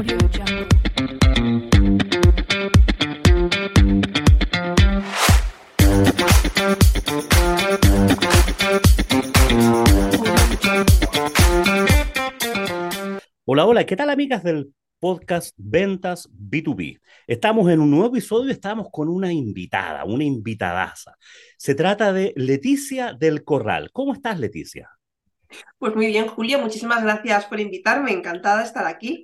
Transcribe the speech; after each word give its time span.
Hola, 0.00 0.06
hola, 13.66 13.84
¿qué 13.84 13.94
tal 13.94 14.08
amigas 14.08 14.42
del 14.42 14.72
podcast 14.98 15.54
Ventas 15.58 16.30
B2B? 16.32 16.98
Estamos 17.26 17.70
en 17.70 17.80
un 17.80 17.90
nuevo 17.90 18.06
episodio 18.06 18.48
y 18.48 18.52
estamos 18.52 18.88
con 18.90 19.10
una 19.10 19.30
invitada, 19.30 20.06
una 20.06 20.24
invitadaza. 20.24 21.16
Se 21.58 21.74
trata 21.74 22.14
de 22.14 22.32
Leticia 22.36 23.12
del 23.12 23.44
Corral. 23.44 23.90
¿Cómo 23.92 24.14
estás, 24.14 24.40
Leticia? 24.40 24.88
Pues 25.76 25.94
muy 25.94 26.06
bien, 26.06 26.26
Julio, 26.26 26.58
muchísimas 26.58 27.02
gracias 27.02 27.44
por 27.44 27.60
invitarme, 27.60 28.12
encantada 28.12 28.60
de 28.60 28.64
estar 28.64 28.86
aquí. 28.86 29.22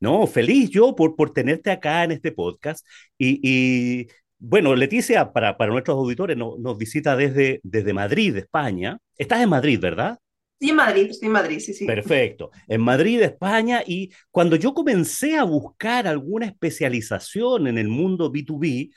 No, 0.00 0.26
feliz 0.26 0.70
yo 0.70 0.94
por, 0.94 1.16
por 1.16 1.32
tenerte 1.32 1.70
acá 1.70 2.04
en 2.04 2.12
este 2.12 2.32
podcast. 2.32 2.86
Y, 3.18 3.40
y, 3.42 4.08
bueno, 4.38 4.74
Leticia, 4.76 5.32
para, 5.32 5.56
para 5.56 5.72
nuestros 5.72 5.96
auditores, 5.96 6.36
no- 6.36 6.56
nos 6.58 6.78
visita 6.78 7.16
desde, 7.16 7.60
desde 7.62 7.92
Madrid, 7.92 8.36
España. 8.36 8.98
Estás 9.16 9.42
en 9.42 9.48
Madrid, 9.48 9.78
¿verdad? 9.80 10.18
Estoy 10.54 10.70
en 10.70 10.76
Madrid, 10.76 11.06
estoy 11.10 11.26
en 11.26 11.32
Madrid, 11.32 11.58
sí, 11.60 11.72
sí. 11.74 11.86
Perfecto. 11.86 12.50
En 12.66 12.80
Madrid, 12.80 13.20
España, 13.22 13.82
y 13.86 14.10
cuando 14.30 14.56
yo 14.56 14.74
comencé 14.74 15.36
a 15.36 15.44
buscar 15.44 16.06
alguna 16.08 16.46
especialización 16.46 17.68
en 17.68 17.78
el 17.78 17.88
mundo 17.88 18.30
B2B, 18.32 18.90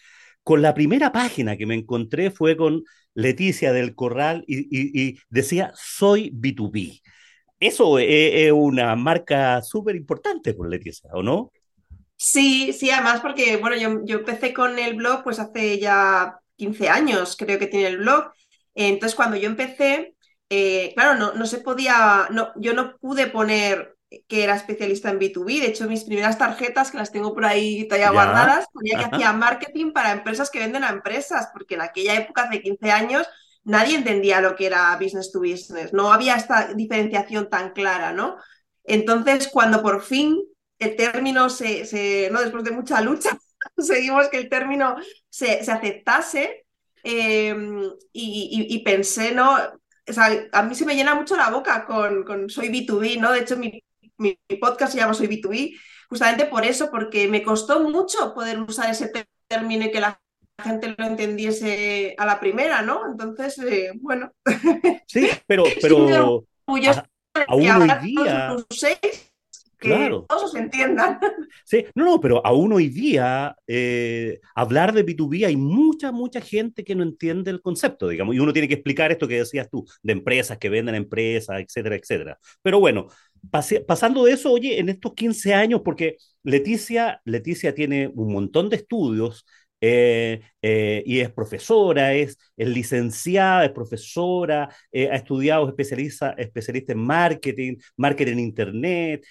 con 0.44 0.62
la 0.62 0.74
primera 0.74 1.12
página 1.12 1.58
que 1.58 1.68
me 1.68 1.76
encontré 1.76 2.32
fue 2.32 2.58
con 2.58 2.84
Leticia 3.14 3.74
del 3.74 3.94
Corral 3.94 4.44
y, 4.48 4.60
y- 4.76 5.10
y 5.10 5.20
decía, 5.30 5.72
soy 5.76 6.32
B2B. 6.34 7.02
Eso 7.62 8.00
es, 8.00 8.08
es 8.10 8.52
una 8.52 8.96
marca 8.96 9.62
súper 9.62 9.96
importante 9.96 10.54
por 10.54 10.68
Leticia, 10.68 11.12
¿o 11.14 11.22
no? 11.22 11.52
Sí, 12.18 12.74
sí, 12.74 12.92
además 12.92 13.22
porque, 13.22 13.58
bueno, 13.58 13.76
yo, 13.78 14.04
yo 14.04 14.20
empecé 14.20 14.54
con 14.54 14.78
el 14.78 14.96
blog 14.96 15.24
pues 15.24 15.40
hace 15.40 15.80
ya 15.80 16.40
15 16.56 16.90
años, 16.90 17.36
creo 17.38 17.58
que 17.60 17.68
tiene 17.68 17.88
el 17.88 17.98
blog. 18.00 18.32
Entonces, 18.76 19.16
cuando 19.16 19.38
yo 19.38 19.48
empecé, 19.48 20.16
eh, 20.50 20.92
claro, 20.96 21.18
no, 21.18 21.34
no 21.34 21.46
se 21.46 21.60
podía, 21.60 22.28
no, 22.32 22.52
yo 22.56 22.74
no 22.74 22.98
pude 22.98 23.28
poner 23.28 23.96
que 24.28 24.44
era 24.44 24.56
especialista 24.56 25.10
en 25.10 25.20
B2B. 25.20 25.60
De 25.62 25.68
hecho, 25.68 25.88
mis 25.88 26.04
primeras 26.04 26.38
tarjetas, 26.38 26.92
que 26.92 26.98
las 26.98 27.12
tengo 27.12 27.34
por 27.34 27.46
ahí 27.46 27.88
todavía 27.88 28.12
guardadas, 28.12 28.66
ponía 28.74 28.98
que 28.98 29.06
ajá. 29.06 29.16
hacía 29.16 29.34
marketing 29.34 29.92
para 29.94 30.12
empresas 30.12 30.50
que 30.50 30.60
venden 30.60 30.84
a 30.84 30.90
empresas, 30.90 31.50
porque 31.54 31.76
en 31.76 31.82
aquella 31.82 32.16
época, 32.16 32.44
hace 32.44 32.62
15 32.62 32.92
años, 32.92 33.28
nadie 33.64 33.96
entendía 33.98 34.42
lo 34.42 34.56
que 34.56 34.66
era 34.68 34.96
business 34.98 35.32
to 35.32 35.40
business. 35.40 35.94
No 35.94 36.12
había 36.14 36.36
esta 36.36 36.74
diferenciación 36.74 37.50
tan 37.50 37.72
clara, 37.74 38.14
¿no? 38.14 38.38
Entonces, 38.84 39.48
cuando 39.52 39.82
por 39.82 40.02
fin 40.04 40.42
el 40.80 40.96
término 40.96 41.50
se, 41.50 41.86
se- 41.86 42.30
¿no? 42.32 42.42
después 42.42 42.64
de 42.64 42.72
mucha 42.72 43.02
lucha, 43.02 43.38
conseguimos 43.76 44.30
que 44.30 44.38
el 44.40 44.50
término 44.50 44.96
se, 45.30 45.64
se 45.64 45.72
aceptase 45.72 46.66
eh, 47.04 47.56
y, 48.14 48.84
pensé, 48.84 49.34
¿no? 49.34 49.58
A 50.52 50.64
mí 50.64 50.76
se 50.76 50.86
me 50.86 50.96
llena 50.96 51.16
mucho 51.16 51.36
la 51.36 51.50
boca 51.50 51.86
con, 51.86 52.24
con 52.24 52.50
Soy 52.50 52.70
B2B, 52.70 53.18
¿no? 53.18 53.32
De 53.32 53.40
hecho, 53.40 53.58
mi, 53.58 53.84
mi- 54.18 54.38
podcast 54.60 54.94
se 54.94 55.00
llama 55.00 55.14
Soy 55.14 55.28
B2B, 55.28 55.78
justamente 56.10 56.46
por 56.46 56.66
eso, 56.66 56.90
porque 56.92 57.28
me 57.28 57.44
costó 57.44 57.80
mucho 57.82 58.34
poder 58.34 58.60
usar 58.62 58.90
ese 58.92 59.12
término 59.48 59.86
y 59.86 59.92
que 59.92 60.00
la 60.02 60.20
gente 60.62 60.94
lo 60.98 61.06
entendiese 61.06 62.16
a 62.18 62.26
la 62.26 62.40
primera, 62.40 62.82
¿no? 62.82 63.02
Entonces, 63.12 63.58
eh, 63.60 63.92
bueno, 63.96 64.32
Sí, 65.08 65.28
pero, 65.48 65.64
pero 65.82 66.46
orgullosa 66.68 67.06
a- 67.36 67.42
aún 67.48 67.70
hoy 67.70 67.90
día, 68.02 68.56
uséis, 68.70 68.98
que 69.80 69.90
claro. 69.90 70.26
todos 70.30 70.44
os 70.44 70.56
entiendan. 70.56 71.20
Sí, 71.66 71.86
no, 71.96 72.04
no, 72.06 72.20
pero 72.20 72.46
aún 72.46 72.74
hoy 72.74 72.90
día 72.90 73.56
eh, 73.68 74.40
hablar 74.56 74.94
de 74.94 75.04
B2B 75.04 75.46
hay 75.46 75.56
mucha, 75.56 76.12
mucha 76.12 76.42
gente 76.42 76.84
que 76.84 76.96
no 76.96 77.04
entiende 77.04 77.50
el 77.52 77.62
concepto, 77.62 78.08
digamos, 78.10 78.36
y 78.36 78.40
uno 78.40 78.52
tiene 78.54 78.68
que 78.68 78.74
explicar 78.76 79.12
esto 79.12 79.28
que 79.28 79.38
decías 79.40 79.70
tú, 79.70 79.86
de 80.04 80.14
empresas 80.14 80.58
que 80.58 80.70
venden 80.70 80.96
empresas, 80.96 81.60
etcétera, 81.62 81.96
etcétera. 81.96 82.40
Pero 82.62 82.80
bueno, 82.80 83.08
pase- 83.50 83.82
pasando 83.82 84.26
de 84.26 84.34
eso, 84.34 84.52
oye, 84.52 84.80
en 84.80 84.90
estos 84.90 85.14
15 85.14 85.54
años, 85.54 85.82
porque 85.84 86.18
Leticia, 86.44 87.22
Leticia 87.26 87.74
tiene 87.74 88.08
un 88.14 88.34
montón 88.34 88.70
de 88.70 88.78
estudios 88.78 89.46
eh, 89.82 90.42
eh, 90.62 91.04
y 91.08 91.20
es 91.20 91.32
profesora, 91.32 92.14
es, 92.14 92.38
licenciada, 92.56 93.66
es 93.66 93.72
profesora, 93.72 94.70
eh, 94.92 95.10
ha 95.12 95.16
estudiado 95.16 95.68
especialista, 95.68 96.32
especialista 96.38 96.94
en 96.94 97.00
marketing, 97.00 97.76
marketing 97.98 98.34
en 98.34 98.40
internet, 98.40 99.26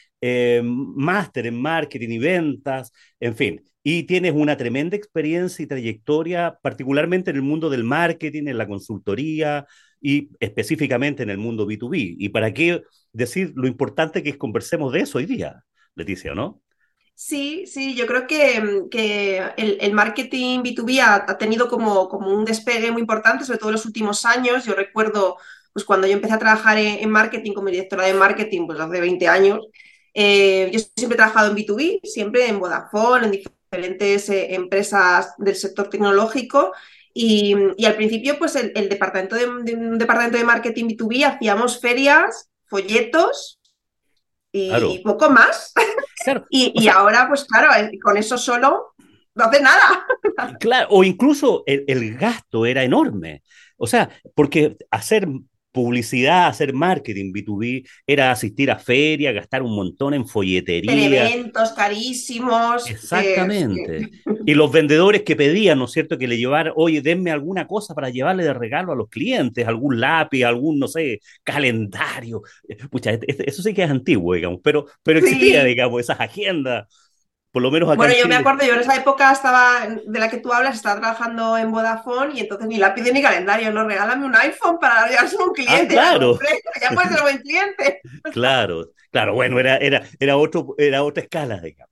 máster 0.63 1.47
en 1.47 1.61
marketing 1.61 2.09
y 2.11 2.19
ventas, 2.19 2.93
en 3.21 3.37
fin. 3.37 3.65
Y 3.83 4.03
tienes 4.03 4.33
una 4.35 4.57
tremenda 4.57 4.97
experiencia 4.97 5.63
y 5.63 5.67
trayectoria, 5.67 6.59
particularmente 6.63 7.31
en 7.31 7.37
el 7.37 7.43
mundo 7.43 7.71
del 7.71 7.85
marketing, 7.85 8.49
en 8.49 8.59
la 8.59 8.67
consultoría 8.67 9.67
y 10.01 10.31
específicamente 10.41 11.23
en 11.23 11.31
el 11.31 11.39
mundo 11.39 11.67
B2B. 11.67 12.17
¿Y 12.19 12.29
para 12.31 12.53
qué 12.53 12.83
decir 13.13 13.53
lo 13.55 13.67
importante 13.69 14.23
que 14.23 14.31
es 14.31 14.37
conversemos 14.37 14.93
de 14.93 15.01
eso 15.01 15.19
hoy 15.19 15.27
día, 15.27 15.65
Leticia, 15.95 16.35
¿no? 16.35 16.61
Sí, 17.23 17.67
sí, 17.67 17.95
yo 17.95 18.07
creo 18.07 18.27
que, 18.27 18.87
que 18.91 19.39
el, 19.59 19.77
el 19.83 19.93
marketing 19.93 20.61
B2B 20.63 21.01
ha, 21.03 21.37
tenido 21.37 21.69
como, 21.69 22.09
como 22.09 22.31
un 22.35 22.47
despegue 22.47 22.91
muy 22.93 23.03
importante, 23.03 23.45
sobre 23.45 23.59
todo 23.59 23.69
en 23.69 23.75
los 23.75 23.85
últimos 23.85 24.25
años. 24.25 24.65
Yo 24.65 24.75
recuerdo, 24.75 25.37
pues 25.75 25.85
cuando 25.85 26.07
yo 26.07 26.15
empecé 26.15 26.33
a 26.35 26.39
trabajar 26.39 26.79
en, 26.79 27.11
marketing 27.11 27.53
como 27.53 27.69
directora 27.69 28.07
de 28.07 28.15
marketing, 28.15 28.67
pues 28.67 28.81
hace 28.81 29.01
20 29.01 29.29
años, 29.29 29.61
eh, 30.15 30.71
yo 30.73 30.81
siempre 30.97 31.15
he 31.15 31.19
trabajado 31.19 31.51
en 31.51 31.57
B2B, 31.57 32.01
siempre 32.05 32.49
en 32.49 32.59
Vodafone, 32.59 33.27
en 33.27 33.33
diferentes 33.33 34.31
eh, 34.31 34.55
empresas 34.55 35.35
del 35.37 35.57
sector 35.57 35.91
tecnológico. 35.91 36.73
Y, 37.13 37.55
y 37.77 37.85
al 37.85 37.97
principio, 37.97 38.39
pues 38.39 38.57
el, 38.57 38.89
departamento 38.89 39.37
de, 39.37 39.47
de 39.65 39.75
un 39.75 39.99
departamento 39.99 40.39
de 40.39 40.45
marketing 40.45 40.87
B2B 40.87 41.27
hacíamos 41.27 41.81
ferias, 41.81 42.51
folletos 42.67 43.60
y, 44.53 44.69
Claro. 44.69 44.91
y 44.91 44.99
poco 45.01 45.31
más. 45.31 45.73
Claro, 46.23 46.45
Y, 46.51 46.71
y 46.79 46.83
sea, 46.83 46.97
ahora, 46.97 47.27
pues 47.29 47.45
claro, 47.47 47.73
eh, 47.75 47.99
con 48.03 48.15
eso 48.19 48.37
solo 48.37 48.93
no 49.35 49.45
hace 49.45 49.63
nada. 49.63 50.07
claro, 50.61 50.89
o 50.91 51.03
incluso 51.03 51.63
el, 51.65 51.85
el 51.89 52.15
gasto 52.19 52.67
era 52.67 52.83
enorme. 52.83 53.43
O 53.79 53.87
sea, 53.87 54.11
porque 54.35 54.77
hacer 54.91 55.27
publicidad, 55.73 56.49
hacer 56.49 56.73
marketing 56.73 57.33
B2B 57.33 57.85
era 58.07 58.31
asistir 58.33 58.71
a 58.71 58.79
ferias, 58.79 59.35
gastar 59.35 59.63
un 59.63 59.75
montón 59.75 60.15
en 60.15 60.23
En 60.23 60.29
folletería, 60.29 61.29
eventos 61.29 61.73
carísimos. 61.73 62.89
eh, 62.89 62.93
Exactamente. 62.93 64.11
Y 64.47 64.55
los 64.55 64.73
vendedores 64.73 65.23
que 65.23 65.37
pedían, 65.37 65.79
¿no 65.79 65.85
es 65.85 65.93
cierto?, 65.93 66.19
que 66.19 66.27
le 66.29 66.37
llevaran, 66.39 66.73
oye, 66.77 67.01
denme 67.03 67.31
alguna 67.31 67.67
cosa 67.67 67.95
para 67.95 68.11
llevarle 68.11 68.45
de 68.45 68.55
regalo 68.55 68.93
a 68.93 68.97
los 68.97 69.09
clientes, 69.09 69.67
algún 69.67 70.01
lápiz, 70.01 70.45
algún, 70.45 70.79
no 70.79 70.89
sé, 70.89 71.21
calendario. 71.45 72.43
Pucha, 72.91 73.13
es- 73.13 73.21
es- 73.27 73.41
eso 73.41 73.63
sí 73.63 73.75
que 73.75 73.83
es 73.85 73.91
antiguo, 73.91 74.35
digamos, 74.35 74.61
pero, 74.63 74.87
pero 75.03 75.19
existía, 75.21 75.63
Sí. 75.63 75.69
digamos, 75.69 76.01
esas 76.01 76.21
agendas, 76.21 76.87
por 77.53 77.63
lo 77.63 77.71
menos 77.71 77.89
acá 77.89 77.97
Bueno, 77.97 78.15
en 78.15 78.21
yo 78.21 78.29
me 78.29 78.37
acuerdo, 78.37 78.65
yo 78.65 78.75
en 78.75 78.81
esa 78.81 78.97
época 78.97 79.33
estaba, 79.33 79.87
de 79.87 80.19
la 80.19 80.31
que 80.31 80.39
tú 80.39 80.53
hablas, 80.53 80.77
estaba 80.77 81.01
trabajando 81.01 81.59
en 81.59 81.71
Vodafone 81.71 82.35
y 82.35 82.41
entonces 82.41 82.67
ni 82.69 82.77
lápiz 82.77 83.03
ni 83.03 83.23
calendario, 83.23 83.73
no, 83.73 83.85
regálame 83.87 84.27
un 84.27 84.37
iPhone 84.37 84.79
para 84.79 85.05
a 85.05 85.25
un 85.25 85.53
cliente. 85.53 85.99
Ah, 85.99 86.11
claro. 86.11 86.39
Ya 86.81 86.91
puedes 86.95 87.11
ser 87.11 87.23
buen 87.23 87.39
cliente. 87.39 88.01
Claro, 88.33 88.91
claro, 89.11 89.35
bueno, 89.35 89.59
era, 89.59 89.77
era, 89.79 90.03
era, 90.19 90.37
otro, 90.37 90.75
era 90.79 91.03
otra 91.03 91.23
escala, 91.23 91.61
digamos. 91.61 91.91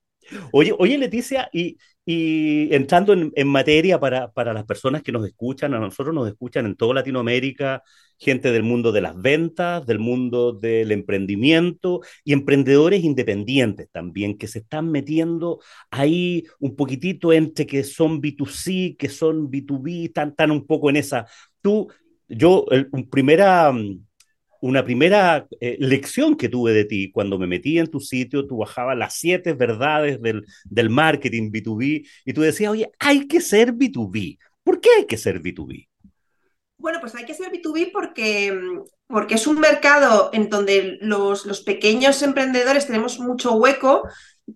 Oye, 0.53 0.75
oye 0.79 0.99
Leticia, 0.99 1.49
y, 1.53 1.79
y 2.11 2.75
entrando 2.75 3.13
en, 3.13 3.33
en 3.37 3.49
materia 3.49 4.01
para, 4.01 4.33
para 4.33 4.55
las 4.55 4.65
personas 4.65 5.03
que 5.03 5.13
nos 5.13 5.27
escuchan, 5.27 5.75
a 5.75 5.79
nosotros 5.79 6.15
nos 6.15 6.27
escuchan 6.27 6.65
en 6.65 6.75
toda 6.75 6.95
Latinoamérica, 6.95 7.83
gente 8.17 8.51
del 8.51 8.63
mundo 8.63 8.93
de 8.93 9.03
las 9.03 9.21
ventas, 9.21 9.87
del 9.87 9.99
mundo 9.99 10.55
del 10.55 10.91
emprendimiento 10.91 12.01
y 12.25 12.33
emprendedores 12.33 13.05
independientes 13.05 13.91
también, 13.93 14.39
que 14.39 14.47
se 14.47 14.61
están 14.61 14.91
metiendo 14.91 15.61
ahí 15.91 16.47
un 16.61 16.77
poquitito 16.77 17.31
entre 17.35 17.67
que 17.67 17.85
son 17.85 18.23
B2C, 18.23 18.97
que 18.97 19.11
son 19.11 19.51
B2B, 19.51 20.07
están, 20.07 20.31
están 20.31 20.51
un 20.51 20.67
poco 20.67 20.89
en 20.89 20.97
esa. 20.97 21.27
Tú, 21.61 21.89
yo, 22.27 22.65
primera 23.11 23.71
mm, 23.71 24.08
una 24.61 24.85
primera 24.85 25.47
eh, 25.61 25.77
lección 25.79 26.37
que 26.37 26.49
tuve 26.49 26.73
de 26.73 26.85
ti 26.85 27.11
cuando 27.13 27.39
me 27.39 27.47
metí 27.47 27.79
en 27.79 27.87
tu 27.87 28.01
sitio, 28.01 28.47
tú 28.47 28.59
bajabas 28.59 28.97
las 28.97 29.15
siete 29.15 29.53
verdades 29.53 30.21
del, 30.21 30.45
del 30.65 30.91
marketing 30.91 31.51
B2B 31.51 32.09
y 32.25 32.33
tú 32.33 32.41
decías, 32.41 32.73
oye, 32.73 32.91
hay 32.99 33.27
que 33.27 33.41
ser 33.41 33.73
B2B. 33.73 34.39
¿Por 34.63 34.81
qué 34.81 34.89
hay 34.99 35.07
que 35.07 35.17
ser 35.17 35.41
B2B? 35.41 35.89
Bueno, 36.77 37.01
pues 37.01 37.15
hay 37.15 37.25
que 37.25 37.35
ser 37.35 37.51
B2B 37.51 37.91
porque, 37.93 38.57
porque 39.07 39.35
es 39.35 39.47
un 39.47 39.59
mercado 39.59 40.31
en 40.33 40.49
donde 40.49 40.99
los, 41.01 41.45
los 41.45 41.63
pequeños 41.63 42.23
emprendedores 42.23 42.87
tenemos 42.87 43.19
mucho 43.19 43.55
hueco 43.55 44.03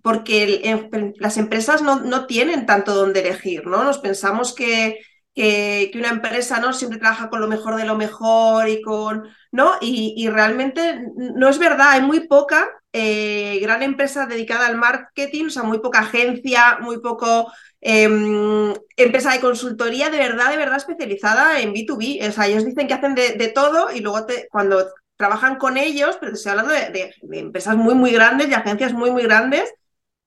porque 0.03 1.13
las 1.19 1.37
empresas 1.37 1.83
no, 1.83 2.01
no 2.01 2.27
tienen 2.27 2.65
tanto 2.65 2.95
donde 2.95 3.21
elegir, 3.21 3.67
¿no? 3.67 3.85
Nos 3.85 3.99
pensamos 3.99 4.55
que, 4.55 5.01
que, 5.34 5.90
una 5.94 6.11
empresa 6.11 6.61
¿no? 6.61 6.73
siempre 6.73 6.99
trabaja 6.99 7.31
con 7.31 7.40
lo 7.40 7.49
mejor 7.49 7.76
de 7.76 7.84
lo 7.84 7.96
mejor 7.96 8.69
y 8.69 8.82
con, 8.82 9.29
¿no? 9.50 9.73
Y, 9.81 10.14
y 10.17 10.29
realmente 10.29 11.06
no 11.17 11.49
es 11.49 11.58
verdad, 11.58 11.90
hay 11.93 12.02
muy 12.02 12.26
poca 12.26 12.69
eh, 12.94 13.58
gran 13.62 13.82
empresa 13.82 14.26
dedicada 14.26 14.67
al 14.67 14.76
marketing, 14.76 15.46
o 15.46 15.50
sea, 15.50 15.62
muy 15.62 15.79
poca 15.79 16.00
agencia, 16.00 16.79
muy 16.81 17.00
poco 17.00 17.50
em, 17.81 18.75
empresa 18.96 19.32
de 19.32 19.40
consultoría 19.40 20.11
de 20.11 20.19
verdad, 20.19 20.50
de 20.50 20.58
verdad 20.58 20.76
especializada 20.76 21.61
en 21.61 21.73
B2B. 21.73 22.29
O 22.29 22.32
sea, 22.32 22.46
ellos 22.49 22.67
dicen 22.67 22.87
que 22.87 22.94
hacen 22.94 23.14
de, 23.14 23.52
todo 23.55 23.90
y 23.93 24.00
luego 24.00 24.26
cuando 24.50 24.88
trabajan 25.17 25.56
con 25.56 25.79
ellos, 25.79 26.19
pero 26.20 26.34
estoy 26.34 26.50
hablando 26.50 26.73
de, 26.73 27.14
empresas 27.32 27.76
muy, 27.76 27.94
muy 27.94 28.12
grandes 28.12 28.49
y 28.49 28.55
agencias 28.55 28.93
muy, 28.93 29.11
muy 29.11 29.23
grandes 29.23 29.73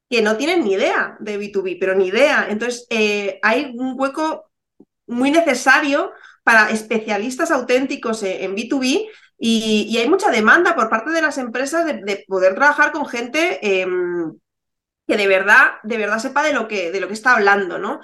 que 0.09 0.21
no 0.21 0.37
tienen 0.37 0.63
ni 0.63 0.73
idea 0.73 1.17
de 1.19 1.39
B2B, 1.39 1.77
pero 1.79 1.95
ni 1.95 2.07
idea. 2.07 2.47
Entonces, 2.49 2.87
eh, 2.89 3.39
hay 3.43 3.73
un 3.75 3.93
hueco 3.99 4.49
muy 5.07 5.31
necesario 5.31 6.13
para 6.43 6.69
especialistas 6.69 7.51
auténticos 7.51 8.23
en, 8.23 8.55
B2B 8.55 9.07
y, 9.37 9.97
hay 9.97 10.07
mucha 10.09 10.31
demanda 10.31 10.75
por 10.75 10.89
parte 10.89 11.11
de 11.11 11.21
las 11.21 11.37
empresas 11.37 11.85
de, 11.85 12.25
poder 12.27 12.55
trabajar 12.55 12.91
con 12.91 13.05
gente 13.05 13.59
em, 13.81 14.33
que 15.07 15.17
de 15.17 15.27
verdad, 15.27 15.73
de 15.83 15.97
verdad 15.97 16.19
sepa 16.19 16.43
de 16.43 16.53
lo 16.53 16.67
que, 16.67 16.91
de 16.91 16.99
lo 16.99 17.07
que 17.07 17.13
está 17.13 17.33
hablando, 17.33 17.77
¿no? 17.77 17.99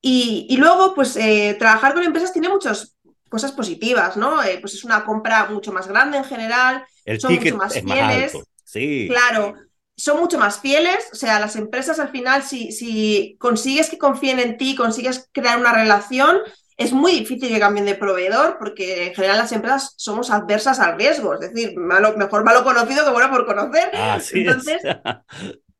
Y, 0.00 0.56
luego, 0.58 0.94
pues, 0.94 1.16
eh, 1.16 1.56
trabajar 1.58 1.92
con 1.92 2.04
empresas 2.04 2.32
tiene 2.32 2.48
muchas 2.48 2.96
cosas 3.28 3.50
positivas, 3.52 4.16
¿no? 4.16 4.42
Eh, 4.42 4.58
pues 4.60 4.74
es 4.74 4.84
una 4.84 5.04
compra 5.04 5.46
mucho 5.46 5.72
más 5.72 5.88
grande 5.88 6.18
en 6.18 6.24
general, 6.24 6.84
son 7.18 7.34
mucho 7.34 7.56
más 7.56 7.74
fieles. 7.74 8.32
Sí. 8.62 9.08
Claro, 9.10 9.54
son 9.96 10.20
mucho 10.20 10.38
más 10.38 10.60
fieles, 10.60 11.08
o 11.12 11.16
sea, 11.16 11.40
las 11.40 11.56
empresas 11.56 11.98
al 11.98 12.10
final, 12.10 12.42
si, 12.42 12.70
si 12.72 13.36
consigues 13.38 13.88
que 13.88 13.98
confíen 13.98 14.38
en 14.38 14.58
ti, 14.58 14.74
consigues 14.74 15.28
crear 15.32 15.58
una 15.58 15.72
relación, 15.72 16.38
es 16.76 16.92
muy 16.92 17.12
difícil 17.12 17.48
que 17.48 17.58
cambien 17.58 17.86
de 17.86 17.94
proveedor 17.94 18.58
porque 18.58 19.08
en 19.08 19.14
general 19.14 19.38
las 19.38 19.52
empresas 19.52 19.94
somos 19.96 20.30
adversas 20.30 20.78
al 20.78 20.98
riesgo, 20.98 21.34
es 21.34 21.40
decir, 21.40 21.78
malo, 21.78 22.14
mejor 22.16 22.44
malo 22.44 22.62
conocido 22.62 23.04
que 23.04 23.10
bueno 23.10 23.30
por 23.30 23.46
conocer. 23.46 23.90
Entonces, 24.34 24.82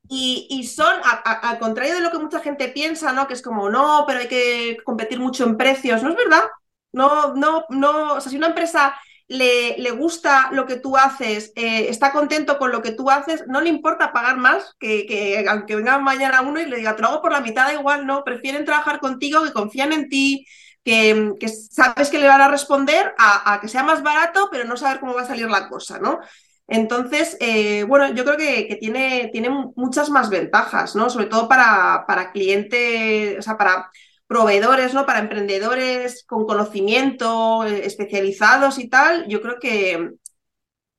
y, 0.09 0.65
son, 0.65 0.95
al 1.25 1.59
contrario 1.59 1.95
de 1.95 2.01
lo 2.01 2.11
que 2.11 2.19
mucha 2.19 2.41
gente 2.41 2.69
piensa, 2.69 3.13
¿no? 3.13 3.27
Que 3.27 3.35
es 3.35 3.43
como, 3.43 3.69
no, 3.69 4.05
pero 4.07 4.21
hay 4.21 4.29
que 4.29 4.79
competir 4.85 5.19
mucho 5.19 5.45
en 5.45 5.57
precios. 5.57 6.03
No 6.03 6.11
es 6.11 6.17
verdad. 6.17 6.45
No, 6.93 7.35
no, 7.35 7.65
no. 7.71 8.15
O 8.15 8.21
sea, 8.21 8.31
si 8.31 8.37
una 8.37 8.49
empresa 8.49 8.95
le, 9.29 9.91
gusta 9.91 10.51
lo 10.53 10.67
que 10.67 10.77
tú 10.77 10.97
haces, 10.97 11.53
eh, 11.57 11.89
está 11.89 12.13
contento 12.13 12.59
con 12.59 12.71
lo 12.71 12.83
que 12.83 12.93
tú 12.93 13.11
haces, 13.11 13.45
no 13.49 13.61
le 13.61 13.69
importa 13.69 14.13
pagar 14.13 14.37
más 14.37 14.77
que, 14.79 15.07
que 15.07 15.45
aunque 15.49 15.77
venga 15.77 15.99
mañana 15.99 16.43
uno 16.43 16.61
y 16.61 16.67
le 16.67 16.77
diga, 16.77 16.95
te 16.95 17.03
lo 17.03 17.09
hago 17.09 17.23
por 17.23 17.33
la 17.33 17.41
mitad, 17.41 17.73
igual, 17.73 18.07
no. 18.07 18.23
Prefieren 18.25 18.65
trabajar 18.65 19.01
contigo, 19.01 19.43
que 19.43 19.53
confían 19.53 19.93
en 19.93 20.09
ti, 20.09 20.47
que, 20.85 21.49
sabes 21.49 22.11
que 22.11 22.19
le 22.19 22.29
van 22.29 22.41
a 22.41 22.49
responder 22.49 23.15
a, 23.19 23.59
que 23.61 23.69
sea 23.69 23.83
más 23.83 24.03
barato, 24.03 24.49
pero 24.51 24.65
no 24.65 24.77
saber 24.77 25.01
cómo 25.01 25.15
va 25.15 25.23
a 25.23 25.27
salir 25.27 25.51
la 25.51 25.69
cosa, 25.69 25.99
¿no? 25.99 26.21
Entonces, 26.69 27.37
eh, 27.41 27.85
bueno, 27.85 28.13
yo 28.15 28.25
creo 28.25 28.37
que, 28.37 28.77
tiene, 28.81 29.31
tiene, 29.33 29.51
muchas 29.75 30.11
más 30.11 30.31
ventajas, 30.31 30.95
¿no? 30.95 31.11
Sobre 31.11 31.27
todo 31.27 31.49
para, 31.49 32.05
para 32.07 32.31
clientes, 32.33 33.39
o 33.39 33.43
sea, 33.43 33.57
para 33.57 33.91
proveedores, 34.27 34.93
¿no? 34.93 35.07
Para 35.07 35.21
emprendedores 35.21 36.25
con 36.27 36.47
conocimiento, 36.47 37.65
eh, 37.65 37.87
especializados 37.87 38.79
y 38.79 38.89
tal, 38.89 39.27
yo 39.29 39.41
creo 39.41 39.59
que, 39.61 40.11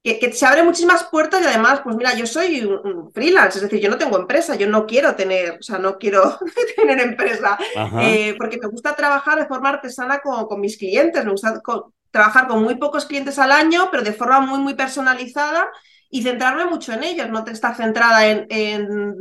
que, 0.03 0.31
se 0.31 0.45
abren 0.45 0.65
muchísimas 0.65 1.03
puertas 1.05 1.41
y 1.41 1.45
además, 1.45 1.81
pues 1.83 1.95
mira, 1.97 2.13
yo 2.15 2.25
soy 2.25 2.63
un, 2.63 3.11
freelance, 3.11 3.57
es 3.57 3.63
decir, 3.63 3.81
yo 3.81 3.89
no 3.89 3.97
tengo 3.97 4.17
empresa, 4.17 4.55
yo 4.55 4.67
no 4.67 4.85
quiero 4.85 5.15
tener, 5.15 5.57
o 5.59 5.61
sea, 5.61 5.77
no 5.77 5.97
quiero 5.97 6.39
tener 6.77 6.99
empresa, 7.01 7.57
eh, 8.01 8.35
porque 8.37 8.57
me 8.61 8.69
gusta 8.69 8.95
trabajar 8.95 9.37
de 9.37 9.47
forma 9.47 9.69
artesana 9.69 10.19
con, 10.19 10.61
mis 10.61 10.77
clientes, 10.77 11.25
me 11.25 11.31
gusta 11.31 11.61
trabajar 12.11 12.47
con 12.47 12.63
muy 12.63 12.75
pocos 12.75 13.05
clientes 13.05 13.37
al 13.39 13.51
año, 13.51 13.89
pero 13.91 14.03
de 14.03 14.13
forma 14.13 14.39
muy, 14.39 14.59
muy 14.59 14.75
personalizada 14.75 15.69
y 16.09 16.23
centrarme 16.23 16.65
mucho 16.65 16.93
en 16.93 17.03
ellos, 17.03 17.29
no 17.29 17.45
estar 17.45 17.75
centrada 17.75 18.25
en, 18.25 19.15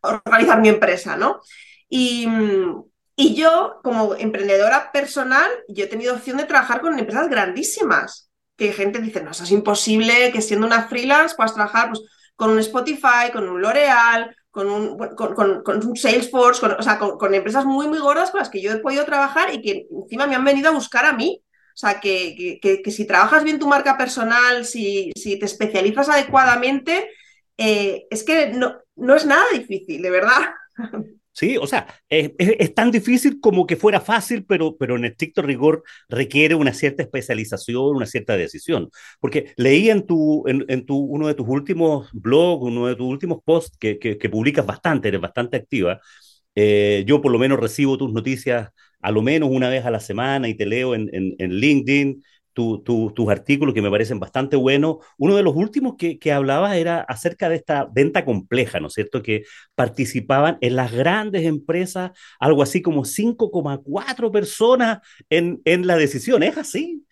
organizar 0.00 0.60
mi 0.60 0.68
empresa, 0.68 1.16
¿no? 1.16 1.40
Y, 1.88 2.26
y 3.14 3.34
yo, 3.34 3.80
como 3.82 4.14
emprendedora 4.14 4.90
personal, 4.92 5.48
yo 5.68 5.84
he 5.84 5.88
tenido 5.88 6.14
opción 6.14 6.38
de 6.38 6.44
trabajar 6.44 6.80
con 6.80 6.98
empresas 6.98 7.28
grandísimas 7.28 8.30
que 8.56 8.72
gente 8.72 9.00
dice, 9.00 9.22
no, 9.22 9.30
eso 9.30 9.44
es 9.44 9.50
imposible 9.50 10.30
que 10.32 10.40
siendo 10.40 10.66
una 10.66 10.88
freelance 10.88 11.34
puedas 11.34 11.54
trabajar 11.54 11.88
pues, 11.90 12.02
con 12.36 12.50
un 12.50 12.58
Spotify, 12.58 13.30
con 13.32 13.48
un 13.48 13.60
L'Oreal, 13.60 14.34
con 14.50 14.68
un, 14.68 14.96
con, 15.14 15.86
un 15.86 15.96
Salesforce, 15.96 16.64
o 16.66 16.82
sea, 16.82 16.98
con, 16.98 17.34
empresas 17.34 17.64
muy, 17.64 17.88
muy 17.88 17.98
gordas 17.98 18.30
con 18.30 18.40
las 18.40 18.50
que 18.50 18.60
yo 18.60 18.72
he 18.72 18.78
podido 18.78 19.04
trabajar 19.04 19.52
y 19.54 19.62
que 19.62 19.86
encima 19.90 20.26
me 20.26 20.34
han 20.34 20.44
venido 20.44 20.68
a 20.68 20.74
buscar 20.74 21.04
a 21.04 21.12
mí. 21.12 21.42
O 21.74 21.76
sea, 21.76 22.00
que, 22.00 22.58
que, 22.60 22.90
si 22.90 23.06
trabajas 23.06 23.44
bien 23.44 23.58
tu 23.58 23.66
marca 23.66 23.96
personal, 23.96 24.66
si, 24.66 25.10
si 25.16 25.38
te 25.38 25.46
especializas 25.46 26.10
adecuadamente, 26.10 27.08
eh, 27.56 28.06
es 28.10 28.24
que 28.24 28.48
no, 28.48 28.76
no 28.94 29.14
es 29.14 29.24
nada 29.24 29.44
difícil, 29.54 30.02
de 30.02 30.10
verdad. 30.10 30.52
Sí, 31.34 31.56
o 31.56 31.66
sea, 31.66 31.86
es, 32.10 32.74
tan 32.74 32.90
difícil 32.90 33.40
como 33.40 33.66
que 33.66 33.76
fuera 33.76 34.00
fácil, 34.02 34.44
pero, 34.44 34.76
pero 34.76 34.96
en 34.96 35.06
estricto 35.06 35.40
rigor 35.40 35.82
requiere 36.08 36.54
una 36.54 36.74
cierta 36.74 37.02
especialización, 37.02 37.96
una 37.96 38.06
cierta 38.06 38.36
decisión. 38.36 38.90
Porque 39.18 39.52
leí 39.56 39.88
en, 39.88 40.06
tu, 40.06 40.44
en, 40.46 40.84
tu, 40.84 40.96
uno 40.98 41.26
de 41.28 41.34
tus 41.34 41.48
últimos 41.48 42.10
blogs, 42.12 42.64
uno 42.64 42.86
de 42.86 42.96
tus 42.96 43.06
últimos 43.06 43.38
posts 43.44 43.78
que, 43.78 43.98
que, 43.98 44.28
publicas 44.28 44.66
bastante, 44.66 45.08
eres 45.08 45.20
bastante 45.22 45.56
activa. 45.56 46.00
Eh, 46.54 47.04
yo 47.06 47.22
por 47.22 47.32
lo 47.32 47.38
menos 47.38 47.58
recibo 47.58 47.96
tus 47.96 48.12
noticias 48.12 48.68
a 49.00 49.10
lo 49.10 49.22
menos 49.22 49.48
una 49.50 49.70
vez 49.70 49.84
a 49.86 49.90
la 49.90 50.00
semana 50.00 50.48
y 50.48 50.54
te 50.54 50.66
leo 50.66 50.94
en, 50.94 51.08
en, 51.14 51.34
en 51.38 51.50
LinkedIn 51.54 52.22
tus 52.52 53.28
artículos 53.30 53.74
que 53.74 53.82
me 53.82 53.90
parecen 53.90 54.20
bastante 54.20 54.56
buenos. 54.56 54.96
Uno 55.18 55.36
de 55.36 55.42
los 55.42 55.54
últimos 55.56 55.94
que, 55.96 56.18
que 56.18 56.32
hablabas 56.32 56.76
era 56.76 57.00
acerca 57.00 57.48
de 57.48 57.56
esta 57.56 57.86
venta 57.92 58.24
compleja, 58.24 58.80
¿no 58.80 58.88
es 58.88 58.94
cierto? 58.94 59.22
Que 59.22 59.44
participaban 59.74 60.58
en 60.60 60.76
las 60.76 60.92
grandes 60.92 61.44
empresas 61.44 62.12
algo 62.38 62.62
así 62.62 62.82
como 62.82 63.04
5,4 63.04 64.30
personas 64.30 64.98
en, 65.30 65.60
en 65.64 65.86
la 65.86 65.96
decisión. 65.96 66.42
¿Es 66.42 66.56
así? 66.58 67.04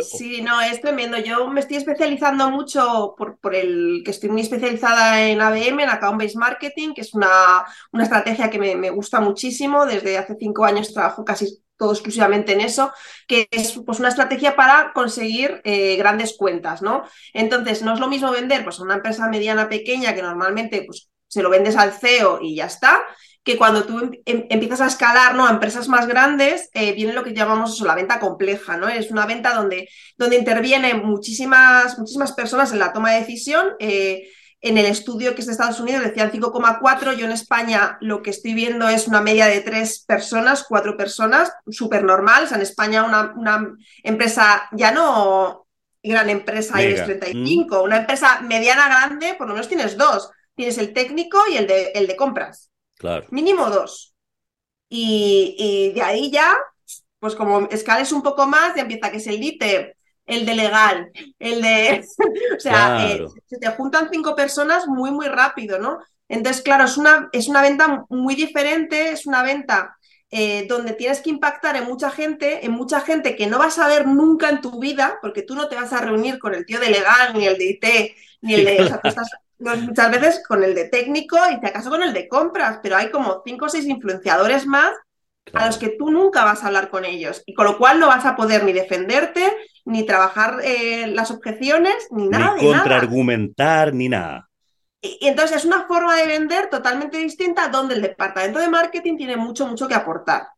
Sí, 0.00 0.40
no, 0.40 0.60
es 0.62 0.80
tremendo. 0.80 1.18
Yo 1.18 1.46
me 1.48 1.60
estoy 1.60 1.76
especializando 1.76 2.50
mucho 2.50 3.14
por, 3.16 3.38
por, 3.38 3.54
el 3.54 4.02
que 4.02 4.10
estoy 4.10 4.30
muy 4.30 4.40
especializada 4.40 5.22
en 5.28 5.40
ABM, 5.42 5.82
en 5.82 5.90
Account 5.90 6.18
Based 6.18 6.38
Marketing, 6.38 6.94
que 6.94 7.02
es 7.02 7.12
una, 7.12 7.64
una 7.92 8.04
estrategia 8.04 8.48
que 8.48 8.58
me, 8.58 8.74
me, 8.74 8.88
gusta 8.88 9.20
muchísimo. 9.20 9.84
Desde 9.84 10.16
hace 10.16 10.34
cinco 10.38 10.64
años 10.64 10.94
trabajo 10.94 11.24
casi 11.24 11.62
todo 11.82 11.92
exclusivamente 11.92 12.52
en 12.52 12.60
eso, 12.60 12.92
que 13.26 13.48
es 13.50 13.72
pues, 13.84 13.98
una 13.98 14.08
estrategia 14.08 14.54
para 14.54 14.92
conseguir 14.94 15.60
eh, 15.64 15.96
grandes 15.96 16.36
cuentas, 16.36 16.80
¿no? 16.80 17.02
Entonces, 17.34 17.82
no 17.82 17.94
es 17.94 17.98
lo 17.98 18.06
mismo 18.06 18.30
vender 18.30 18.62
pues, 18.62 18.78
a 18.78 18.84
una 18.84 18.94
empresa 18.94 19.28
mediana 19.28 19.68
pequeña 19.68 20.14
que 20.14 20.22
normalmente 20.22 20.84
pues, 20.86 21.08
se 21.26 21.42
lo 21.42 21.50
vendes 21.50 21.76
al 21.76 21.92
CEO 21.92 22.38
y 22.40 22.54
ya 22.54 22.66
está, 22.66 23.02
que 23.42 23.56
cuando 23.56 23.82
tú 23.82 23.98
em, 23.98 24.12
em, 24.26 24.46
empiezas 24.48 24.80
a 24.80 24.86
escalar 24.86 25.34
¿no? 25.34 25.44
a 25.44 25.50
empresas 25.50 25.88
más 25.88 26.06
grandes, 26.06 26.70
eh, 26.72 26.92
viene 26.92 27.14
lo 27.14 27.24
que 27.24 27.34
llamamos 27.34 27.74
eso, 27.74 27.84
la 27.84 27.96
venta 27.96 28.20
compleja, 28.20 28.76
¿no? 28.76 28.88
Es 28.88 29.10
una 29.10 29.26
venta 29.26 29.52
donde, 29.54 29.88
donde 30.16 30.36
intervienen 30.36 31.04
muchísimas, 31.04 31.98
muchísimas 31.98 32.30
personas 32.30 32.70
en 32.70 32.78
la 32.78 32.92
toma 32.92 33.10
de 33.10 33.20
decisión. 33.22 33.74
Eh, 33.80 34.28
en 34.62 34.78
el 34.78 34.86
estudio 34.86 35.34
que 35.34 35.40
es 35.40 35.46
de 35.46 35.52
Estados 35.52 35.80
Unidos 35.80 36.04
decían 36.04 36.30
5,4. 36.30 37.16
Yo 37.16 37.26
en 37.26 37.32
España 37.32 37.98
lo 38.00 38.22
que 38.22 38.30
estoy 38.30 38.54
viendo 38.54 38.88
es 38.88 39.08
una 39.08 39.20
media 39.20 39.46
de 39.46 39.60
tres 39.60 40.04
personas, 40.06 40.64
cuatro 40.68 40.96
personas, 40.96 41.52
súper 41.68 42.04
normal. 42.04 42.44
O 42.44 42.46
sea, 42.46 42.56
en 42.56 42.62
España 42.62 43.02
una, 43.02 43.34
una, 43.36 43.74
empresa 44.04 44.68
ya 44.72 44.92
no 44.92 45.66
gran 46.04 46.30
empresa 46.30 46.82
y 46.82 46.86
es 46.86 47.04
35, 47.04 47.82
una 47.82 47.98
empresa 47.98 48.40
mediana 48.40 48.86
grande, 48.86 49.34
por 49.34 49.46
lo 49.46 49.54
menos 49.54 49.68
tienes 49.68 49.96
dos. 49.96 50.30
Tienes 50.54 50.78
el 50.78 50.92
técnico 50.92 51.38
y 51.50 51.56
el 51.56 51.66
de, 51.66 51.92
el 51.94 52.06
de 52.06 52.16
compras. 52.16 52.70
Claro. 52.96 53.26
Mínimo 53.30 53.68
dos. 53.68 54.14
Y, 54.88 55.56
y 55.58 55.92
de 55.92 56.02
ahí 56.02 56.30
ya, 56.30 56.54
pues 57.18 57.34
como 57.34 57.68
escales 57.70 58.12
un 58.12 58.22
poco 58.22 58.46
más, 58.46 58.76
ya 58.76 58.82
empieza 58.82 59.10
que 59.10 59.16
es 59.16 59.26
el 59.26 59.40
líder 59.40 59.96
el 60.26 60.46
de 60.46 60.54
legal, 60.54 61.10
el 61.38 61.62
de... 61.62 62.04
o 62.56 62.60
sea, 62.60 63.06
eh, 63.08 63.26
se 63.46 63.58
te 63.58 63.68
juntan 63.68 64.08
cinco 64.10 64.34
personas 64.34 64.86
muy, 64.86 65.10
muy 65.10 65.26
rápido, 65.26 65.78
¿no? 65.78 65.98
Entonces, 66.28 66.62
claro, 66.62 66.84
es 66.84 66.96
una, 66.96 67.28
es 67.32 67.48
una 67.48 67.62
venta 67.62 68.06
muy 68.08 68.34
diferente, 68.34 69.10
es 69.10 69.26
una 69.26 69.42
venta 69.42 69.96
eh, 70.30 70.66
donde 70.66 70.94
tienes 70.94 71.20
que 71.20 71.30
impactar 71.30 71.76
en 71.76 71.84
mucha 71.84 72.10
gente, 72.10 72.64
en 72.64 72.72
mucha 72.72 73.00
gente 73.00 73.36
que 73.36 73.46
no 73.46 73.58
vas 73.58 73.78
a 73.78 73.86
ver 73.88 74.06
nunca 74.06 74.48
en 74.48 74.62
tu 74.62 74.80
vida, 74.80 75.18
porque 75.20 75.42
tú 75.42 75.54
no 75.54 75.68
te 75.68 75.76
vas 75.76 75.92
a 75.92 76.00
reunir 76.00 76.38
con 76.38 76.54
el 76.54 76.64
tío 76.64 76.80
de 76.80 76.90
legal, 76.90 77.34
ni 77.34 77.46
el 77.46 77.58
de 77.58 77.64
IT, 77.66 77.86
ni 78.40 78.54
el 78.54 78.64
de... 78.64 78.82
O 78.82 78.86
sea, 78.86 79.00
tú 79.00 79.08
estás 79.08 79.30
muchas 79.62 80.10
veces 80.10 80.42
con 80.46 80.64
el 80.64 80.74
de 80.74 80.88
técnico 80.88 81.36
y 81.50 81.60
te 81.60 81.68
acaso 81.68 81.90
con 81.90 82.02
el 82.02 82.12
de 82.12 82.28
compras, 82.28 82.80
pero 82.82 82.96
hay 82.96 83.10
como 83.10 83.42
cinco 83.44 83.66
o 83.66 83.68
seis 83.68 83.86
influenciadores 83.86 84.66
más 84.66 84.92
a 85.52 85.66
los 85.66 85.76
que 85.76 85.90
tú 85.90 86.10
nunca 86.10 86.44
vas 86.44 86.62
a 86.62 86.68
hablar 86.68 86.88
con 86.88 87.04
ellos 87.04 87.42
y 87.46 87.54
con 87.54 87.66
lo 87.66 87.78
cual 87.78 87.98
no 87.98 88.06
vas 88.06 88.24
a 88.24 88.36
poder 88.36 88.64
ni 88.64 88.72
defenderte, 88.72 89.52
ni 89.84 90.04
trabajar 90.04 90.60
eh, 90.62 91.06
las 91.08 91.30
objeciones, 91.30 92.08
ni 92.10 92.28
nada. 92.28 92.56
Ni 92.56 92.66
contraargumentar, 92.66 93.92
ni 93.92 94.08
nada. 94.08 94.48
Y, 95.00 95.18
entonces 95.22 95.58
es 95.58 95.64
una 95.64 95.86
forma 95.86 96.16
de 96.16 96.26
vender 96.26 96.70
totalmente 96.70 97.18
distinta 97.18 97.68
donde 97.68 97.94
el 97.94 98.02
departamento 98.02 98.58
de 98.58 98.68
marketing 98.68 99.16
tiene 99.16 99.36
mucho, 99.36 99.66
mucho 99.66 99.88
que 99.88 99.94
aportar. 99.94 100.48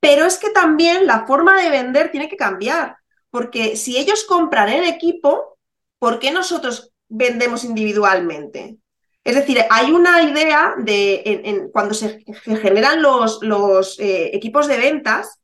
Pero 0.00 0.24
es 0.24 0.38
que 0.38 0.50
también 0.50 1.06
la 1.06 1.26
forma 1.26 1.60
de 1.60 1.70
vender 1.70 2.10
tiene 2.10 2.28
que 2.28 2.36
cambiar, 2.36 2.96
porque 3.30 3.76
si 3.76 3.98
ellos 3.98 4.24
compran 4.24 4.68
en 4.68 4.84
equipo, 4.84 5.58
¿por 5.98 6.20
qué 6.20 6.30
nosotros 6.30 6.92
vendemos 7.08 7.64
individualmente? 7.64 8.76
Es 9.24 9.34
decir, 9.34 9.62
hay 9.68 9.90
una 9.90 10.22
idea 10.22 10.74
de 10.78 11.68
cuando 11.72 11.92
se, 11.92 12.24
generan 12.62 13.02
los, 13.02 13.40
los 13.42 13.98
eh, 13.98 14.30
equipos 14.32 14.68
de 14.68 14.78
ventas, 14.78 15.38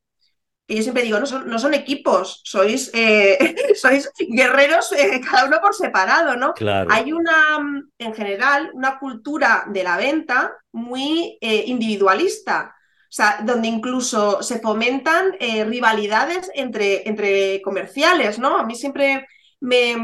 que 0.67 0.77
yo 0.77 0.83
siempre 0.83 1.03
digo, 1.03 1.21
no 1.21 1.27
son, 1.27 1.49
no 1.49 1.59
son 1.59 1.75
equipos, 1.75 2.41
sois, 2.45 2.91
eh, 2.95 3.55
sois 3.75 4.11
guerreros 4.29 4.93
eh, 4.93 5.21
cada 5.21 5.47
uno 5.47 5.61
por 5.61 5.75
separado, 5.75 6.37
¿no? 6.37 6.55
Claro. 6.55 6.91
Hay 6.91 7.13
una, 7.13 7.59
en 7.99 8.15
general, 8.15 8.71
una 8.73 8.99
cultura 8.99 9.65
de 9.69 9.83
la 9.83 9.97
venta 9.97 10.53
muy 10.73 11.39
individualista. 11.41 12.75
O 13.05 13.17
sea, 13.17 13.39
donde 13.45 13.69
incluso 13.69 14.43
se 14.43 14.59
fomentan 14.59 15.37
rivalidades 15.39 16.51
entre, 16.53 17.09
entre 17.09 17.63
comerciales, 17.63 18.41
¿no? 18.41 18.59
A 18.59 18.65
mí 18.65 18.75
siempre 18.75 19.25
me, 19.65 19.97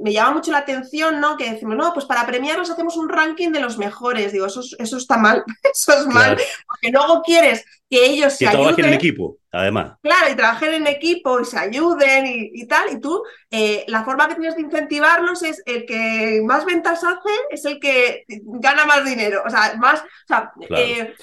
me, 0.00 0.12
llama 0.12 0.36
mucho 0.36 0.50
la 0.50 0.58
atención, 0.58 1.20
¿no? 1.20 1.36
Que 1.36 1.50
decimos, 1.50 1.76
no, 1.76 1.92
pues 1.92 2.06
para 2.06 2.26
premiarlos 2.26 2.70
hacemos 2.70 2.96
un 2.96 3.10
ranking 3.10 3.50
de 3.50 3.60
los 3.60 3.76
mejores. 3.76 4.32
Digo, 4.32 4.46
eso, 4.46 4.62
eso 4.78 4.96
está 4.96 5.18
mal, 5.18 5.44
eso 5.62 5.92
es 5.92 6.06
mal, 6.06 6.38
porque 6.66 6.90
luego 6.90 7.22
quieres 7.22 7.64
que 7.90 8.06
ellos 8.06 8.32
se 8.32 8.46
ayuden. 8.48 8.64
trabajen 8.64 8.84
en 8.86 8.94
equipo, 8.94 9.36
además. 9.52 9.98
Claro, 10.02 10.32
y 10.32 10.34
trabajen 10.34 10.74
en 10.74 10.86
equipo 10.86 11.38
y 11.40 11.44
se 11.44 11.58
ayuden 11.58 12.24
y, 12.26 12.66
tal. 12.66 12.90
Y 12.90 13.00
tú, 13.00 13.22
eh, 13.50 13.84
la 13.86 14.02
forma 14.02 14.28
que 14.28 14.36
tienes 14.36 14.56
de 14.56 14.62
incentivarlos 14.62 15.42
es 15.42 15.62
el 15.66 15.84
que 15.84 16.40
más 16.44 16.64
ventas 16.64 17.04
hace, 17.04 17.34
es 17.50 17.66
el 17.66 17.78
que 17.78 18.24
gana 18.28 18.86
más 18.86 19.04
dinero. 19.04 19.42
O 19.46 19.50
sea, 19.50 19.74
más, 19.76 20.00
o 20.00 20.26
sea, 20.26 20.52
eh, 20.70 21.14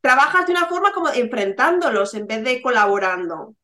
trabajas 0.00 0.46
de 0.46 0.52
una 0.52 0.66
forma 0.66 0.92
como 0.92 1.08
enfrentándolos 1.08 2.14
en 2.14 2.28
vez 2.28 2.44
de 2.44 2.62
colaborando. 2.62 3.56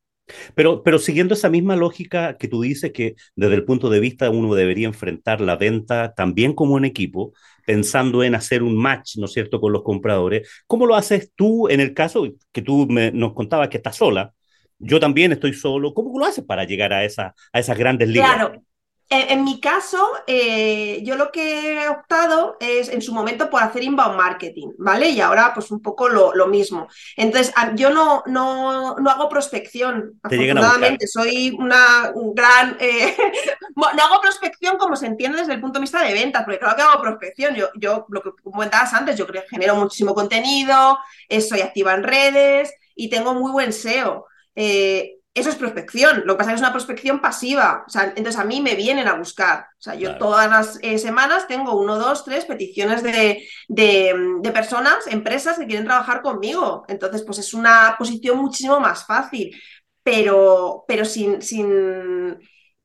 Pero, 0.54 0.82
pero 0.82 0.98
siguiendo 0.98 1.34
esa 1.34 1.50
misma 1.50 1.76
lógica 1.76 2.36
que 2.36 2.48
tú 2.48 2.62
dices 2.62 2.92
que 2.92 3.14
desde 3.36 3.54
el 3.54 3.64
punto 3.64 3.90
de 3.90 4.00
vista 4.00 4.30
uno 4.30 4.54
debería 4.54 4.86
enfrentar 4.86 5.40
la 5.40 5.56
venta 5.56 6.14
también 6.14 6.54
como 6.54 6.74
un 6.74 6.84
equipo, 6.84 7.32
pensando 7.66 8.22
en 8.22 8.34
hacer 8.34 8.62
un 8.62 8.76
match, 8.76 9.16
¿no 9.16 9.26
es 9.26 9.32
cierto?, 9.32 9.60
con 9.60 9.72
los 9.72 9.82
compradores. 9.82 10.48
¿Cómo 10.66 10.86
lo 10.86 10.94
haces 10.94 11.32
tú 11.34 11.68
en 11.68 11.80
el 11.80 11.94
caso 11.94 12.28
que 12.52 12.62
tú 12.62 12.86
nos 12.88 13.34
contabas 13.34 13.68
que 13.68 13.78
estás 13.78 13.96
sola? 13.96 14.32
Yo 14.78 15.00
también 15.00 15.32
estoy 15.32 15.52
solo. 15.54 15.94
¿Cómo 15.94 16.18
lo 16.18 16.26
haces 16.26 16.44
para 16.44 16.64
llegar 16.64 16.92
a, 16.92 17.04
esa, 17.04 17.34
a 17.52 17.58
esas 17.58 17.78
grandes 17.78 18.08
ligas? 18.08 18.34
Claro, 18.34 18.62
en, 19.10 19.44
mi 19.44 19.60
caso, 19.60 20.06
eh, 20.26 21.00
yo 21.04 21.16
lo 21.16 21.30
que 21.30 21.82
he 21.82 21.88
optado 21.88 22.56
es 22.58 22.88
en 22.88 23.02
su 23.02 23.12
momento 23.12 23.50
por 23.50 23.62
hacer 23.62 23.82
inbound 23.82 24.16
marketing, 24.16 24.70
¿vale? 24.78 25.10
Y 25.10 25.20
ahora 25.20 25.52
pues 25.54 25.70
un 25.70 25.80
poco 25.80 26.08
lo, 26.08 26.46
mismo. 26.46 26.88
Entonces, 27.16 27.54
yo 27.74 27.90
no, 27.90 28.22
no, 28.26 28.96
no 28.96 29.10
hago 29.10 29.28
prospección, 29.28 30.18
afortunadamente, 30.22 31.06
soy 31.06 31.54
una 31.58 32.12
gran... 32.34 32.76
Eh, 32.80 33.16
no 33.76 33.86
hago 33.86 34.20
prospección 34.20 34.76
como 34.78 34.96
se 34.96 35.06
entiende 35.06 35.38
desde 35.38 35.54
el 35.54 35.60
punto 35.60 35.78
de 35.78 35.82
vista 35.82 36.02
de 36.02 36.12
ventas, 36.12 36.44
porque 36.44 36.58
claro 36.58 36.76
que 36.76 36.82
hago 36.82 37.02
prospección, 37.02 37.54
yo, 37.54 37.68
yo 37.76 38.06
lo 38.08 38.22
que 38.22 38.30
comentabas 38.42 38.92
antes, 38.94 39.16
yo 39.16 39.26
creo, 39.26 39.44
genero 39.48 39.76
muchísimo 39.76 40.14
contenido, 40.14 40.98
eh, 41.28 41.40
soy 41.40 41.60
activa 41.60 41.94
en 41.94 42.02
redes 42.02 42.74
y 42.94 43.08
tengo 43.10 43.34
muy 43.34 43.52
buen 43.52 43.72
SEO. 43.72 44.26
Eh, 44.56 45.18
eso 45.34 45.50
es 45.50 45.56
prospección. 45.56 46.22
Lo 46.24 46.34
que 46.34 46.38
pasa 46.38 46.50
es 46.50 46.54
que 46.54 46.54
es 46.54 46.60
una 46.60 46.72
prospección 46.72 47.20
pasiva. 47.20 47.84
O 47.86 47.90
sea, 47.90 48.12
entonces 48.16 48.36
a 48.36 48.44
mí 48.44 48.60
me 48.60 48.76
vienen 48.76 49.08
a 49.08 49.14
buscar. 49.14 49.66
O 49.78 49.82
sea, 49.82 49.96
yo 49.96 50.16
todas 50.16 50.48
las 50.48 50.78
eh, 50.80 50.96
semanas 50.98 51.48
tengo 51.48 51.76
uno, 51.76 51.98
dos, 51.98 52.24
tres 52.24 52.44
peticiones 52.44 53.02
de, 53.02 53.44
de, 53.68 54.50
personas, 54.52 55.08
empresas 55.08 55.58
que 55.58 55.66
quieren 55.66 55.86
trabajar 55.86 56.22
conmigo. 56.22 56.84
Entonces, 56.86 57.22
pues 57.22 57.38
es 57.38 57.52
una 57.52 57.96
posición 57.98 58.38
muchísimo 58.38 58.78
más 58.78 59.04
fácil. 59.06 59.60
Pero, 60.04 60.84
pero 60.86 61.04
sin. 61.04 61.42
sin 61.42 62.38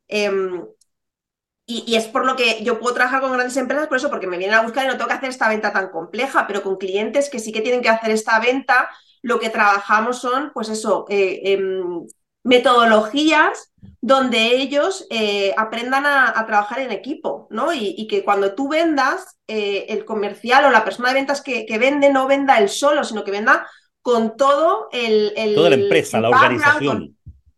em, 0.07 0.65
y, 1.67 1.83
y, 1.85 1.95
es 1.97 2.07
por 2.07 2.25
lo 2.25 2.35
que 2.35 2.63
yo 2.63 2.79
puedo 2.79 2.95
trabajar 2.95 3.21
con 3.21 3.31
grandes 3.31 3.55
empresas, 3.57 3.87
por 3.87 3.97
eso, 3.97 4.09
porque 4.09 4.25
me 4.25 4.39
vienen 4.39 4.57
a 4.57 4.63
buscar 4.63 4.85
y 4.85 4.87
no 4.87 4.93
tengo 4.97 5.07
que 5.07 5.13
hacer 5.13 5.29
esta 5.29 5.49
venta 5.49 5.71
tan 5.71 5.89
compleja, 5.89 6.47
pero 6.47 6.63
con 6.63 6.77
clientes 6.77 7.29
que 7.29 7.37
sí 7.37 7.51
que 7.51 7.61
tienen 7.61 7.81
que 7.81 7.89
hacer 7.89 8.09
esta 8.09 8.39
venta, 8.39 8.89
lo 9.21 9.39
que 9.39 9.49
trabajamos 9.49 10.19
son, 10.19 10.51
pues 10.53 10.69
eso, 10.69 11.05
eh, 11.09 11.41
em, 11.43 12.07
metodologías 12.43 13.71
donde 14.01 14.55
ellos 14.55 15.05
eh, 15.09 15.53
aprendan 15.57 16.05
a, 16.05 16.45
trabajar 16.45 16.79
en 16.79 16.91
equipo, 16.91 17.47
¿no? 17.49 17.73
Y, 17.73 18.07
que 18.07 18.23
cuando 18.23 18.55
tú 18.55 18.69
vendas, 18.69 19.37
eh, 19.47 19.87
el 19.89 20.05
comercial 20.05 20.65
o 20.65 20.71
la 20.71 20.85
persona 20.85 21.09
de 21.09 21.15
ventas 21.15 21.41
que, 21.41 21.65
vende 21.79 22.11
no 22.11 22.27
venda 22.27 22.57
él 22.57 22.69
solo, 22.69 23.03
sino 23.03 23.23
que 23.23 23.31
venda 23.31 23.67
con 24.01 24.37
todo 24.37 24.87
el... 24.91 25.33
toda 25.55 25.69
la 25.69 25.75
empresa, 25.75 26.21
la 26.21 26.29
organización. 26.29 27.15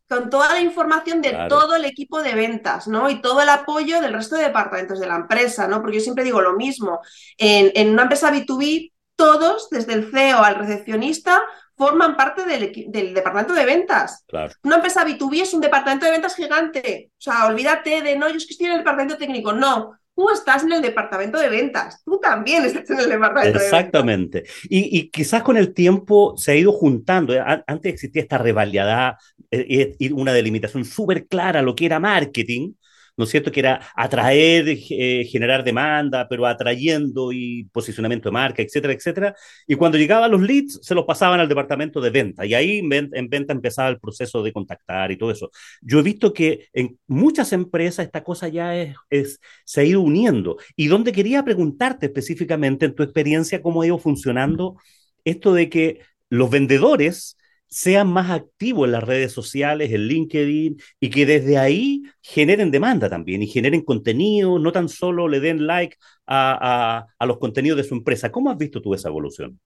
Con, 0.09 0.29
toda 0.29 0.53
la 0.53 0.59
información 0.59 1.21
de 1.21 1.45
todo 1.47 1.75
el 1.75 1.85
equipo 1.85 2.21
de 2.21 2.35
ventas, 2.35 2.87
¿no? 2.87 3.09
Y 3.09 3.21
todo 3.21 3.41
el 3.41 3.49
apoyo 3.49 4.01
del 4.01 4.13
resto 4.13 4.35
de 4.35 4.43
departamentos 4.43 4.99
de 4.99 5.07
la 5.07 5.15
empresa, 5.15 5.67
¿no? 5.67 5.79
Porque 5.79 5.97
yo 5.97 6.03
siempre 6.03 6.25
digo 6.25 6.41
lo 6.41 6.57
mismo, 6.57 6.99
en, 7.37 7.71
en 7.75 7.91
una 7.91 8.03
empresa 8.03 8.33
B2B, 8.33 8.91
todos, 9.15 9.69
desde 9.69 9.93
el 9.93 10.11
CEO 10.11 10.43
al 10.43 10.55
recepcionista, 10.55 11.41
forman 11.81 12.15
parte 12.15 12.45
del, 12.45 12.71
del, 12.89 13.11
departamento 13.11 13.55
de 13.55 13.65
ventas. 13.65 14.23
Claro. 14.27 14.53
Una 14.61 14.75
empresa 14.75 15.03
B2B 15.03 15.41
es 15.41 15.51
un 15.55 15.61
departamento 15.61 16.05
de 16.05 16.11
ventas 16.11 16.35
gigante. 16.35 17.09
O 17.13 17.21
sea, 17.21 17.47
olvídate 17.47 18.03
de, 18.03 18.15
no, 18.15 18.29
yo 18.29 18.35
es 18.35 18.45
que 18.45 18.51
estoy 18.51 18.67
en 18.67 18.73
el 18.73 18.77
departamento 18.77 19.17
técnico. 19.17 19.51
No, 19.51 19.97
tú 20.15 20.29
estás 20.29 20.61
en 20.61 20.73
el 20.73 20.81
departamento 20.83 21.39
de 21.39 21.49
ventas. 21.49 22.03
Tú 22.05 22.19
también 22.19 22.63
estás 22.65 22.87
en 22.91 22.99
el 22.99 23.09
departamento 23.09 23.57
de 23.57 23.65
ventas. 23.65 23.79
Exactamente. 23.79 24.43
Y, 24.69 25.09
quizás 25.09 25.41
con 25.41 25.57
el 25.57 25.73
tiempo 25.73 26.35
se 26.37 26.51
ha 26.51 26.55
ido 26.55 26.71
juntando. 26.71 27.33
Antes 27.65 27.93
existía 27.93 28.21
esta 28.21 28.37
rivalidad 28.37 29.15
eh, 29.49 29.95
y 29.97 30.11
una 30.11 30.33
delimitación 30.33 30.85
súper 30.85 31.25
clara 31.25 31.63
lo 31.63 31.73
que 31.73 31.87
era 31.87 31.99
marketing 31.99 32.73
¿no 33.21 33.25
es 33.25 33.29
cierto? 33.29 33.51
Que 33.51 33.59
era 33.59 33.87
atraer, 33.95 34.65
eh, 34.67 35.25
generar 35.29 35.63
demanda, 35.63 36.27
pero 36.27 36.47
atrayendo 36.47 37.31
y 37.31 37.65
posicionamiento 37.65 38.29
de 38.29 38.33
marca, 38.33 38.63
etcétera, 38.63 38.93
etcétera. 38.93 39.35
Y 39.67 39.75
cuando 39.75 39.99
llegaban 39.99 40.31
los 40.31 40.41
leads, 40.41 40.79
se 40.81 40.95
los 40.95 41.05
pasaban 41.05 41.39
al 41.39 41.47
departamento 41.47 42.01
de 42.01 42.09
venta. 42.09 42.47
Y 42.47 42.55
ahí 42.55 42.79
en 42.79 43.29
venta 43.29 43.53
empezaba 43.53 43.89
el 43.89 43.99
proceso 43.99 44.41
de 44.41 44.51
contactar 44.51 45.11
y 45.11 45.17
todo 45.17 45.29
eso. 45.29 45.51
Yo 45.81 45.99
he 45.99 46.01
visto 46.01 46.33
que 46.33 46.67
en 46.73 46.97
muchas 47.05 47.53
empresas 47.53 48.07
esta 48.07 48.23
cosa 48.23 48.47
ya 48.47 48.75
es, 48.75 48.95
es 49.11 49.39
se 49.65 49.81
ha 49.81 49.83
ido 49.83 50.01
uniendo. 50.01 50.57
Y 50.75 50.87
donde 50.87 51.11
quería 51.11 51.45
preguntarte 51.45 52.07
específicamente 52.07 52.87
en 52.87 52.95
tu 52.95 53.03
experiencia 53.03 53.61
cómo 53.61 53.83
ha 53.83 53.85
ido 53.85 53.99
funcionando 53.99 54.77
esto 55.25 55.53
de 55.53 55.69
que 55.69 55.99
los 56.29 56.49
vendedores 56.49 57.37
sean 57.71 58.11
más 58.11 58.29
activos 58.29 58.85
en 58.85 58.91
las 58.91 59.03
redes 59.03 59.31
sociales, 59.31 59.91
en 59.93 60.07
LinkedIn, 60.07 60.77
y 60.99 61.09
que 61.09 61.25
desde 61.25 61.57
ahí 61.57 62.03
generen 62.21 62.69
demanda 62.69 63.09
también 63.09 63.41
y 63.41 63.47
generen 63.47 63.81
contenido, 63.81 64.59
no 64.59 64.71
tan 64.73 64.89
solo 64.89 65.27
le 65.27 65.39
den 65.39 65.65
like 65.65 65.97
a, 66.27 67.07
los 67.21 67.39
contenidos 67.39 67.77
de 67.77 67.83
su 67.85 67.95
empresa. 67.95 68.31
¿Cómo 68.31 68.51
has 68.51 68.57
visto 68.57 68.81
tú 68.81 68.93
esa 68.93 69.09
evolución? 69.09 69.59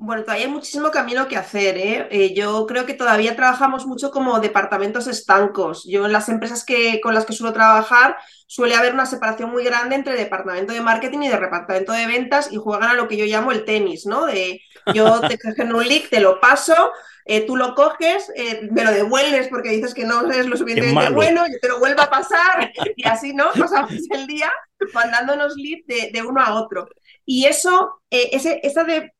Bueno, 0.00 0.22
todavía 0.22 0.46
hay 0.46 0.52
muchísimo 0.52 0.90
camino 0.90 1.26
que 1.26 1.36
hacer. 1.36 1.76
¿eh? 1.76 2.08
Eh, 2.10 2.34
yo 2.34 2.66
creo 2.66 2.86
que 2.86 2.94
todavía 2.94 3.34
trabajamos 3.34 3.84
mucho 3.86 4.10
como 4.12 4.38
departamentos 4.38 5.08
estancos. 5.08 5.84
Yo 5.88 6.06
en 6.06 6.12
las 6.12 6.28
empresas 6.28 6.64
que, 6.64 7.00
con 7.00 7.14
las 7.14 7.26
que 7.26 7.32
suelo 7.32 7.52
trabajar 7.52 8.16
suele 8.46 8.76
haber 8.76 8.94
una 8.94 9.06
separación 9.06 9.50
muy 9.50 9.62
grande 9.64 9.96
entre 9.96 10.14
departamento 10.14 10.72
de 10.72 10.80
marketing 10.80 11.22
y 11.22 11.28
de 11.28 11.38
departamento 11.38 11.92
de 11.92 12.06
ventas 12.06 12.50
y 12.50 12.56
juegan 12.56 12.90
a 12.90 12.94
lo 12.94 13.08
que 13.08 13.16
yo 13.16 13.26
llamo 13.26 13.52
el 13.52 13.64
tenis, 13.64 14.06
¿no? 14.06 14.26
De 14.26 14.60
yo 14.94 15.20
te 15.20 15.36
genero 15.56 15.78
un 15.78 15.86
link, 15.86 16.08
te 16.08 16.20
lo 16.20 16.40
paso, 16.40 16.92
eh, 17.26 17.46
tú 17.46 17.56
lo 17.56 17.74
coges, 17.74 18.32
eh, 18.34 18.68
me 18.70 18.84
lo 18.84 18.90
devuelves 18.90 19.48
porque 19.48 19.68
dices 19.68 19.92
que 19.92 20.04
no 20.04 20.24
eres 20.32 20.46
lo 20.46 20.56
suficientemente 20.56 21.10
bueno, 21.12 21.44
yo 21.46 21.58
te 21.60 21.68
lo 21.68 21.78
vuelvo 21.78 22.00
a 22.00 22.08
pasar 22.08 22.72
y 22.96 23.06
así, 23.06 23.34
¿no? 23.34 23.50
Pasamos 23.52 23.92
el 24.10 24.26
día 24.26 24.50
mandándonos 24.94 25.54
leads 25.56 25.86
de, 25.86 26.22
uno 26.22 26.40
a 26.40 26.54
otro. 26.54 26.88
Y 27.26 27.44
eso, 27.44 28.00
eh, 28.10 28.30
ese, 28.32 28.60
esa 28.62 28.84
de 28.84 29.12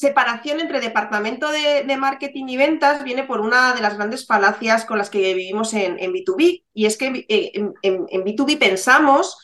separación 0.00 0.60
entre 0.60 0.80
departamento 0.80 1.50
de, 1.50 1.96
marketing 1.98 2.46
y 2.48 2.56
ventas 2.56 3.04
viene 3.04 3.24
por 3.24 3.40
una 3.40 3.74
de 3.74 3.82
las 3.82 3.96
grandes 3.96 4.26
falacias 4.26 4.86
con 4.86 4.96
las 4.96 5.10
que 5.10 5.34
vivimos 5.34 5.74
en, 5.74 5.98
B2B. 5.98 6.64
Y 6.72 6.86
es 6.86 6.96
que 6.96 7.26
en, 7.28 7.74
en 7.82 8.24
B2B 8.24 8.58
pensamos 8.58 9.36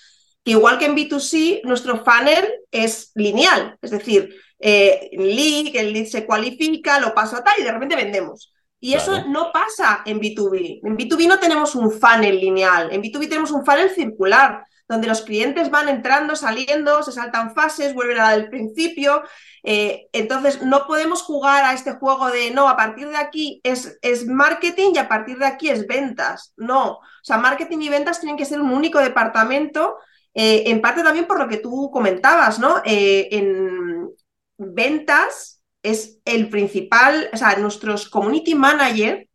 que 0.42 0.52
igual 0.52 0.78
que 0.78 0.86
en 0.86 0.96
B2C, 0.96 1.60
nuestro 1.64 2.02
funnel 2.02 2.46
es 2.70 3.10
lineal. 3.14 3.76
Es 3.82 3.90
decir, 3.90 4.34
eh, 4.58 5.10
lead, 5.12 5.76
el 5.76 5.92
lead 5.92 6.06
se 6.06 6.25
cualifica, 6.25 7.00
lo 7.00 7.14
paso 7.14 7.36
a 7.36 7.44
tal 7.44 7.60
y 7.60 7.62
de 7.62 7.72
repente 7.72 7.94
vendemos. 7.94 8.54
Y 8.80 8.94
eso 8.94 9.26
no 9.26 9.50
pasa 9.52 10.02
en 10.06 10.20
B2B. 10.20 10.80
En 10.84 10.96
B2B 10.96 11.26
no 11.28 11.38
tenemos 11.38 11.75
un 11.75 11.90
funnel 11.90 12.40
lineal, 12.40 12.90
en 12.92 13.02
B2B 13.02 13.28
tenemos 13.28 13.50
un 13.50 13.62
funnel 13.62 13.90
circular, 13.90 14.64
donde 14.88 15.09
los 15.09 15.23
clientes 15.23 15.71
van 15.71 15.88
entrando, 15.88 16.37
saliendo, 16.37 17.02
se 17.02 17.12
saltan 17.12 17.55
fases, 17.55 17.95
vuelven 17.95 18.19
a 18.19 18.28
al 18.28 18.49
principio. 18.49 19.23
Eh, 19.62 20.07
entonces, 20.12 20.62
no 20.62 20.87
podemos 20.87 21.23
jugar 21.23 21.64
a 21.64 21.73
este 21.73 21.93
juego 21.93 22.31
de, 22.31 22.50
no, 22.52 22.69
a 22.69 22.76
partir 22.76 23.09
de 23.09 23.16
aquí 23.16 23.61
es, 23.64 23.99
es, 24.02 24.26
marketing 24.26 24.93
y 24.95 24.99
a 24.99 25.09
partir 25.09 25.38
de 25.38 25.47
aquí 25.47 25.71
es 25.71 25.87
ventas. 25.87 26.52
No, 26.57 26.93
o 26.93 27.00
sea, 27.23 27.38
marketing 27.38 27.78
y 27.78 27.88
ventas 27.88 28.21
tienen 28.21 28.37
que 28.37 28.45
ser 28.45 28.61
un 28.61 28.71
único 28.71 29.00
departamento, 29.00 29.97
eh, 30.35 30.64
en 30.66 30.81
parte 30.81 31.02
también 31.02 31.26
por 31.26 31.38
lo 31.38 31.49
que 31.49 31.57
tú 31.59 31.90
comentabas, 31.93 32.59
¿no? 32.59 32.83
en, 32.85 34.11
ventas 34.59 35.62
es 35.83 36.19
el 36.25 36.49
principal, 36.49 37.28
o 37.33 37.37
sea, 37.37 37.57
nuestros 37.57 38.09
community 38.09 38.55
manager 38.55 39.28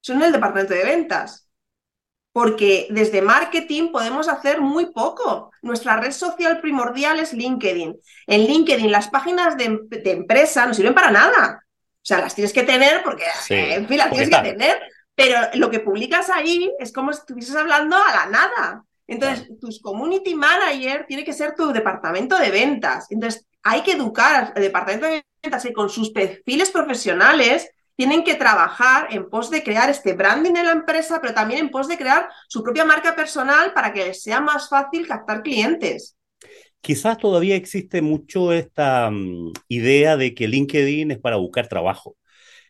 son 0.00 0.22
el 0.22 0.32
departamento 0.32 0.74
de 0.74 0.84
ventas. 0.84 1.47
Porque 2.38 2.86
desde 2.90 3.20
marketing 3.20 3.90
podemos 3.90 4.28
hacer 4.28 4.60
muy 4.60 4.92
poco. 4.92 5.50
Nuestra 5.60 5.96
red 5.96 6.12
social 6.12 6.60
primordial 6.60 7.18
es 7.18 7.32
LinkedIn. 7.32 7.96
En 8.28 8.46
LinkedIn 8.46 8.92
las 8.92 9.08
páginas 9.08 9.56
de, 9.56 9.80
empresa 10.04 10.64
no 10.64 10.72
sirven 10.72 10.94
para 10.94 11.10
nada. 11.10 11.64
O 11.66 12.00
sea, 12.00 12.20
las 12.20 12.36
tienes 12.36 12.52
que 12.52 12.62
tener 12.62 13.02
porque, 13.02 13.24
en 13.48 13.88
fin, 13.88 13.98
las 13.98 14.10
tienes 14.10 14.30
que 14.30 14.52
tener, 14.52 14.80
pero 15.16 15.36
lo 15.54 15.68
que 15.68 15.80
publicas 15.80 16.30
ahí 16.30 16.70
es 16.78 16.92
como 16.92 17.12
si 17.12 17.18
estuvieses 17.18 17.56
hablando 17.56 17.96
a 17.96 18.14
la 18.14 18.26
nada. 18.26 18.84
Entonces, 19.08 19.48
tus 19.60 19.82
community 19.82 20.36
manager 20.36 21.06
tiene 21.08 21.24
que 21.24 21.32
ser 21.32 21.56
tu 21.56 21.72
departamento 21.72 22.38
de 22.38 22.52
ventas. 22.52 23.10
Entonces, 23.10 23.48
hay 23.64 23.82
que 23.82 23.94
educar 23.94 24.52
al 24.54 24.62
departamento 24.62 25.08
de 25.08 25.24
ventas 25.42 25.64
y 25.64 25.72
con 25.72 25.90
sus 25.90 26.10
perfiles 26.10 26.70
profesionales 26.70 27.68
tienen 27.98 28.22
que 28.22 28.36
trabajar 28.36 29.08
en 29.10 29.28
pos 29.28 29.50
de 29.50 29.64
crear 29.64 29.90
este 29.90 30.12
branding 30.12 30.54
en 30.54 30.66
la 30.66 30.70
empresa, 30.70 31.20
pero 31.20 31.34
también 31.34 31.58
en 31.58 31.70
pos 31.70 31.88
de 31.88 31.98
crear 31.98 32.28
su 32.46 32.62
propia 32.62 32.84
marca 32.84 33.16
personal 33.16 33.72
para 33.74 33.92
que 33.92 34.04
les 34.04 34.22
sea 34.22 34.40
más 34.40 34.68
fácil 34.68 35.04
captar 35.04 35.42
clientes. 35.42 36.16
Quizás 36.80 37.18
todavía 37.18 37.56
existe 37.56 38.00
mucho 38.00 38.52
esta 38.52 39.10
mm, 39.10 39.52
idea 39.66 40.16
de 40.16 40.32
que 40.32 40.46
LinkedIn 40.46 41.10
es 41.10 41.18
para 41.18 41.38
buscar 41.38 41.66
trabajo. 41.66 42.14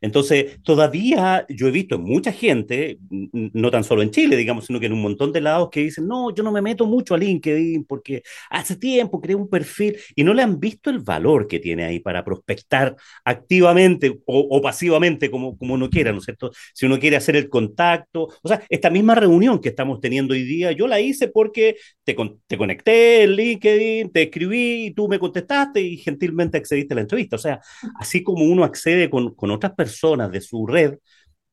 Entonces, 0.00 0.58
todavía 0.62 1.46
yo 1.48 1.68
he 1.68 1.70
visto 1.70 1.98
mucha 1.98 2.32
gente, 2.32 2.98
no 3.10 3.70
tan 3.70 3.84
solo 3.84 4.02
en 4.02 4.10
Chile, 4.10 4.36
digamos, 4.36 4.66
sino 4.66 4.80
que 4.80 4.86
en 4.86 4.92
un 4.92 5.02
montón 5.02 5.32
de 5.32 5.40
lados 5.40 5.68
que 5.70 5.80
dicen, 5.80 6.06
no, 6.06 6.34
yo 6.34 6.42
no 6.42 6.52
me 6.52 6.62
meto 6.62 6.86
mucho 6.86 7.14
a 7.14 7.18
LinkedIn 7.18 7.84
porque 7.84 8.22
hace 8.50 8.76
tiempo 8.76 9.20
creé 9.20 9.36
un 9.36 9.48
perfil 9.48 9.96
y 10.14 10.24
no 10.24 10.34
le 10.34 10.42
han 10.42 10.58
visto 10.60 10.90
el 10.90 11.00
valor 11.00 11.46
que 11.46 11.58
tiene 11.58 11.84
ahí 11.84 12.00
para 12.00 12.24
prospectar 12.24 12.96
activamente 13.24 14.18
o, 14.26 14.60
pasivamente, 14.62 15.30
como, 15.30 15.56
como 15.56 15.74
uno 15.74 15.90
quiera, 15.90 16.12
¿no 16.12 16.18
es 16.18 16.24
cierto? 16.24 16.50
Si 16.74 16.86
uno 16.86 16.98
quiere 16.98 17.16
hacer 17.16 17.36
el 17.36 17.48
contacto, 17.48 18.28
o 18.42 18.48
sea, 18.48 18.62
esta 18.68 18.90
misma 18.90 19.14
reunión 19.14 19.60
que 19.60 19.68
estamos 19.70 20.00
teniendo 20.00 20.34
hoy 20.34 20.42
día, 20.42 20.72
yo 20.72 20.86
la 20.86 21.00
hice 21.00 21.28
porque 21.28 21.76
te, 22.04 22.16
te 22.46 22.58
conecté 22.58 23.22
en 23.22 23.32
LinkedIn, 23.32 24.10
te 24.10 24.22
escribí, 24.22 24.86
y 24.86 24.90
tú 24.92 25.08
me 25.08 25.18
contestaste 25.18 25.80
y 25.80 25.96
gentilmente 25.96 26.58
accediste 26.58 26.94
a 26.94 26.96
la 26.96 27.00
entrevista. 27.02 27.36
O 27.36 27.38
sea, 27.38 27.60
así 27.98 28.22
como 28.22 28.44
uno 28.44 28.64
accede 28.64 29.10
con, 29.10 29.34
con 29.34 29.50
otras 29.50 29.72
personas, 29.74 29.87
personas 29.88 30.30
de 30.30 30.40
su 30.40 30.66
red, 30.66 30.98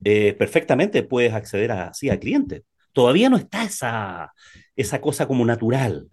eh, 0.04 0.34
perfectamente 0.34 1.04
puedes 1.04 1.34
acceder 1.34 1.72
así 1.72 2.10
a 2.10 2.20
clientes. 2.20 2.64
Todavía 2.94 3.30
no 3.30 3.38
está 3.38 3.64
esa, 3.64 4.32
esa 4.76 5.02
cosa 5.02 5.28
como 5.28 5.46
natural. 5.46 6.10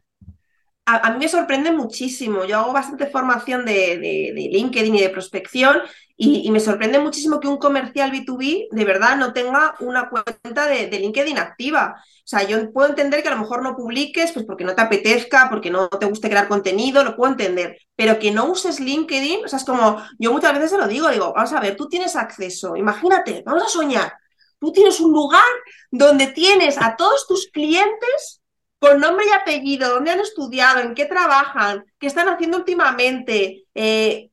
A, 0.84 1.10
mí 1.12 1.18
me 1.20 1.28
sorprende 1.28 1.70
muchísimo. 1.70 2.44
Yo 2.44 2.58
hago 2.58 2.72
bastante 2.72 3.06
formación 3.06 3.64
de, 3.64 3.98
de, 3.98 4.48
LinkedIn 4.52 4.96
y 4.96 5.00
de 5.00 5.10
prospección 5.10 5.78
y, 6.16 6.50
me 6.50 6.58
sorprende 6.58 6.98
muchísimo 6.98 7.38
que 7.38 7.46
un 7.46 7.58
comercial 7.58 8.10
B2B 8.10 8.66
de 8.70 8.84
verdad 8.84 9.16
no 9.16 9.32
tenga 9.32 9.76
una 9.78 10.10
cuenta 10.10 10.66
de, 10.66 10.88
de, 10.88 10.98
LinkedIn 10.98 11.38
activa. 11.38 11.94
O 11.98 12.26
sea, 12.26 12.42
yo 12.42 12.72
puedo 12.72 12.88
entender 12.88 13.22
que 13.22 13.28
a 13.28 13.34
lo 13.34 13.40
mejor 13.40 13.62
no 13.62 13.76
publiques 13.76 14.32
pues 14.32 14.44
porque 14.44 14.64
no 14.64 14.74
te 14.74 14.82
apetezca, 14.82 15.48
porque 15.50 15.70
no 15.70 15.88
te 15.88 16.06
guste 16.06 16.28
crear 16.28 16.48
contenido, 16.48 17.04
lo 17.04 17.16
puedo 17.16 17.30
entender, 17.30 17.78
pero 17.94 18.18
que 18.18 18.32
no 18.32 18.46
uses 18.46 18.80
LinkedIn, 18.80 19.44
o 19.44 19.48
sea, 19.48 19.58
es 19.58 19.64
como, 19.64 20.02
yo 20.18 20.32
muchas 20.32 20.52
veces 20.52 20.70
se 20.70 20.78
lo 20.78 20.88
digo, 20.88 21.08
digo, 21.10 21.32
vamos 21.32 21.52
a 21.52 21.60
ver, 21.60 21.76
tú 21.76 21.88
tienes 21.88 22.16
acceso, 22.16 22.76
imagínate, 22.76 23.42
vamos 23.46 23.64
a 23.64 23.68
soñar, 23.68 24.12
tú 24.58 24.72
tienes 24.72 25.00
un 25.00 25.12
lugar 25.12 25.42
donde 25.90 26.28
tienes 26.28 26.76
a 26.80 26.96
todos 26.96 27.26
tus 27.26 27.48
clientes 27.52 28.41
con 28.82 28.98
nombre 28.98 29.24
y 29.28 29.32
apellido, 29.32 29.90
dónde 29.90 30.10
han 30.10 30.18
estudiado, 30.18 30.80
en 30.80 30.96
qué 30.96 31.04
trabajan, 31.06 31.84
qué 32.00 32.08
están 32.08 32.28
haciendo 32.28 32.56
últimamente, 32.58 33.62
eh, 33.76 34.28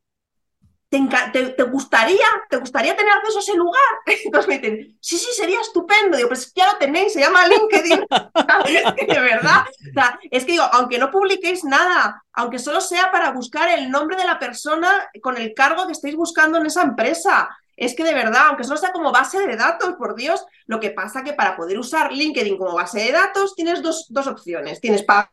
¿Te, 0.89 1.63
gustaría, 1.65 2.25
¿te 2.49 2.57
gustaría 2.57 2.95
tener 2.95 3.13
acceso 3.13 3.37
a 3.37 3.41
ese 3.41 3.55
lugar? 3.55 3.83
Entonces 4.25 4.47
me 4.47 4.57
dicen, 4.57 4.97
sí, 4.99 5.19
sí, 5.19 5.27
sería 5.35 5.61
estupendo. 5.61 6.17
Digo, 6.17 6.29
pues 6.29 6.51
ya 6.55 6.65
lo 6.71 6.79
tenéis, 6.79 7.13
se 7.13 7.19
llama 7.19 7.45
LinkedIn. 7.47 8.07
es 8.65 8.93
que 8.95 9.05
de 9.05 9.19
verdad, 9.19 9.65
o 9.67 9.93
sea, 9.93 10.19
es 10.31 10.45
que 10.45 10.53
digo, 10.53 10.63
aunque 10.71 10.97
no 10.97 11.11
publiquéis 11.11 11.63
nada, 11.63 12.23
aunque 12.33 12.57
solo 12.57 12.81
sea 12.81 13.11
para 13.11 13.29
buscar 13.29 13.69
el 13.69 13.91
nombre 13.91 14.17
de 14.17 14.25
la 14.25 14.39
persona 14.39 15.07
con 15.21 15.37
el 15.37 15.53
cargo 15.53 15.85
que 15.85 15.91
estéis 15.91 16.15
buscando 16.15 16.57
en 16.57 16.65
esa 16.65 16.81
empresa, 16.81 17.55
es 17.79 17.95
que 17.95 18.03
de 18.03 18.13
verdad, 18.13 18.47
aunque 18.47 18.63
solo 18.63 18.77
sea 18.77 18.91
como 18.91 19.11
base 19.11 19.39
de 19.39 19.55
datos, 19.55 19.95
por 19.95 20.15
Dios, 20.15 20.45
lo 20.65 20.79
que 20.79 20.91
pasa 20.91 21.23
que 21.23 21.33
para 21.33 21.55
poder 21.55 21.79
usar 21.79 22.11
LinkedIn 22.11 22.57
como 22.57 22.75
base 22.75 22.99
de 22.99 23.11
datos 23.11 23.55
tienes 23.55 23.81
dos, 23.81 24.07
dos 24.09 24.27
opciones. 24.27 24.81
Tienes 24.81 25.03
pagar 25.03 25.29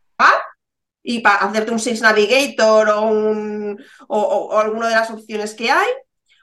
y 1.03 1.21
para 1.21 1.37
hacerte 1.37 1.71
un 1.71 1.79
Sales 1.79 2.03
Navigator 2.03 2.89
o, 2.91 3.03
un, 3.03 3.81
o, 4.09 4.59
alguna 4.59 4.89
de 4.89 4.95
las 4.95 5.11
opciones 5.11 5.55
que 5.55 5.71
hay, 5.71 5.89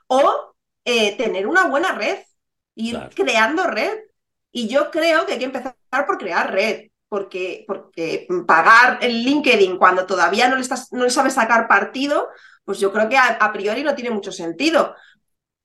o 0.07 0.55
eh, 0.85 1.17
tener 1.17 1.47
una 1.47 1.67
buena 1.67 1.93
red, 1.93 2.19
ir 2.75 2.97
creando 3.13 3.67
red. 3.67 3.99
Y 4.51 4.67
yo 4.67 4.91
creo 4.91 5.25
que 5.25 5.33
hay 5.33 5.39
que 5.39 5.45
empezar 5.45 5.75
por 6.05 6.17
crear 6.17 6.51
red, 6.51 6.91
porque, 7.09 7.65
porque 7.67 8.27
pagar 8.47 8.99
el 9.01 9.23
LinkedIn 9.23 9.77
cuando 9.77 10.05
todavía 10.05 10.47
no 10.47 10.55
le, 10.55 10.61
estás, 10.61 10.93
no 10.93 11.03
le 11.03 11.09
sabes 11.09 11.33
sacar 11.33 11.67
partido, 11.67 12.29
pues 12.63 12.79
yo 12.79 12.93
creo 12.93 13.09
que 13.09 13.17
a, 13.17 13.51
priori 13.51 13.83
no 13.83 13.95
tiene 13.95 14.11
mucho 14.11 14.31
sentido. 14.31 14.95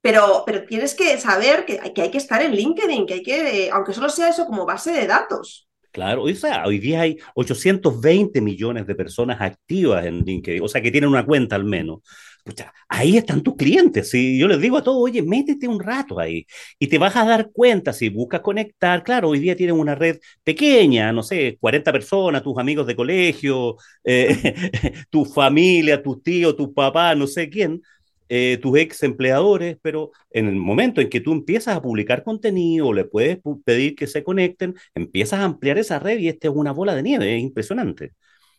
Pero, 0.00 0.44
pero, 0.46 0.64
tienes 0.64 0.94
que 0.94 1.18
saber 1.18 1.64
que, 1.64 1.80
hay 1.80 2.10
que 2.10 2.18
estar 2.18 2.40
en 2.40 2.52
LinkedIn, 2.52 3.06
que 3.06 3.14
hay 3.14 3.22
que, 3.22 3.70
aunque 3.72 3.92
solo 3.92 4.08
sea 4.08 4.28
eso 4.28 4.46
como 4.46 4.64
base 4.64 4.92
de 4.92 5.06
datos. 5.06 5.68
Claro, 5.90 6.24
o 6.24 6.34
sea, 6.34 6.64
hoy 6.66 6.78
día 6.78 7.00
hay 7.00 7.18
820 7.34 8.40
millones 8.40 8.86
de 8.86 8.94
personas 8.94 9.40
activas 9.40 10.04
en 10.06 10.20
LinkedIn, 10.20 10.62
o 10.62 10.68
sea, 10.68 10.80
que 10.80 10.92
tienen 10.92 11.10
una 11.10 11.24
cuenta 11.26 11.56
al 11.56 11.64
menos. 11.64 12.00
Pucha, 12.44 12.72
ahí 12.88 13.16
están 13.16 13.42
tus 13.42 13.56
clientes. 13.56 14.08
Si 14.10 14.38
yo 14.38 14.48
les 14.48 14.60
digo 14.60 14.78
a 14.78 14.82
todos, 14.82 15.02
oye, 15.02 15.22
métete 15.22 15.68
un 15.68 15.80
rato 15.80 16.18
ahí 16.18 16.46
y 16.78 16.86
te 16.86 16.96
vas 16.96 17.14
a 17.16 17.24
dar 17.26 17.50
cuenta 17.52 17.92
si 17.92 18.08
buscas 18.08 18.40
conectar. 18.40 19.02
Claro, 19.02 19.30
hoy 19.30 19.38
día 19.38 19.56
tienen 19.56 19.76
una 19.76 19.94
red 19.94 20.18
pequeña, 20.44 21.12
no 21.12 21.22
sé, 21.22 21.58
40 21.60 21.92
personas, 21.92 22.42
tus 22.42 22.56
amigos 22.58 22.86
de 22.86 22.96
colegio, 22.96 23.76
eh, 24.04 24.54
tu 25.10 25.24
familia, 25.24 26.02
tus 26.02 26.22
tíos, 26.22 26.56
tus 26.56 26.70
papás, 26.72 27.16
no 27.16 27.26
sé 27.26 27.50
quién 27.50 27.82
eh, 28.28 28.58
tus 28.60 28.78
ex 28.78 29.02
empleadores, 29.02 29.76
pero 29.82 30.10
en 30.30 30.48
el 30.48 30.56
momento 30.56 31.00
en 31.00 31.08
que 31.08 31.20
tú 31.20 31.32
empiezas 31.32 31.76
a 31.76 31.82
publicar 31.82 32.22
contenido, 32.22 32.92
le 32.92 33.04
puedes 33.04 33.38
pedir 33.64 33.94
que 33.96 34.06
se 34.06 34.22
conecten, 34.24 34.74
empiezas 34.94 35.40
a 35.40 35.44
ampliar 35.44 35.78
esa 35.78 35.98
red 35.98 36.18
y 36.18 36.28
esta 36.28 36.48
es 36.48 36.54
una 36.54 36.72
bola 36.72 36.94
de 36.94 37.02
nieve, 37.02 37.36
es 37.36 37.42
impresionante. 37.42 38.12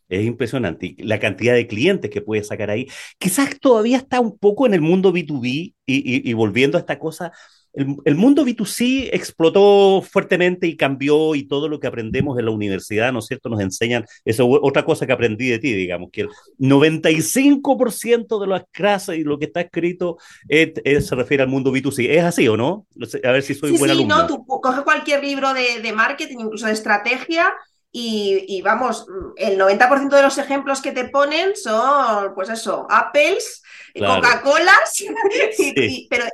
Es 0.09 0.25
impresionante 0.25 0.95
la 0.99 1.19
cantidad 1.19 1.53
de 1.53 1.67
clientes 1.67 2.09
que 2.09 2.21
puedes 2.21 2.47
sacar 2.47 2.71
ahí. 2.71 2.87
Quizás 3.19 3.59
todavía 3.59 3.97
está 3.97 4.19
un 4.19 4.39
poco 4.39 4.65
en 4.65 4.73
el 4.73 4.81
mundo 4.81 5.13
B2B 5.13 5.75
y 5.85 6.33
volviendo 6.33 6.77
a 6.77 6.81
esta 6.81 6.97
cosa 6.97 7.31
el, 7.73 8.15
mundo 8.15 8.45
B2C 8.45 9.09
explotó 9.11 10.01
fuertemente 10.01 10.67
y 10.67 10.75
cambió 10.75 11.35
y 11.35 11.47
todo 11.47 11.67
lo 11.67 11.79
que 11.79 11.87
aprendemos 11.87 12.37
en 12.37 12.45
la 12.45 12.51
universidad, 12.51 13.13
¿no 13.13 13.19
es 13.19 13.27
cierto?, 13.27 13.49
nos 13.49 13.61
enseñan, 13.61 14.05
eso 14.25 14.47
otra 14.49 14.83
cosa 14.83 15.05
que 15.05 15.13
aprendí 15.13 15.49
de 15.49 15.59
ti, 15.59 15.73
digamos, 15.73 16.09
que 16.11 16.21
el 16.21 16.29
95% 16.59 18.41
de 18.41 18.47
las 18.47 18.63
clases 18.71 19.17
y 19.17 19.23
lo 19.23 19.37
que 19.37 19.45
está 19.45 19.61
escrito 19.61 20.17
se 20.49 21.15
refiere 21.15 21.43
al 21.43 21.49
mundo 21.49 21.71
B2C. 21.71 22.09
¿Es 22.09 22.23
así 22.23 22.47
o 22.47 22.57
no? 22.57 22.87
A 23.23 23.31
ver 23.31 23.43
si 23.43 23.53
soy 23.53 23.71
sí, 23.71 23.77
buena 23.77 23.95
sí, 23.95 24.05
no, 24.05 24.27
tú 24.27 24.45
coges 24.45 24.81
cualquier 24.81 25.23
libro 25.23 25.53
de, 25.53 25.81
de 25.81 25.93
marketing, 25.93 26.37
incluso 26.39 26.65
de 26.65 26.73
estrategia, 26.73 27.53
y, 27.91 28.61
vamos, 28.61 29.07
el 29.35 29.57
90% 29.57 30.09
de 30.09 30.21
los 30.21 30.37
ejemplos 30.37 30.81
que 30.81 30.91
te 30.91 31.05
ponen 31.05 31.55
son, 31.55 32.35
pues 32.35 32.49
eso, 32.49 32.85
Apples, 32.89 33.63
Coca-Colas, 33.95 35.03
pero 36.09 36.25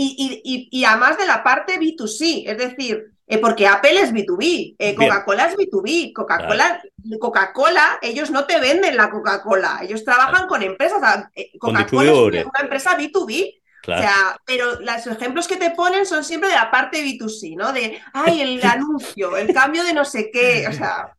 y, 0.00 0.84
además 0.84 1.18
de 1.18 1.26
la 1.26 1.42
parte 1.42 1.78
B2C, 1.78 2.44
es 2.46 2.56
decir, 2.56 3.12
eh, 3.26 3.38
porque 3.38 3.66
Apple 3.66 4.00
es 4.00 4.12
B2B, 4.12 4.76
eh, 4.78 4.94
Coca-Cola 4.94 5.46
es 5.46 5.56
B2B, 5.56 6.12
Coca-Cola, 6.12 6.80
Coca-Cola, 7.18 7.98
ellos 8.00 8.30
no 8.30 8.44
te 8.44 8.60
venden 8.60 8.96
la 8.96 9.10
Coca-Cola, 9.10 9.80
ellos 9.82 10.04
trabajan 10.04 10.46
con 10.46 10.62
empresas, 10.62 11.26
eh, 11.34 11.50
Coca-Cola 11.58 12.12
es 12.38 12.46
una 12.46 12.62
empresa 12.62 12.96
B2B. 12.96 13.54
O 13.80 13.96
sea, 13.96 14.38
pero 14.44 14.80
los 14.80 15.06
ejemplos 15.06 15.48
que 15.48 15.56
te 15.56 15.70
ponen 15.70 16.04
son 16.04 16.22
siempre 16.22 16.50
de 16.50 16.56
la 16.56 16.70
parte 16.70 17.02
B2C, 17.02 17.56
¿no? 17.56 17.72
De, 17.72 17.98
ay, 18.12 18.42
el 18.42 18.62
anuncio, 18.62 19.34
el 19.36 19.54
cambio 19.54 19.82
de 19.82 19.94
no 19.94 20.04
sé 20.04 20.30
qué, 20.30 20.66
o 20.68 20.72
sea... 20.72 21.14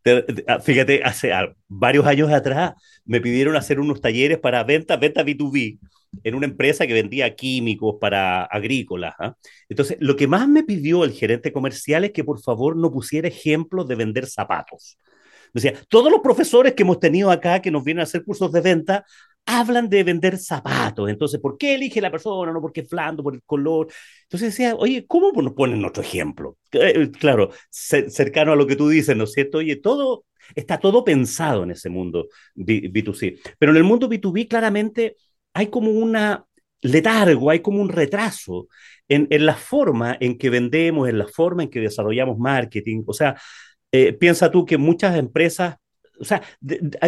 Ah, 0.48 0.60
fíjate, 0.60 1.02
hace 1.04 1.32
varios 1.68 2.06
años 2.06 2.32
atrás 2.32 2.74
me 3.06 3.22
pidieron 3.22 3.56
hacer 3.56 3.80
unos 3.80 4.02
talleres 4.02 4.38
para 4.38 4.64
venta, 4.64 4.98
venta 4.98 5.24
B2B 5.24 5.80
en 6.24 6.36
una 6.36 6.46
empresa 6.48 6.88
que 6.88 6.94
vendía 6.94 7.36
químicos 7.36 7.96
para 8.00 8.44
agrícolas. 8.46 9.16
¿ah? 9.20 9.36
Entonces, 9.68 9.98
lo 10.00 10.16
que 10.16 10.28
más 10.28 10.48
me 10.48 10.64
pidió 10.64 11.04
el 11.04 11.12
gerente 11.12 11.52
comercial 11.54 12.04
es 12.06 12.12
que 12.12 12.24
por 12.24 12.42
favor 12.42 12.76
no 12.76 12.92
pusiera 12.92 13.28
ejemplos 13.28 13.88
de 13.88 13.96
vender 13.96 14.26
zapatos. 14.26 14.98
Decía, 15.54 15.74
todos 15.88 16.12
los 16.12 16.22
profesores 16.22 16.74
que 16.74 16.84
hemos 16.84 17.00
tenido 17.00 17.32
acá 17.32 17.62
que 17.62 17.72
nos 17.72 17.84
vienen 17.84 18.02
a 18.02 18.04
hacer 18.04 18.24
cursos 18.24 18.52
de 18.52 18.62
venta 18.62 19.06
hablan 19.46 19.90
de 19.90 20.04
vender 20.04 20.38
zapatos. 20.38 21.10
Entonces, 21.10 21.40
¿por 21.40 21.58
qué 21.58 21.76
elige 21.76 22.02
la 22.02 22.12
persona? 22.12 22.52
No 22.52 22.62
porque 22.62 22.82
es 22.82 22.90
blando, 22.90 23.24
por 23.24 23.34
el 23.34 23.42
color. 23.44 23.88
Entonces 24.24 24.50
decía, 24.50 24.76
oye, 24.76 25.06
¿cómo 25.08 25.32
nos 25.42 25.54
ponen 25.54 25.84
otro 25.84 26.04
ejemplo? 26.04 26.58
Eh, 26.72 27.10
claro, 27.12 27.50
cercano 27.70 28.52
a 28.52 28.56
lo 28.56 28.68
que 28.68 28.76
tú 28.76 28.90
dices, 28.90 29.16
¿no 29.18 29.24
es 29.24 29.34
cierto? 29.34 29.58
Oye, 29.58 29.78
todo 29.78 30.26
está 30.56 30.80
todo 30.80 31.04
pensado 31.04 31.64
en 31.64 31.72
ese 31.72 31.90
mundo 31.90 32.28
B2C. 32.56 33.40
Pero 33.58 33.72
en 33.72 33.78
el 33.78 33.84
mundo 33.84 34.10
B2B, 34.10 34.48
claramente 34.48 35.16
hay 35.60 35.68
como 35.68 35.92
una 35.92 36.46
letargo, 36.82 37.50
hay 37.50 37.60
como 37.60 37.82
un 37.82 37.90
retraso 37.90 38.68
en, 39.08 39.28
en, 39.30 39.46
la 39.46 39.56
forma 39.56 40.18
en 40.20 40.38
que 40.38 40.50
vendemos, 40.50 41.10
en 41.10 41.18
la 41.18 41.28
forma 41.28 41.64
en 41.64 41.70
que 41.70 41.82
desarrollamos 41.82 42.38
marketing. 42.38 43.04
O 43.06 43.14
sea, 43.14 43.36
eh, 43.92 44.14
piensa 44.14 44.50
tú 44.52 44.66
que 44.66 44.78
muchas 44.78 45.18
empresas 45.18 45.76
o 46.20 46.26
sea, 46.26 46.42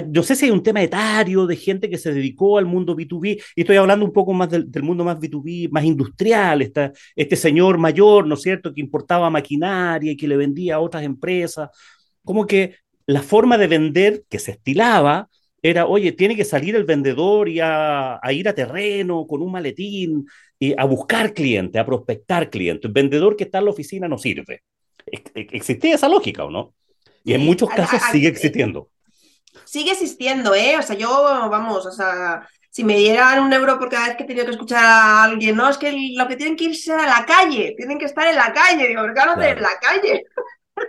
no 0.08 0.24
sé 0.24 0.36
si 0.36 0.46
hay 0.46 0.52
un 0.52 0.64
tema 0.64 0.82
etario 0.82 1.46
de 1.46 1.58
gente 1.58 1.90
que 1.90 1.98
se 1.98 2.14
dedicó 2.14 2.58
al 2.58 2.66
mundo 2.66 2.96
B2B, 2.96 3.42
y 3.56 3.62
estoy 3.62 3.76
hablando 3.76 4.06
un 4.06 4.14
poco 4.14 4.32
más 4.32 4.50
del, 4.50 4.70
mundo 4.82 5.04
más 5.04 5.18
B2B, 5.18 5.70
más 5.70 5.84
industrial, 5.84 6.62
esta, 6.62 6.94
este 7.14 7.36
señor 7.36 7.78
mayor, 7.78 8.26
¿no 8.26 8.36
es 8.36 8.42
cierto?, 8.42 8.74
que 8.74 8.80
importaba 8.80 9.30
maquinaria 9.30 10.14
y 10.14 10.18
que 10.18 10.30
le 10.30 10.38
vendía 10.38 10.76
a 10.76 10.80
otras 10.80 11.04
empresas, 11.04 11.70
como 12.24 12.48
que 12.48 12.78
la 13.06 13.22
forma 13.22 13.58
de 13.58 13.68
vender 13.68 14.24
que 14.30 14.40
se 14.40 14.52
estilaba 14.52 15.28
era, 15.62 15.86
oye, 15.86 16.12
tiene 16.12 16.36
que 16.36 16.46
salir 16.46 16.76
el 16.76 16.86
vendedor 16.86 17.48
y 17.48 17.60
a, 17.62 18.20
ir 18.32 18.50
a 18.50 18.54
terreno 18.54 19.28
con 19.28 19.42
un 19.42 19.52
maletín 19.52 20.28
y 20.58 20.74
a 20.78 20.86
buscar 20.86 21.34
clientes, 21.34 21.80
a 21.80 21.86
prospectar 21.86 22.50
clientes. 22.50 22.86
El 22.86 22.94
vendedor 22.94 23.36
que 23.36 23.44
está 23.44 23.60
en 23.60 23.66
la 23.66 23.72
oficina 23.72 24.08
no 24.08 24.18
sirve. 24.18 24.64
¿Existía 25.34 25.96
esa 25.96 26.10
lógica 26.10 26.46
o 26.46 26.52
no? 26.52 26.74
Y 27.24 27.34
en 27.34 27.42
muchos 27.42 27.70
casos 27.70 28.02
sigue 28.12 28.28
existiendo 28.28 28.90
sigue 29.66 29.92
existiendo, 29.92 30.54
¿eh? 30.54 30.78
O 30.78 30.82
sea, 30.82 30.96
yo, 30.96 31.10
vamos, 31.50 31.86
o 31.86 31.92
sea, 31.92 32.48
si 32.70 32.84
me 32.84 32.98
dieran 32.98 33.44
un 33.44 33.54
euro 33.54 33.80
por 33.80 33.90
cada 33.90 34.08
vez 34.08 34.18
que 34.18 34.24
he 34.24 34.28
tenido 34.28 34.46
que 34.46 34.52
escuchar 34.52 34.84
a 34.84 35.24
alguien, 35.24 35.56
no, 35.56 35.70
es 35.70 35.78
que 35.78 35.92
lo 36.16 36.28
que 36.28 36.36
tienen 36.36 36.56
que 36.56 36.66
irse 36.66 36.94
a 36.94 37.06
la 37.06 37.26
calle, 37.26 37.74
tienen 37.78 37.98
que 37.98 38.06
estar 38.06 38.28
en 38.28 38.36
la 38.36 38.54
calle, 38.54 38.88
digo, 38.88 39.02
¿por 39.02 39.14
qué 39.14 39.22
no 39.26 39.42
en 39.42 39.62
la 39.62 39.80
calle? 39.80 40.26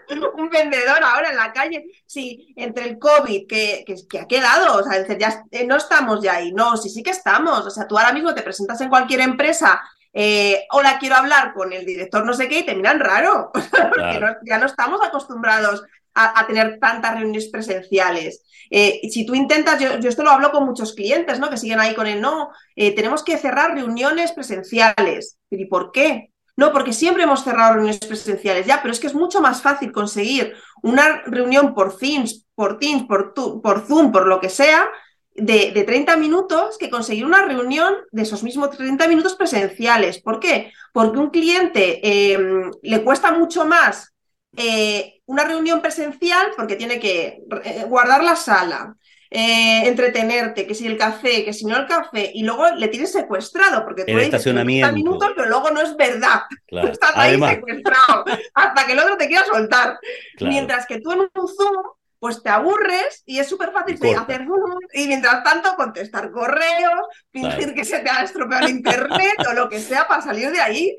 un 0.34 0.48
vendedor 0.48 1.02
ahora 1.02 1.30
en 1.30 1.36
la 1.36 1.52
calle. 1.52 1.84
Sí, 2.06 2.52
entre 2.56 2.84
el 2.84 2.98
COVID, 2.98 3.46
que, 3.46 3.84
que, 3.86 4.18
ha 4.18 4.26
quedado, 4.26 4.78
o 4.78 4.82
sea, 4.82 5.06
ya 5.18 5.44
eh, 5.50 5.66
no 5.66 5.76
estamos 5.76 6.22
ya 6.22 6.34
ahí, 6.34 6.52
no, 6.52 6.76
sí, 6.76 6.88
sí 6.88 7.02
que 7.02 7.10
estamos. 7.10 7.66
O 7.66 7.70
sea, 7.70 7.86
tú 7.86 7.98
ahora 7.98 8.12
mismo 8.12 8.34
te 8.34 8.42
presentas 8.42 8.80
en 8.80 8.88
cualquier 8.88 9.20
empresa, 9.20 9.80
eh, 10.12 10.66
hola, 10.70 10.98
quiero 10.98 11.16
hablar 11.16 11.54
con 11.54 11.72
el 11.72 11.86
director 11.86 12.24
no 12.24 12.34
sé 12.34 12.48
qué, 12.48 12.60
y 12.60 12.66
te 12.66 12.74
miran 12.74 13.00
raro, 13.00 13.50
porque 13.54 14.20
ya 14.44 14.58
no 14.58 14.66
estamos 14.66 15.00
acostumbrados 15.02 15.82
a, 16.14 16.46
tener 16.46 16.78
tantas 16.78 17.14
reuniones 17.14 17.48
presenciales. 17.48 18.42
Eh, 18.70 19.00
si 19.10 19.24
tú 19.24 19.34
intentas, 19.34 19.80
yo, 19.80 20.08
esto 20.08 20.22
lo 20.22 20.30
hablo 20.30 20.50
con 20.50 20.64
muchos 20.64 20.94
clientes, 20.94 21.38
¿no? 21.38 21.50
Que 21.50 21.56
siguen 21.56 21.80
ahí 21.80 21.94
con 21.94 22.06
el 22.06 22.20
no, 22.20 22.50
eh, 22.76 22.94
tenemos 22.94 23.22
que 23.22 23.38
cerrar 23.38 23.74
reuniones 23.74 24.32
presenciales. 24.32 25.38
¿Y 25.50 25.64
por 25.66 25.92
qué? 25.92 26.31
No, 26.56 26.72
porque 26.72 26.92
siempre 26.92 27.22
hemos 27.22 27.44
cerrado 27.44 27.74
reuniones 27.74 28.00
presenciales, 28.00 28.66
ya, 28.66 28.82
pero 28.82 28.92
es 28.92 29.00
que 29.00 29.06
es 29.06 29.14
mucho 29.14 29.40
más 29.40 29.62
fácil 29.62 29.90
conseguir 29.90 30.54
una 30.82 31.22
reunión 31.22 31.74
por 31.74 31.96
Teams, 31.96 32.46
por 32.54 32.78
Teams, 32.78 33.04
por, 33.04 33.32
por 33.34 33.86
Zoom, 33.86 34.12
por 34.12 34.26
lo 34.26 34.38
que 34.38 34.50
sea, 34.50 34.88
de, 35.34 35.72
de, 35.72 35.84
30 35.84 36.16
minutos 36.18 36.76
que 36.76 36.90
conseguir 36.90 37.24
una 37.24 37.46
reunión 37.46 37.94
de 38.10 38.22
esos 38.22 38.42
mismos 38.42 38.76
30 38.76 39.08
minutos 39.08 39.34
presenciales. 39.34 40.20
¿Por 40.20 40.40
qué? 40.40 40.72
Porque 40.92 41.18
un 41.18 41.30
cliente 41.30 42.00
eh, 42.02 42.38
le 42.82 43.02
cuesta 43.02 43.32
mucho 43.32 43.64
más 43.64 44.12
eh, 44.56 45.20
una 45.24 45.44
reunión 45.44 45.80
presencial 45.80 46.48
porque 46.56 46.76
tiene 46.76 47.00
que 47.00 47.42
eh, 47.64 47.84
guardar 47.88 48.22
la 48.22 48.36
sala, 48.36 48.94
eh, 49.32 49.88
entretenerte, 49.88 50.66
que 50.66 50.74
si 50.74 50.86
el 50.86 50.96
café, 50.96 51.44
que 51.44 51.52
si 51.52 51.64
no 51.64 51.76
el 51.76 51.86
café, 51.86 52.30
y 52.34 52.42
luego 52.42 52.70
le 52.76 52.88
tienes 52.88 53.12
secuestrado, 53.12 53.84
porque 53.84 54.04
tú 54.04 54.12
el 54.12 54.20
estacionamiento. 54.20 54.92
minutos, 54.92 55.32
pero 55.34 55.48
luego 55.48 55.70
no 55.70 55.80
es 55.80 55.96
verdad. 55.96 56.42
Estás 56.68 57.12
ahí 57.14 57.40
secuestrado 57.40 58.24
hasta 58.54 58.86
que 58.86 58.92
el 58.92 58.98
otro 58.98 59.16
te 59.16 59.28
quiera 59.28 59.44
soltar. 59.44 59.98
Mientras 60.40 60.86
que 60.86 61.00
tú 61.00 61.12
en 61.12 61.20
un 61.20 61.48
Zoom, 61.48 61.82
pues 62.18 62.42
te 62.42 62.50
aburres 62.50 63.22
y 63.26 63.38
es 63.38 63.48
súper 63.48 63.72
fácil 63.72 63.98
hacer 64.16 64.46
Zoom 64.46 64.78
y 64.92 65.08
mientras 65.08 65.42
tanto 65.42 65.74
contestar 65.76 66.30
correos, 66.30 67.06
fingir 67.32 67.74
que 67.74 67.84
se 67.84 67.98
te 67.98 68.10
ha 68.10 68.22
estropeado 68.22 68.66
el 68.66 68.72
internet 68.72 69.34
o 69.48 69.54
lo 69.54 69.68
que 69.68 69.80
sea 69.80 70.06
para 70.06 70.22
salir 70.22 70.52
de 70.52 70.60
ahí. 70.60 70.96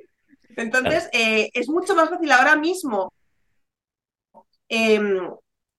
Entonces, 0.55 1.09
es 1.11 1.69
mucho 1.69 1.95
más 1.95 2.09
fácil 2.09 2.31
ahora 2.31 2.55
mismo 2.55 3.11
Em, 4.75 5.29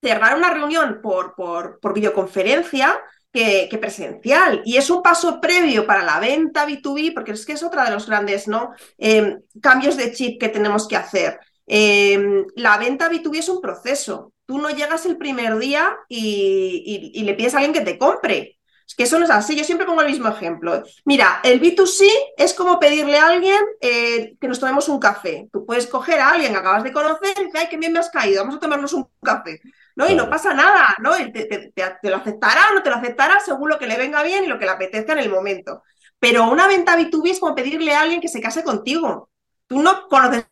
cerrar 0.05 0.37
una 0.37 0.51
reunión 0.51 1.01
por, 1.03 1.35
por, 1.35 1.95
videoconferencia 1.95 3.01
que, 3.33 3.79
presencial. 3.81 4.61
Y 4.67 4.77
es 4.77 4.91
un 4.91 5.03
paso 5.03 5.41
previo 5.41 5.87
para 5.87 6.05
la 6.05 6.21
venta 6.21 6.67
B2B, 6.69 7.15
porque 7.15 7.33
es 7.33 7.47
que 7.47 7.55
es 7.55 7.63
otra 7.63 7.85
de 7.85 7.91
los 7.91 8.07
grandes 8.07 8.47
¿no? 8.47 8.73
Em, 8.99 9.41
cambios 9.63 9.97
de 9.97 10.13
chip 10.13 10.39
que 10.39 10.51
tenemos 10.51 10.87
que 10.87 10.97
hacer. 10.97 11.41
Em, 11.67 12.45
la 12.55 12.77
venta 12.77 13.11
B2B 13.11 13.39
es 13.39 13.49
un 13.49 13.63
proceso. 13.63 14.33
Tú 14.45 14.59
no 14.59 14.69
llegas 14.69 15.07
el 15.07 15.17
primer 15.17 15.57
día 15.59 15.97
y, 16.07 17.23
le 17.25 17.33
pides 17.33 17.55
a 17.55 17.59
alguien 17.59 17.73
que 17.73 17.81
te 17.81 17.97
compre. 17.97 18.59
Es 18.87 18.95
que 18.95 19.05
eso 19.05 19.19
no 19.19 19.25
es 19.25 19.31
así. 19.31 19.57
Yo 19.57 19.65
siempre 19.65 19.87
pongo 19.87 20.03
el 20.03 20.11
mismo 20.11 20.29
ejemplo. 20.29 20.83
Mira, 21.07 21.41
el 21.43 21.63
B2C 21.63 22.07
es 22.37 22.53
como 22.53 22.79
pedirle 22.79 23.17
a 23.17 23.29
alguien 23.29 23.59
eh, 23.81 24.37
que 24.39 24.49
nos 24.49 24.61
tomemos 24.61 24.87
un 24.91 25.01
café. 25.01 25.49
Tú 25.51 25.65
puedes 25.65 25.87
coger 25.87 26.21
a 26.21 26.33
alguien 26.33 26.53
que 26.53 26.59
acabas 26.59 26.85
de 26.85 26.93
conocer 26.93 27.31
y 27.39 27.45
decir, 27.45 27.51
ay, 27.55 27.69
qué 27.71 27.79
bien 27.79 27.95
me 27.95 28.01
has 28.01 28.11
caído, 28.11 28.43
vamos 28.43 28.57
a 28.57 28.61
tomarnos 28.61 28.93
un 28.93 29.09
café. 29.23 29.63
¿No? 29.97 30.09
Y 30.09 30.15
no 30.15 30.29
pasa 30.29 30.55
nada, 30.55 30.95
¿no? 30.99 31.13
Te, 31.33 31.73
lo 32.03 32.17
aceptará 32.17 32.71
o 32.71 32.75
no 32.75 32.83
te 32.83 32.91
lo 32.91 32.97
aceptará 32.97 33.41
según 33.41 33.69
lo 33.69 33.79
que 33.79 33.87
le 33.87 33.97
venga 33.97 34.23
bien 34.23 34.45
y 34.45 34.49
lo 34.49 34.59
que 34.59 34.65
le 34.65 34.73
apetezca 34.73 35.13
en 35.13 35.21
el 35.21 35.31
momento. 35.31 35.83
Pero 36.19 36.49
una 36.51 36.67
venta 36.67 36.97
B2B 36.97 37.31
es 37.31 37.41
como 37.41 37.55
pedirle 37.55 37.95
a 37.95 38.01
alguien 38.01 38.21
que 38.21 38.29
se 38.29 38.41
case 38.41 38.65
contigo. 38.65 39.31
Tú 39.67 39.83
no 39.83 40.09
conoces 40.09 40.47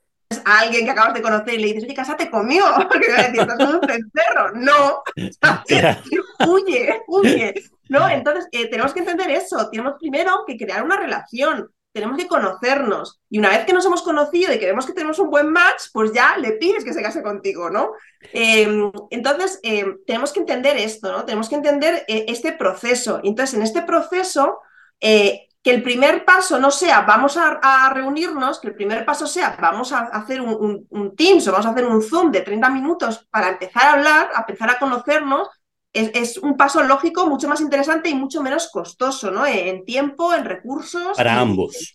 a 0.44 0.60
alguien 0.60 0.84
que 0.84 0.90
acabas 0.90 1.14
de 1.14 1.22
conocer 1.22 1.54
y 1.54 1.58
le 1.58 1.66
dices, 1.68 1.84
oye, 1.84 1.94
cásate 1.94 2.30
conmigo, 2.30 2.66
porque 2.88 3.10
va 3.10 3.18
a 3.18 3.28
decir, 3.28 3.40
estás 3.40 3.58
un 3.58 3.80
cencerro. 3.80 4.52
No, 4.54 5.02
huye, 6.48 7.02
huye. 7.06 7.54
¿no? 7.88 8.08
Entonces, 8.08 8.48
eh, 8.52 8.68
tenemos 8.68 8.92
que 8.92 9.00
entender 9.00 9.30
eso. 9.30 9.68
Tenemos 9.70 9.94
primero 9.98 10.44
que 10.46 10.56
crear 10.56 10.82
una 10.82 10.96
relación. 10.96 11.70
Tenemos 11.92 12.16
que 12.16 12.26
conocernos. 12.26 13.20
Y 13.28 13.38
una 13.38 13.50
vez 13.50 13.64
que 13.66 13.72
nos 13.72 13.84
hemos 13.84 14.02
conocido 14.02 14.52
y 14.52 14.58
que 14.58 14.66
vemos 14.66 14.86
que 14.86 14.92
tenemos 14.92 15.18
un 15.18 15.30
buen 15.30 15.50
match, 15.50 15.82
pues 15.92 16.12
ya 16.12 16.36
le 16.38 16.52
pides 16.52 16.84
que 16.84 16.92
se 16.92 17.02
case 17.02 17.22
contigo, 17.22 17.70
¿no? 17.70 17.92
Em, 18.32 18.90
entonces, 19.10 19.60
em, 19.62 19.98
tenemos 20.06 20.32
que 20.32 20.40
entender 20.40 20.76
esto, 20.76 21.12
¿no? 21.12 21.24
Tenemos 21.24 21.48
que 21.48 21.56
entender 21.56 22.04
eh, 22.08 22.24
este 22.28 22.52
proceso. 22.52 23.20
Entonces, 23.22 23.54
en 23.54 23.62
este 23.62 23.82
proceso, 23.82 24.60
eh, 25.00 25.48
que 25.62 25.70
el 25.70 25.82
primer 25.82 26.24
paso 26.24 26.58
no 26.58 26.70
sea 26.70 27.02
vamos 27.02 27.36
a, 27.36 27.90
reunirnos, 27.94 28.58
que 28.58 28.68
el 28.68 28.74
primer 28.74 29.04
paso 29.04 29.26
sea 29.26 29.56
vamos 29.60 29.92
a 29.92 30.00
hacer 30.00 30.40
un, 30.40 30.86
Teams 31.16 31.46
o 31.46 31.52
vamos 31.52 31.66
a 31.66 31.70
hacer 31.70 31.86
un 31.86 32.02
Zoom 32.02 32.32
de 32.32 32.40
30 32.40 32.68
minutos 32.70 33.28
para 33.30 33.50
empezar 33.50 33.84
a 33.84 33.92
hablar, 33.92 34.30
a 34.34 34.40
empezar 34.40 34.70
a 34.70 34.78
conocernos, 34.78 35.48
es, 35.92 36.38
un 36.38 36.56
paso 36.56 36.82
lógico 36.82 37.26
mucho 37.26 37.48
más 37.48 37.60
interesante 37.60 38.08
y 38.08 38.14
mucho 38.14 38.42
menos 38.42 38.70
costoso, 38.70 39.30
¿no? 39.30 39.46
En 39.46 39.84
tiempo, 39.84 40.32
en 40.32 40.44
recursos. 40.44 41.16
Para 41.16 41.38
ambos. 41.38 41.92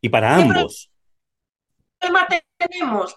Y 0.00 0.08
para 0.08 0.36
ambos. 0.36 0.90
¿Qué 2.00 2.08
problema 2.08 2.28
tenemos? 2.56 3.16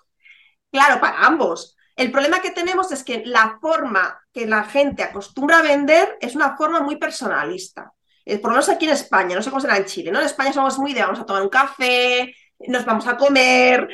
Claro, 0.71 0.99
para 0.99 1.25
ambos. 1.25 1.75
El 1.95 2.11
problema 2.11 2.41
que 2.41 2.51
tenemos 2.51 2.91
es 2.91 3.03
que 3.03 3.23
la 3.25 3.57
forma 3.61 4.19
que 4.33 4.45
la 4.45 4.63
gente 4.63 5.03
acostumbra 5.03 5.59
a 5.59 5.63
vender 5.63 6.17
es 6.19 6.35
una 6.35 6.57
forma 6.57 6.81
muy 6.81 6.97
personalista. 6.97 7.93
Eh, 8.25 8.39
por 8.39 8.49
lo 8.49 8.55
menos 8.55 8.69
aquí 8.69 8.85
en 8.85 8.91
España, 8.91 9.35
no 9.35 9.41
sé 9.41 9.49
cómo 9.49 9.61
será 9.61 9.77
en 9.77 9.85
Chile, 9.85 10.11
¿no? 10.11 10.19
En 10.19 10.25
España 10.25 10.51
somos 10.51 10.77
muy 10.79 10.93
de 10.93 11.01
vamos 11.01 11.19
a 11.19 11.25
tomar 11.25 11.43
un 11.43 11.49
café, 11.49 12.35
nos 12.67 12.83
vamos 12.83 13.07
a 13.07 13.15
comer, 13.15 13.87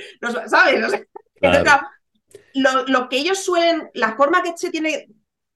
¿sabes? 0.48 1.06
lo, 2.54 2.88
lo, 2.88 3.10
que 3.10 3.18
ellos 3.18 3.44
suelen, 3.44 3.90
la 3.94 4.16
forma 4.16 4.42
que 4.42 4.54
se 4.56 4.72
tiene 4.72 5.08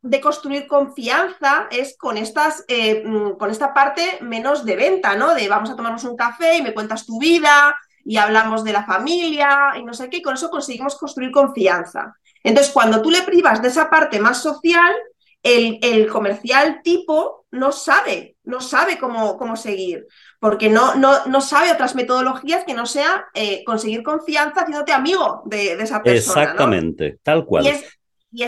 de 0.06 0.22
construir 0.22 0.68
confianza 0.68 1.68
es 1.72 1.98
con, 1.98 2.15
estas, 2.15 2.63
eh, 2.68 3.02
mm, 3.04 3.38
con 3.38 3.50
esta 3.50 3.74
parte 3.74 4.20
menos 4.22 4.63
de 4.63 4.76
venta, 4.76 5.15
¿no? 5.15 5.34
De 5.34 5.48
vamos 5.48 5.72
a 5.72 5.76
tomarnos 5.76 6.04
un 6.04 6.15
café 6.15 6.58
y 6.58 6.62
me 6.62 6.76
cuentas 6.76 7.08
tu 7.08 7.20
vida 7.20 7.76
y 8.04 8.18
hablamos 8.18 8.63
de 8.63 8.72
la 8.72 8.86
familia 8.86 9.74
y 9.80 9.84
no 9.84 9.96
sé 9.96 10.08
qué, 10.12 10.18
y 10.18 10.22
con 10.22 10.36
eso 10.36 10.52
conseguimos 10.52 10.96
construir 10.96 11.32
confianza. 11.32 12.13
Entonces, 12.44 12.72
cuando 12.72 13.02
tú 13.02 13.10
le 13.10 13.24
privas 13.24 13.63
de 13.63 13.70
esa 13.70 13.89
parte 13.89 14.20
más 14.20 14.44
social, 14.44 14.94
el, 15.41 15.80
el 15.82 16.08
comercial 16.08 16.82
tipo 16.84 17.48
no 17.50 17.72
sabe, 17.72 18.36
no 18.44 18.62
sabe 18.62 19.00
cómo, 19.00 19.38
cómo 19.38 19.56
seguir, 19.56 20.06
porque 20.39 20.70
no, 20.70 20.94
no, 20.96 21.26
no, 21.26 21.41
sabe 21.41 21.72
otras 21.72 21.96
metodologías 21.96 22.63
que 22.63 22.76
no 22.76 22.86
sea 22.86 23.26
eh, 23.34 23.63
conseguir 23.65 24.04
confianza 24.04 24.62
haciéndote 24.62 24.91
amigo 24.91 25.41
de, 25.46 25.74
esa 25.74 26.04
persona. 26.04 26.44
Exactamente, 26.44 27.18
tal 27.24 27.46
cual. 27.46 27.65
Y 27.65 27.70
es 27.70 27.98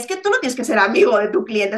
que 0.08 0.18
tú 0.18 0.30
no 0.30 0.40
tienes 0.40 0.56
que 0.56 0.64
ser 0.64 0.80
amigo 0.80 1.18
de 1.18 1.30
tu 1.30 1.44
cliente. 1.44 1.78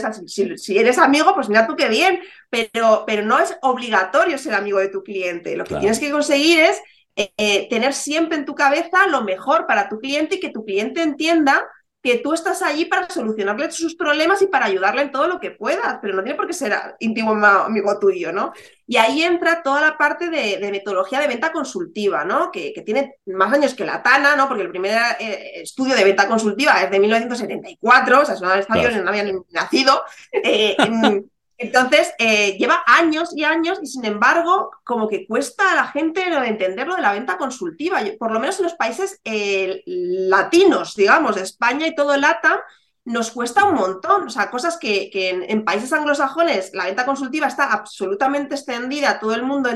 si, 0.58 0.78
eres 0.78 0.98
amigo, 0.98 1.34
pues 1.36 1.50
mira 1.50 1.68
tú 1.68 1.76
qué 1.76 1.90
bien, 1.90 2.20
pero, 2.50 3.04
pero 3.06 3.24
no 3.24 3.40
es 3.40 3.58
obligatorio 3.62 4.38
ser 4.38 4.54
amigo 4.54 4.80
de 4.80 4.90
tu 4.90 5.04
cliente. 5.04 5.56
Lo 5.56 5.64
que 5.64 5.76
tienes 5.76 6.00
que 6.00 6.12
conseguir 6.12 6.60
es 6.60 6.82
eh, 7.16 7.34
eh, 7.38 7.68
tener 7.70 7.94
siempre 7.94 8.38
en 8.38 8.46
tu 8.46 8.56
cabeza 8.56 9.08
lo 9.08 9.24
mejor 9.24 9.68
para 9.68 9.90
tu 9.90 10.00
cliente 10.00 10.36
y 10.36 10.40
que 10.40 10.50
tu 10.50 10.64
cliente 10.64 11.02
entienda 11.02 11.68
que 12.02 12.20
tú 12.20 12.34
estás 12.34 12.62
allí 12.62 12.86
para 12.86 13.10
solucionarle 13.10 13.70
sus 13.72 13.96
problemas 13.96 14.42
y 14.42 14.48
para 14.48 14.68
ayudarle 14.68 15.02
en 15.02 15.12
todo 15.12 15.28
lo 15.28 15.40
que 15.40 15.52
puedas, 15.52 16.00
pero 16.02 16.16
no 16.16 16.24
tiene 16.24 16.38
por 16.38 16.48
qué 16.48 16.54
ser 16.54 16.74
íntimo 17.00 17.32
amigo 17.46 18.00
tuyo, 18.00 18.32
¿no? 18.32 18.54
Y 18.88 18.98
ahí 18.98 19.22
entra 19.22 19.62
toda 19.62 19.82
la 19.82 19.98
parte 19.98 20.30
de, 20.30 20.60
metodología 20.72 21.20
de 21.20 21.28
venta 21.28 21.52
consultiva, 21.52 22.24
¿no? 22.24 22.52
Que, 22.52 22.74
tiene 22.86 23.16
más 23.26 23.52
años 23.54 23.74
que 23.74 23.86
la 23.86 24.02
TANA, 24.02 24.36
¿no? 24.36 24.48
Porque 24.48 24.64
el 24.64 24.70
primer 24.70 24.98
eh, 25.20 25.62
estudio 25.62 25.96
de 25.96 26.06
venta 26.06 26.28
consultiva 26.28 26.82
es 26.82 26.90
de 26.90 27.00
1974, 27.00 28.22
o 28.22 28.26
sea, 28.26 28.36
son 28.36 28.50
años 28.50 29.04
no 29.04 29.10
habían 29.10 29.44
nacido. 29.52 30.02
Eh, 30.32 30.78
Entonces, 31.62 32.14
eh, 32.18 32.58
lleva 32.58 32.84
años 32.88 33.36
y 33.36 33.44
años 33.44 33.80
y 33.82 33.88
sin 33.88 34.06
embargo, 34.06 34.72
como 34.86 35.10
que 35.10 35.28
cuesta 35.28 35.74
a 35.74 35.76
la 35.76 35.88
gente 35.88 36.30
lo 36.30 36.40
de 36.40 36.54
de 36.54 37.02
la 37.02 37.12
venta 37.12 37.38
consultiva. 37.38 38.00
Por 38.18 38.32
lo 38.32 38.40
menos 38.40 38.58
en 38.60 38.64
los 38.64 38.76
países 38.76 39.20
eh, 39.26 39.84
latinos, 39.86 40.96
digamos, 40.96 41.36
España 41.36 41.86
y 41.86 41.94
todo 41.94 42.14
el 42.14 42.22
LATAM, 42.22 42.60
nos 43.04 43.32
cuesta 43.32 43.66
un 43.66 43.76
montón. 43.76 44.28
O 44.28 44.30
sea, 44.30 44.50
cosas 44.50 44.78
que, 44.78 45.10
en, 45.14 45.66
países 45.66 45.92
anglosajones 45.92 46.72
la 46.74 46.86
venta 46.86 47.06
consultiva 47.06 47.48
está 47.48 47.74
absolutamente 47.74 48.56
extendida, 48.56 49.20
todo 49.20 49.36
el 49.36 49.44
mundo 49.44 49.70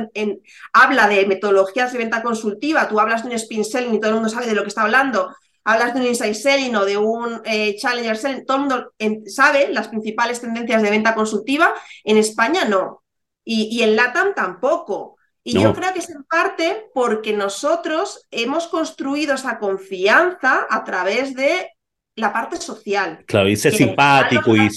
habla 0.72 1.08
de 1.10 1.26
metodologías 1.26 1.91
de 1.91 1.98
venta 1.98 2.24
consultiva, 2.24 2.88
tú 2.88 2.98
hablas 3.02 3.24
de 3.24 3.30
un 3.30 3.36
spin 3.36 3.65
selling 3.65 3.96
y 3.96 4.00
todo 4.00 4.12
el 4.12 4.15
mundo 4.15 4.30
sabe 4.30 4.46
de 4.46 4.56
lo 4.56 4.62
que 4.62 4.69
está 4.69 4.84
hablando, 4.84 5.36
hablas 5.63 5.93
de 5.93 6.02
un 6.02 6.08
inside 6.08 6.34
selling 6.34 6.76
o 6.76 6.86
de 6.86 6.97
un 6.97 7.41
eh, 7.45 7.76
challenger 7.78 8.17
selling, 8.17 8.45
todo 8.45 8.58
el 8.58 8.63
mundo 8.63 8.93
sabe 9.28 9.69
las 9.69 9.88
principales 9.88 10.41
tendencias 10.41 10.82
de 10.82 10.89
venta 10.89 11.15
consultiva, 11.15 11.73
en 12.04 12.17
España 12.17 12.65
no. 12.65 13.04
Y, 13.45 13.84
en 13.84 13.97
LATAM 13.97 14.34
tampoco. 14.34 15.17
Y 15.43 15.60
yo 15.60 15.73
creo 15.73 15.91
que 15.91 15.99
es 15.99 16.10
en 16.10 16.23
parte 16.23 16.89
porque 16.93 17.34
nosotros 17.34 18.26
hemos 18.32 18.67
construido 18.67 19.36
esa 19.36 19.60
confianza 19.60 20.65
a 20.69 20.86
través 20.86 21.36
de 21.36 21.69
la 22.15 22.32
parte 22.32 22.56
social. 22.56 23.26
Claro, 23.28 23.49
y 23.49 23.58
ser 23.58 23.73
simpático 23.73 24.56
y 24.56 24.69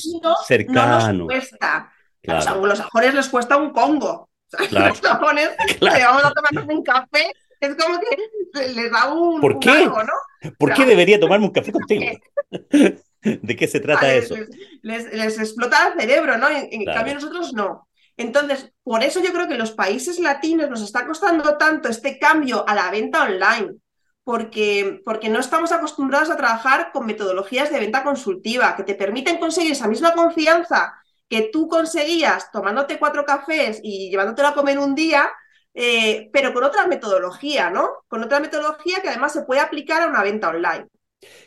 cercano. 0.45 1.13
No 1.13 1.27
cuesta. 1.27 1.93
A 2.27 2.35
los 2.35 2.47
anglosajones 2.49 3.15
les 3.15 3.29
cuesta 3.29 3.57
un 3.57 3.71
congo. 3.71 4.29
Claro. 4.51 4.89
Los 4.89 5.05
anglosajones 5.05 5.51
vamos 5.81 6.25
a 6.25 6.33
tomarnos 6.33 6.65
un 6.77 6.83
café, 6.83 7.33
es 7.61 7.75
como 7.77 8.01
que 8.01 8.69
les 8.75 8.91
da 8.91 9.13
un. 9.13 9.41
¿Por 9.41 9.59
qué? 9.59 9.87
¿no? 9.87 9.95
¿Por 10.59 10.75
qué 10.75 10.85
debería 10.85 11.21
tomarme 11.21 11.47
un 11.47 11.53
café 11.53 11.73
contigo? 11.73 12.05
¿De 13.23 13.57
qué 13.57 13.67
se 13.67 13.81
trata 13.81 14.15
eso? 14.15 14.35
Les, 14.83 15.13
les, 15.13 15.39
explota 15.39 15.89
el 15.89 16.01
cerebro, 16.01 16.39
¿no? 16.39 16.49
En, 16.49 16.85
cambio, 16.85 17.15
nosotros 17.15 17.53
no. 17.53 17.89
Entonces, 18.17 18.73
por 18.83 19.03
eso 19.03 19.21
yo 19.23 19.33
creo 19.33 19.49
que 19.49 19.57
los 19.57 19.73
países 19.73 20.19
latinos 20.19 20.71
nos 20.71 20.83
está 20.83 21.07
costando 21.07 21.57
tanto 21.57 21.89
este 21.89 22.19
cambio 22.19 22.65
a 22.67 22.75
la 22.75 22.91
venta 22.91 23.25
online 23.25 23.77
porque, 24.27 25.03
porque 25.05 25.29
no 25.29 25.39
estamos 25.39 25.71
acostumbrados 25.71 26.31
a 26.31 26.37
trabajar 26.37 26.91
con 26.93 27.07
metodologías 27.07 27.71
de 27.71 27.79
venta 27.79 28.03
consultiva 28.03 28.75
que 28.75 28.83
te 28.83 28.97
permiten 28.97 29.39
conseguir 29.39 29.73
esa 29.73 29.87
misma 29.87 30.15
confianza 30.15 30.95
que 31.29 31.51
tú 31.53 31.69
conseguías 31.69 32.51
tomándote 32.51 32.99
cuatro 32.99 33.25
cafés 33.25 33.81
y 33.85 34.11
llevándotelo 34.11 34.49
a 34.49 34.55
comer 34.55 34.79
un 34.79 34.97
día, 34.97 35.29
eh, 35.77 36.31
pero 36.33 36.55
con 36.55 36.65
otra 36.65 36.87
metodología, 36.87 37.71
¿no? 37.71 37.91
Con 38.09 38.25
otra 38.25 38.41
metodología 38.41 39.03
que 39.03 39.11
además 39.11 39.35
se 39.35 39.43
puede 39.43 39.61
aplicar 39.61 40.03
a 40.03 40.09
una 40.09 40.23
venta 40.23 40.49
online. 40.49 40.87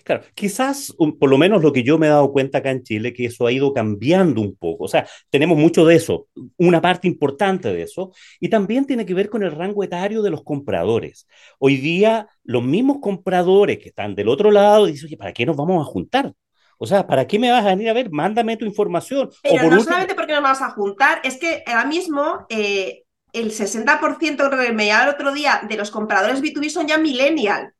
Claro, 0.04 0.24
quizás, 0.34 0.96
por 1.20 1.30
lo 1.30 1.38
menos 1.38 1.62
lo 1.62 1.72
que 1.72 1.84
yo 1.84 1.98
me 1.98 2.08
he 2.08 2.10
dado 2.10 2.32
cuenta 2.32 2.60
acá 2.60 2.72
en 2.72 2.84
Chile, 2.84 3.14
que 3.14 3.26
eso 3.26 3.46
ha 3.48 3.52
ido 3.52 3.74
cambiando 3.74 4.42
un 4.42 4.56
poco. 4.56 4.86
O 4.86 4.88
sea, 4.88 5.08
tenemos 5.30 5.58
mucho 5.58 5.86
de 5.86 5.96
eso, 5.96 6.28
una 6.58 6.82
parte 6.82 7.08
importante 7.08 7.72
de 7.74 7.84
eso, 7.84 8.12
y 8.40 8.50
también 8.50 8.86
tiene 8.86 9.06
que 9.06 9.14
ver 9.14 9.30
con 9.30 9.44
el 9.44 9.52
rango 9.52 9.84
etario 9.84 10.22
de 10.22 10.32
los 10.32 10.44
compradores. 10.44 11.28
Hoy 11.60 11.78
día, 11.78 12.28
los 12.44 12.64
mismos 12.64 12.98
compradores 13.02 13.80
que 13.80 13.90
están 13.90 14.16
del 14.16 14.30
otro 14.30 14.52
lado 14.52 14.86
dicen, 14.86 15.08
oye, 15.08 15.18
¿para 15.18 15.34
qué 15.34 15.46
nos 15.46 15.56
vamos 15.56 15.82
a 15.82 15.90
juntar? 15.90 16.34
O 16.78 16.88
sea, 16.88 17.06
¿para 17.06 17.28
qué 17.28 17.38
me 17.38 17.52
vas 17.52 17.66
a 17.66 17.70
venir 17.70 17.90
a 17.90 17.94
ver? 17.94 18.10
Mándame 18.10 18.58
tu 18.58 18.66
información. 18.66 19.30
Pero 19.44 19.70
no 19.70 19.82
solamente 19.82 20.16
porque 20.16 20.34
nos 20.34 20.44
vamos 20.44 20.62
a 20.62 20.72
juntar, 20.72 21.20
es 21.24 21.38
que 21.38 21.62
ahora 21.68 21.86
mismo 21.86 22.46
eh, 22.50 23.04
el 23.34 23.52
60%, 23.52 24.36
creo 24.36 24.50
que 24.50 24.74
me 24.74 24.90
el 24.90 25.10
otro 25.10 25.32
día, 25.34 25.62
de 25.68 25.78
los 25.78 25.92
compradores 25.92 26.42
B2B 26.42 26.70
son 26.70 26.88
ya 26.88 26.98
millennial. 26.98 27.74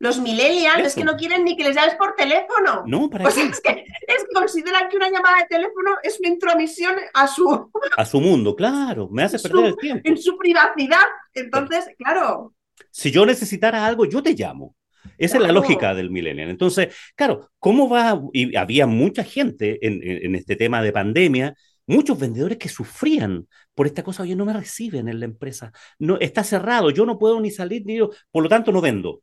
Los 0.00 0.18
millennials 0.18 0.86
es 0.86 0.94
que 0.94 1.04
no 1.04 1.14
quieren 1.16 1.44
ni 1.44 1.58
que 1.58 1.64
les 1.64 1.76
llames 1.76 1.94
por 1.96 2.14
teléfono. 2.14 2.84
No, 2.86 3.10
para 3.10 3.24
qué? 3.34 3.42
Es 3.42 3.60
que, 3.60 3.84
es 4.08 4.26
consideran 4.34 4.88
que 4.88 4.96
una 4.96 5.10
llamada 5.10 5.36
de 5.38 5.46
teléfono 5.46 5.90
es 6.02 6.18
una 6.18 6.30
intromisión 6.30 6.94
a 7.12 7.26
su... 7.26 7.70
A 7.96 8.04
su 8.06 8.20
mundo, 8.20 8.56
claro. 8.56 9.08
Me 9.10 9.24
hace 9.24 9.38
perder 9.38 9.66
el 9.66 9.76
tiempo. 9.76 10.08
En 10.08 10.16
su 10.16 10.38
privacidad. 10.38 11.04
Entonces, 11.34 11.90
claro. 11.98 12.54
Si 12.90 13.10
yo 13.10 13.26
necesitara 13.26 13.84
algo, 13.84 14.06
yo 14.06 14.22
te 14.22 14.32
llamo. 14.32 14.74
Esa 15.18 15.36
es 15.36 15.42
la 15.42 15.52
lógica 15.52 15.94
del 15.94 16.10
millennial. 16.10 16.48
Entonces, 16.48 16.94
claro, 17.14 17.50
¿cómo 17.58 17.90
va? 17.90 18.18
Y 18.32 18.56
había 18.56 18.86
mucha 18.86 19.22
gente 19.22 19.78
en, 19.86 20.00
en, 20.02 20.34
este 20.34 20.56
tema 20.56 20.82
de 20.82 20.92
pandemia, 20.92 21.54
muchos 21.90 22.18
vendedores 22.18 22.58
que 22.58 22.68
sufrían 22.68 23.46
por 23.74 23.86
esta 23.86 24.02
cosa, 24.02 24.22
oye, 24.22 24.36
no 24.36 24.46
me 24.46 24.52
reciben 24.52 25.08
en 25.08 25.20
la 25.20 25.26
empresa, 25.26 25.72
no, 25.98 26.18
está 26.18 26.44
cerrado, 26.44 26.90
yo 26.90 27.04
no 27.06 27.18
puedo 27.18 27.40
ni 27.40 27.50
salir, 27.50 27.84
ni 27.84 27.96
yo, 27.96 28.10
por 28.30 28.42
lo 28.42 28.48
tanto 28.48 28.72
no 28.72 28.80
vendo. 28.80 29.22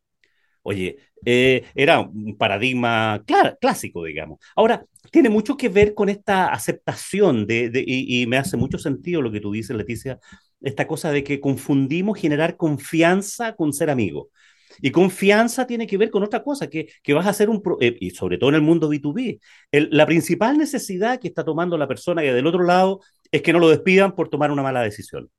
Oye, 0.64 0.98
eh, 1.26 1.64
era 1.76 2.02
un 2.02 2.38
paradigma 2.38 3.24
clásico, 3.62 4.04
digamos. 4.04 4.40
Ahora, 4.54 4.86
tiene 5.12 5.30
mucho 5.30 5.56
que 5.56 5.70
ver 5.70 5.94
con 5.94 6.10
esta 6.10 6.50
aceptación 6.52 7.48
de, 7.48 7.72
y, 7.88 8.28
me 8.28 8.38
hace 8.38 8.58
mucho 8.58 8.78
sentido 8.78 9.22
lo 9.22 9.32
que 9.32 9.40
tú 9.40 9.54
dices, 9.54 9.78
Leticia, 9.78 10.20
esta 10.60 10.86
cosa 10.86 11.12
de 11.12 11.24
que 11.24 11.40
confundimos 11.40 12.20
generar 12.20 12.58
confianza 12.58 13.56
con 13.56 13.72
ser 13.72 13.90
amigo. 13.90 14.30
Y 14.82 14.92
confianza 14.92 15.68
tiene 15.68 15.88
que 15.88 15.98
ver 15.98 16.10
con 16.10 16.24
otra 16.24 16.44
cosa, 16.44 16.70
que, 16.70 16.90
que 17.04 17.14
vas 17.14 17.26
a 17.26 17.30
hacer 17.30 17.50
un, 17.50 17.62
eh, 17.82 17.98
y 18.00 18.12
sobre 18.12 18.38
todo 18.38 18.50
en 18.50 18.56
el 18.56 18.62
mundo 18.62 18.90
B2B, 18.90 19.40
la 19.72 20.06
principal 20.06 20.58
necesidad 20.58 21.20
que 21.20 21.28
está 21.28 21.44
tomando 21.44 21.78
la 21.78 21.88
persona 21.88 22.22
que 22.22 22.34
del 22.34 22.48
otro 22.48 22.64
lado 22.64 23.02
es 23.32 23.42
que 23.42 23.54
no 23.54 23.60
lo 23.60 23.70
despidan 23.70 24.16
por 24.16 24.30
tomar 24.30 24.52
una 24.52 24.64
mala 24.64 24.82
decisión. 24.82 25.30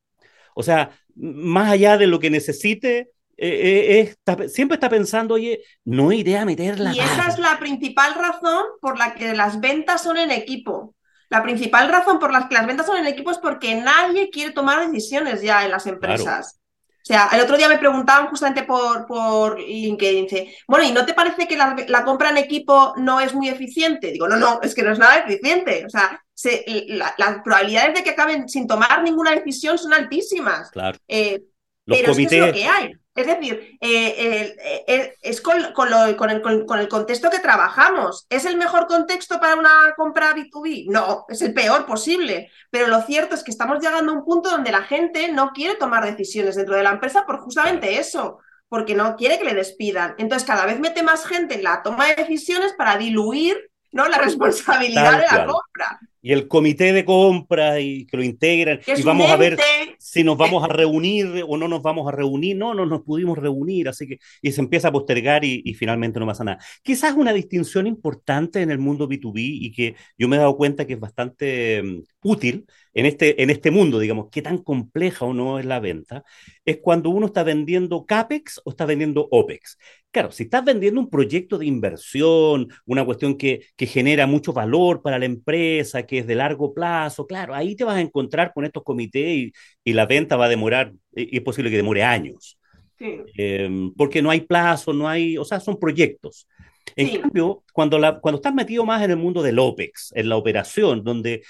O 0.54 0.62
sea, 0.62 0.90
más 1.14 1.70
allá 1.70 1.96
de 1.96 2.06
lo 2.06 2.18
que 2.18 2.30
necesite, 2.30 3.10
eh, 3.36 4.14
eh, 4.26 4.48
siempre 4.48 4.74
está 4.74 4.88
pensando, 4.88 5.34
oye, 5.34 5.62
no 5.84 6.10
iré 6.10 6.36
a 6.36 6.44
meterla. 6.44 6.92
Y 6.92 6.98
esa 6.98 7.28
es 7.28 7.38
la 7.38 7.58
principal 7.60 8.14
razón 8.14 8.64
por 8.80 8.98
la 8.98 9.14
que 9.14 9.34
las 9.34 9.60
ventas 9.60 10.02
son 10.02 10.16
en 10.16 10.32
equipo. 10.32 10.96
La 11.28 11.42
principal 11.42 11.88
razón 11.88 12.18
por 12.18 12.32
la 12.32 12.48
que 12.48 12.54
las 12.54 12.66
ventas 12.66 12.86
son 12.86 12.96
en 12.96 13.06
equipo 13.06 13.30
es 13.30 13.38
porque 13.38 13.76
nadie 13.76 14.30
quiere 14.30 14.52
tomar 14.52 14.84
decisiones 14.84 15.42
ya 15.42 15.64
en 15.64 15.70
las 15.70 15.86
empresas. 15.86 16.57
O 17.08 17.10
sea, 17.10 17.30
el 17.32 17.40
otro 17.40 17.56
día 17.56 17.70
me 17.70 17.78
preguntaban 17.78 18.26
justamente 18.26 18.64
por, 18.64 19.06
por 19.06 19.58
LinkedIn, 19.58 20.24
dice, 20.24 20.54
bueno, 20.66 20.84
¿y 20.84 20.92
no 20.92 21.06
te 21.06 21.14
parece 21.14 21.48
que 21.48 21.56
la, 21.56 22.04
compra 22.04 22.28
en 22.28 22.36
equipo 22.36 22.92
no 22.98 23.18
es 23.18 23.32
muy 23.32 23.48
eficiente? 23.48 24.12
Digo, 24.12 24.28
no, 24.28 24.36
no, 24.36 24.60
es 24.62 24.74
que 24.74 24.82
no 24.82 24.92
es 24.92 24.98
nada 24.98 25.20
eficiente. 25.20 25.86
O 25.86 25.88
sea, 25.88 26.22
las 27.16 27.42
probabilidades 27.42 27.94
de 27.94 28.02
que 28.02 28.10
acaben 28.10 28.46
sin 28.46 28.66
tomar 28.66 29.02
ninguna 29.02 29.30
decisión 29.30 29.78
son 29.78 29.94
altísimas. 29.94 30.70
Claro. 30.70 30.98
Eh, 31.08 31.44
pero 31.86 32.12
es, 32.12 32.18
lo 32.18 32.52
que 32.52 32.66
hay. 32.66 32.92
Es 33.18 33.26
decir, 33.26 33.76
eh, 33.80 34.54
eh, 34.86 35.16
es 35.22 35.40
con, 35.40 35.58
el, 35.58 36.88
contexto 36.88 37.30
que 37.30 37.40
trabajamos. 37.40 38.28
¿Es 38.30 38.44
el 38.44 38.56
mejor 38.56 38.86
contexto 38.86 39.40
para 39.40 39.56
una 39.56 39.92
compra 39.96 40.36
B2B? 40.36 40.84
No, 40.88 41.26
es 41.28 41.42
el 41.42 41.52
peor 41.52 41.84
posible. 41.84 42.48
Pero 42.70 42.86
lo 42.86 43.02
cierto 43.02 43.34
es 43.34 43.42
que 43.42 43.50
estamos 43.50 43.80
llegando 43.80 44.12
a 44.12 44.14
un 44.14 44.24
punto 44.24 44.50
donde 44.50 44.70
la 44.70 44.82
gente 44.82 45.32
no 45.32 45.50
quiere 45.50 45.74
tomar 45.74 46.04
decisiones 46.04 46.54
dentro 46.54 46.76
de 46.76 46.84
la 46.84 46.90
empresa 46.90 47.26
por 47.26 47.40
justamente 47.40 47.98
eso, 47.98 48.38
porque 48.68 48.94
no 48.94 49.16
quiere 49.16 49.40
que 49.40 49.46
le 49.46 49.54
despidan. 49.54 50.14
Entonces, 50.18 50.46
cada 50.46 50.64
vez 50.64 50.78
mete 50.78 51.02
más 51.02 51.26
gente 51.26 51.56
en 51.56 51.64
la 51.64 51.82
toma 51.82 52.06
de 52.06 52.14
decisiones 52.14 52.72
para 52.74 52.98
diluir 52.98 53.58
¿no? 53.90 54.06
la 54.06 54.18
responsabilidad 54.22 55.18
de 55.18 55.26
la 55.26 55.44
compra 55.44 55.98
y 56.28 56.32
el 56.34 56.46
comité 56.46 56.92
de 56.92 57.06
compra 57.06 57.80
y 57.80 58.04
que 58.04 58.18
lo 58.18 58.22
integran 58.22 58.80
y 58.86 59.02
vamos 59.02 59.30
a 59.30 59.36
ver 59.36 59.56
si 59.98 60.22
nos 60.22 60.36
vamos 60.36 60.62
a 60.62 60.66
reunir 60.68 61.42
o 61.48 61.56
no 61.56 61.68
nos 61.68 61.80
vamos 61.80 62.06
a 62.06 62.14
reunir. 62.14 62.54
No, 62.54 62.74
no 62.74 62.84
nos 62.84 63.00
pudimos 63.00 63.38
reunir, 63.38 63.88
así 63.88 64.06
que 64.06 64.18
y 64.42 64.52
se 64.52 64.60
empieza 64.60 64.88
a 64.88 64.92
postergar 64.92 65.42
y, 65.46 65.62
y, 65.64 65.72
finalmente 65.72 66.20
no 66.20 66.26
pasa 66.26 66.44
nada. 66.44 66.58
Quizás 66.82 67.14
una 67.14 67.32
distinción 67.32 67.86
importante 67.86 68.60
en 68.60 68.70
el 68.70 68.78
mundo 68.78 69.08
B2B 69.08 69.36
y 69.36 69.72
que 69.72 69.96
yo 70.18 70.28
me 70.28 70.36
he 70.36 70.38
dado 70.38 70.54
cuenta 70.58 70.86
que 70.86 70.92
es 70.92 71.00
bastante 71.00 71.80
um, 71.80 72.02
útil 72.22 72.66
en 72.98 73.06
este, 73.06 73.40
en 73.44 73.50
este 73.50 73.70
mundo, 73.70 74.00
digamos, 74.00 74.26
qué 74.28 74.42
tan 74.42 74.58
compleja 74.58 75.24
o 75.24 75.32
no 75.32 75.60
es 75.60 75.64
la 75.64 75.78
venta, 75.78 76.24
es 76.64 76.78
cuando 76.78 77.10
uno 77.10 77.26
está 77.26 77.44
vendiendo 77.44 78.04
CAPEX 78.04 78.60
o 78.64 78.70
está 78.70 78.86
vendiendo 78.86 79.28
OPEX. 79.30 79.78
Claro, 80.10 80.32
si 80.32 80.42
estás 80.42 80.64
vendiendo 80.64 81.00
un 81.00 81.08
proyecto 81.08 81.58
de 81.58 81.66
inversión, 81.66 82.66
una 82.86 83.04
cuestión 83.04 83.36
que, 83.36 83.60
que 83.76 83.86
genera 83.86 84.26
mucho 84.26 84.52
valor 84.52 85.00
para 85.00 85.20
la 85.20 85.26
empresa, 85.26 86.06
que 86.06 86.18
es 86.18 86.26
de 86.26 86.34
largo 86.34 86.74
plazo, 86.74 87.24
claro, 87.24 87.54
ahí 87.54 87.76
te 87.76 87.84
vas 87.84 87.98
a 87.98 88.00
encontrar 88.00 88.52
con 88.52 88.64
estos 88.64 88.82
comités 88.82 89.52
y, 89.84 89.92
la 89.92 90.06
venta 90.06 90.36
va 90.36 90.46
a 90.46 90.48
demorar, 90.48 90.92
y 91.14 91.36
es 91.36 91.42
posible 91.44 91.70
que 91.70 91.76
demore 91.76 92.02
años. 92.02 92.58
Em, 92.98 93.94
porque 93.94 94.22
no 94.22 94.30
hay 94.30 94.40
plazo, 94.40 94.92
no 94.92 95.08
hay, 95.08 95.38
o 95.38 95.44
sea, 95.44 95.60
son 95.60 95.78
proyectos. 95.78 96.48
En 96.96 97.20
cambio, 97.20 97.62
cuando, 97.72 97.96
la, 97.96 98.18
cuando 98.18 98.38
estás 98.38 98.54
metido 98.54 98.84
más 98.84 99.02
en 99.04 99.12
el 99.12 99.18
mundo 99.18 99.40
del 99.40 99.60
OPEX, 99.60 100.10
en 100.16 100.28
la 100.28 100.36
operación, 100.36 101.04
donde 101.04 101.42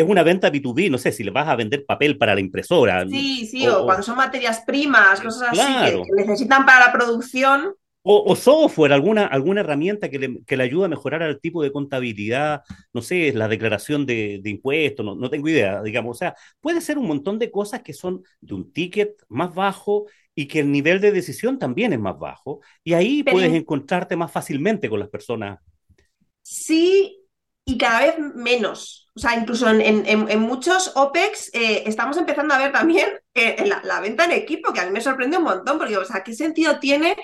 es 0.00 0.06
una 0.06 0.22
venta 0.22 0.52
B2B, 0.52 0.90
no 0.90 0.98
sé 0.98 1.10
si 1.10 1.24
le 1.24 1.30
vas 1.30 1.48
a 1.48 1.56
vender 1.56 1.86
papel 1.86 2.18
para 2.18 2.34
la 2.34 2.40
impresora. 2.40 3.06
Sí, 3.08 3.46
sí, 3.46 3.66
o, 3.66 3.84
cuando 3.84 4.02
son 4.02 4.16
materias 4.16 4.62
primas, 4.66 5.20
cosas 5.22 5.48
así 5.52 5.60
que, 5.84 6.02
necesitan 6.16 6.66
para 6.66 6.86
la 6.86 6.92
producción. 6.92 7.74
O, 8.08 8.36
software, 8.36 8.92
alguna, 8.92 9.26
alguna 9.26 9.62
herramienta 9.62 10.08
que 10.08 10.20
le, 10.20 10.44
que 10.44 10.56
le 10.56 10.62
ayude 10.62 10.84
a 10.84 10.88
mejorar 10.88 11.22
el 11.22 11.40
tipo 11.40 11.60
de 11.60 11.72
contabilidad, 11.72 12.62
no 12.92 13.02
sé, 13.02 13.32
la 13.32 13.48
declaración 13.48 14.06
de, 14.06 14.38
de 14.40 14.50
impuestos, 14.50 15.04
no, 15.04 15.16
no, 15.16 15.28
tengo 15.28 15.48
idea, 15.48 15.82
digamos. 15.82 16.16
O 16.16 16.18
sea, 16.18 16.36
puede 16.60 16.80
ser 16.80 16.98
un 16.98 17.08
montón 17.08 17.40
de 17.40 17.50
cosas 17.50 17.82
que 17.82 17.92
son 17.92 18.22
de 18.40 18.54
un 18.54 18.72
ticket 18.72 19.16
más 19.28 19.52
bajo 19.52 20.06
y 20.36 20.46
que 20.46 20.60
el 20.60 20.70
nivel 20.70 21.00
de 21.00 21.10
decisión 21.10 21.58
también 21.58 21.94
es 21.94 21.98
más 21.98 22.16
bajo. 22.16 22.60
Y 22.84 22.92
ahí 22.92 23.24
puedes 23.24 23.52
encontrarte 23.52 24.14
más 24.14 24.30
fácilmente 24.30 24.88
con 24.88 25.00
las 25.00 25.08
personas. 25.08 25.58
Sí, 26.42 27.25
y 27.66 27.76
cada 27.76 28.00
vez 28.00 28.14
menos. 28.18 29.10
O 29.14 29.18
sea, 29.18 29.34
incluso 29.34 29.68
en, 29.68 29.80
en, 29.82 30.06
en 30.06 30.40
muchos 30.40 30.92
OPEX 30.94 31.50
eh, 31.52 31.82
estamos 31.86 32.16
empezando 32.16 32.54
a 32.54 32.58
ver 32.58 32.72
también 32.72 33.08
eh, 33.34 33.68
la, 33.82 34.00
venta 34.00 34.24
en 34.24 34.32
equipo, 34.32 34.72
que 34.72 34.80
a 34.80 34.86
mí 34.86 34.92
me 34.92 35.00
sorprende 35.00 35.36
un 35.36 35.44
montón, 35.44 35.76
porque, 35.78 35.96
o 35.96 36.04
sea, 36.04 36.22
¿qué 36.22 36.32
sentido 36.32 36.78
tiene 36.78 37.16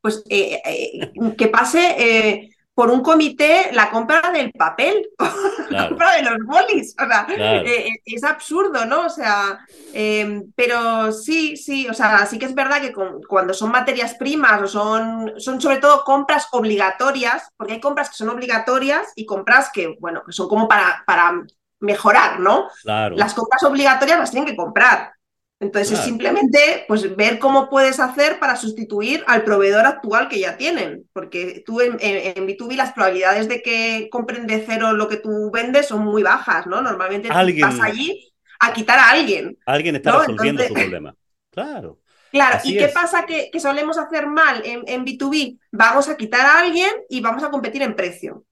pues 0.00 0.24
eh, 0.30 1.12
que 1.36 1.48
pase 1.48 2.50
por 2.80 2.90
un 2.90 3.02
comité 3.02 3.68
la 3.74 3.90
compra 3.90 4.30
del 4.32 4.52
papel, 4.52 5.06
la 5.68 5.90
compra 5.90 6.16
de 6.16 6.22
los 6.22 6.38
bolis. 6.46 6.96
O 6.98 7.06
sea, 7.06 7.26
eh, 7.28 7.62
eh, 7.66 8.00
es 8.06 8.24
absurdo, 8.24 8.86
¿no? 8.86 9.04
O 9.04 9.10
sea, 9.10 9.66
eh, 9.92 10.44
pero 10.56 11.12
sí, 11.12 11.58
sí, 11.58 11.86
o 11.90 11.92
sea, 11.92 12.24
sí 12.24 12.38
que 12.38 12.46
es 12.46 12.54
verdad 12.54 12.80
que 12.80 12.94
cuando 13.28 13.52
son 13.52 13.70
materias 13.70 14.14
primas 14.14 14.62
o 14.62 14.66
son, 14.66 15.34
son 15.36 15.60
sobre 15.60 15.76
todo 15.76 16.04
compras 16.04 16.48
obligatorias, 16.52 17.50
porque 17.58 17.74
hay 17.74 17.80
compras 17.80 18.08
que 18.08 18.16
son 18.16 18.30
obligatorias 18.30 19.12
y 19.14 19.26
compras 19.26 19.68
que, 19.70 19.98
bueno, 20.00 20.22
que 20.24 20.32
son 20.32 20.48
como 20.48 20.66
para, 20.66 21.04
para 21.06 21.34
mejorar, 21.80 22.40
¿no? 22.40 22.70
Claro. 22.82 23.14
Las 23.14 23.34
compras 23.34 23.62
obligatorias 23.62 24.18
las 24.18 24.30
tienen 24.30 24.48
que 24.48 24.56
comprar. 24.56 25.12
Entonces 25.60 25.98
es 25.98 26.04
simplemente 26.06 26.86
pues, 26.88 27.14
ver 27.16 27.38
cómo 27.38 27.68
puedes 27.68 28.00
hacer 28.00 28.38
para 28.38 28.56
sustituir 28.56 29.22
al 29.26 29.44
proveedor 29.44 29.84
actual 29.84 30.30
que 30.30 30.40
ya 30.40 30.56
tienen, 30.56 31.06
porque 31.12 31.62
tú 31.66 31.82
en, 31.82 31.98
en, 32.00 32.46
B2B 32.48 32.76
las 32.76 32.94
probabilidades 32.94 33.46
de 33.46 33.60
que 33.60 34.08
compren 34.10 34.46
de 34.46 34.64
cero 34.66 34.94
lo 34.94 35.06
que 35.06 35.18
tú 35.18 35.50
vendes 35.50 35.86
son 35.86 36.02
muy 36.06 36.22
bajas, 36.22 36.66
¿no? 36.66 36.80
Normalmente 36.80 37.28
¿Alguien, 37.28 37.68
vas 37.68 37.78
allí 37.78 38.32
a 38.58 38.72
quitar 38.72 38.98
a 38.98 39.10
alguien. 39.10 39.58
Alguien 39.66 39.96
está 39.96 40.12
¿no? 40.12 40.20
resolviendo 40.20 40.62
Entonces, 40.62 40.68
su 40.68 40.74
problema. 40.90 41.14
Claro. 41.50 41.98
Claro, 42.30 42.56
Así 42.56 42.74
¿y 42.74 42.78
qué 42.78 42.88
pasa 42.88 43.26
que, 43.26 43.50
que, 43.50 43.60
solemos 43.60 43.98
hacer 43.98 44.28
mal 44.28 44.62
en, 44.64 44.84
en, 44.86 45.04
B2B? 45.04 45.58
Vamos 45.72 46.08
a 46.08 46.16
quitar 46.16 46.46
a 46.46 46.60
alguien 46.60 46.90
y 47.08 47.20
vamos 47.20 47.42
a 47.42 47.50
competir 47.50 47.82
en 47.82 47.94
precio. 47.94 48.44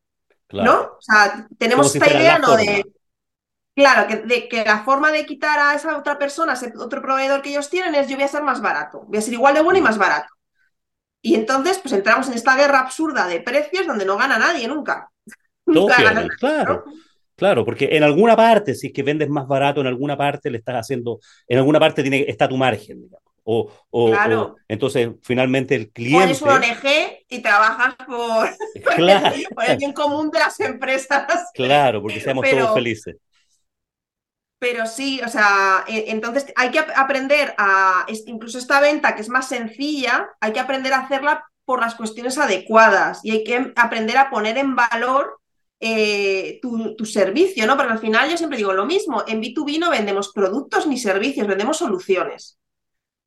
Claro. 0.47 0.73
¿No? 0.73 0.81
O 0.81 1.01
sea, 1.01 1.47
tenemos 1.57 1.95
esta 1.95 2.11
idea, 2.11 2.39
¿no? 2.39 2.57
De, 2.57 2.85
Claro, 3.79 4.09
que, 4.09 4.17
de, 4.17 4.49
que, 4.49 4.65
la 4.65 4.83
forma 4.83 5.13
de 5.13 5.25
quitar 5.25 5.57
a 5.61 5.73
esa 5.73 5.97
otra 5.97 6.19
persona, 6.19 6.55
ese 6.55 6.73
otro 6.77 7.01
proveedor 7.01 7.43
que 7.43 7.51
ellos 7.51 7.71
tienen 7.71 7.95
es 7.95 8.09
yo 8.09 8.17
voy 8.17 8.25
a 8.25 8.29
ser 8.29 8.43
más 8.43 8.61
barato, 8.61 9.05
voy 9.07 9.19
a 9.19 9.21
ser 9.21 9.35
igual 9.35 9.55
de 9.55 9.63
bueno 9.63 9.79
y 9.79 9.83
más 9.83 9.97
barato. 9.97 10.27
Y 11.23 11.37
entonces, 11.37 11.79
pues 11.79 11.93
entramos 11.95 12.27
en 12.27 12.35
esta 12.35 12.57
guerra 12.57 12.81
absurda 12.81 13.29
de 13.29 13.41
precios 13.41 13.87
donde 13.87 14.05
no 14.05 14.17
gana 14.17 14.37
nadie 14.37 14.67
nunca. 14.67 15.09
Nunca 15.65 16.03
gana 16.03 16.27
claro. 16.41 16.83
¿no? 16.87 16.93
Claro, 17.37 17.65
porque 17.65 17.91
en 17.93 18.03
alguna 18.03 18.35
parte, 18.35 18.75
si 18.75 18.89
es 18.89 18.93
que 18.93 19.05
vendes 19.05 19.29
más 19.29 19.47
barato, 19.47 19.81
en 19.81 19.87
alguna 19.87 20.17
parte 20.17 20.51
le 20.51 20.59
estás 20.59 20.75
haciendo, 20.75 21.21
en 21.47 21.59
alguna 21.59 21.79
parte 21.79 22.03
tiene, 22.03 22.25
está 22.27 22.49
tu 22.49 22.57
margen, 22.57 23.01
digamos. 23.03 23.33
O, 23.45 23.71
o, 23.91 24.11
Claro. 24.11 24.43
o, 24.43 24.57
entonces, 24.67 25.11
finalmente 25.23 25.77
el 25.77 25.91
cliente. 25.91 26.25
eres 26.25 26.43
un 26.43 26.49
ONG 26.49 27.25
y 27.29 27.39
trabajas 27.43 27.95
por, 28.09 28.49
Claro. 28.97 29.37
por 29.55 29.65
el 29.67 29.77
bien 29.77 29.93
común 29.93 30.33
de 30.33 30.41
las 30.41 30.59
empresas. 30.59 31.29
Claro, 31.55 32.03
porque 32.03 32.21
seamos 32.21 32.43
Pero- 32.43 32.65
todos 32.65 32.75
felices. 32.75 33.17
Pero 34.59 34.87
sí, 34.87 35.21
o 35.25 35.29
sea, 35.29 35.85
eh, 35.87 36.07
entonces 36.09 36.47
hay 36.57 36.71
que 36.73 36.81
ap- 36.81 36.91
aprender 36.97 37.55
a, 37.59 38.07
incluso 38.27 38.59
esta 38.59 38.81
venta 38.81 39.15
que 39.15 39.23
es 39.23 39.29
más 39.29 39.49
sencilla, 39.49 40.31
hay 40.41 40.53
que 40.53 40.59
aprender 40.61 40.93
a 40.93 40.99
hacerla 41.01 41.45
por 41.65 41.81
las 41.81 41.95
cuestiones 41.95 42.39
adecuadas 42.39 43.21
y 43.25 43.31
hay 43.31 43.45
que 43.45 43.73
aprender 43.77 44.17
a 44.19 44.31
poner 44.31 44.59
en 44.59 44.75
valor 44.75 45.39
eh, 45.81 46.59
tu, 46.61 46.97
tu 46.97 47.05
servicio, 47.05 47.67
¿no? 47.67 47.77
Porque 47.77 47.93
al 47.93 47.99
final 48.01 48.29
yo 48.31 48.37
siempre 48.37 48.59
digo 48.59 48.73
lo 48.73 48.85
mismo, 48.87 49.23
en 49.29 49.41
B2B 49.41 49.79
no 49.79 49.91
vendemos 49.91 50.33
productos 50.33 50.87
ni 50.89 50.99
servicios, 50.99 51.47
vendemos 51.47 51.77
soluciones. 51.79 52.59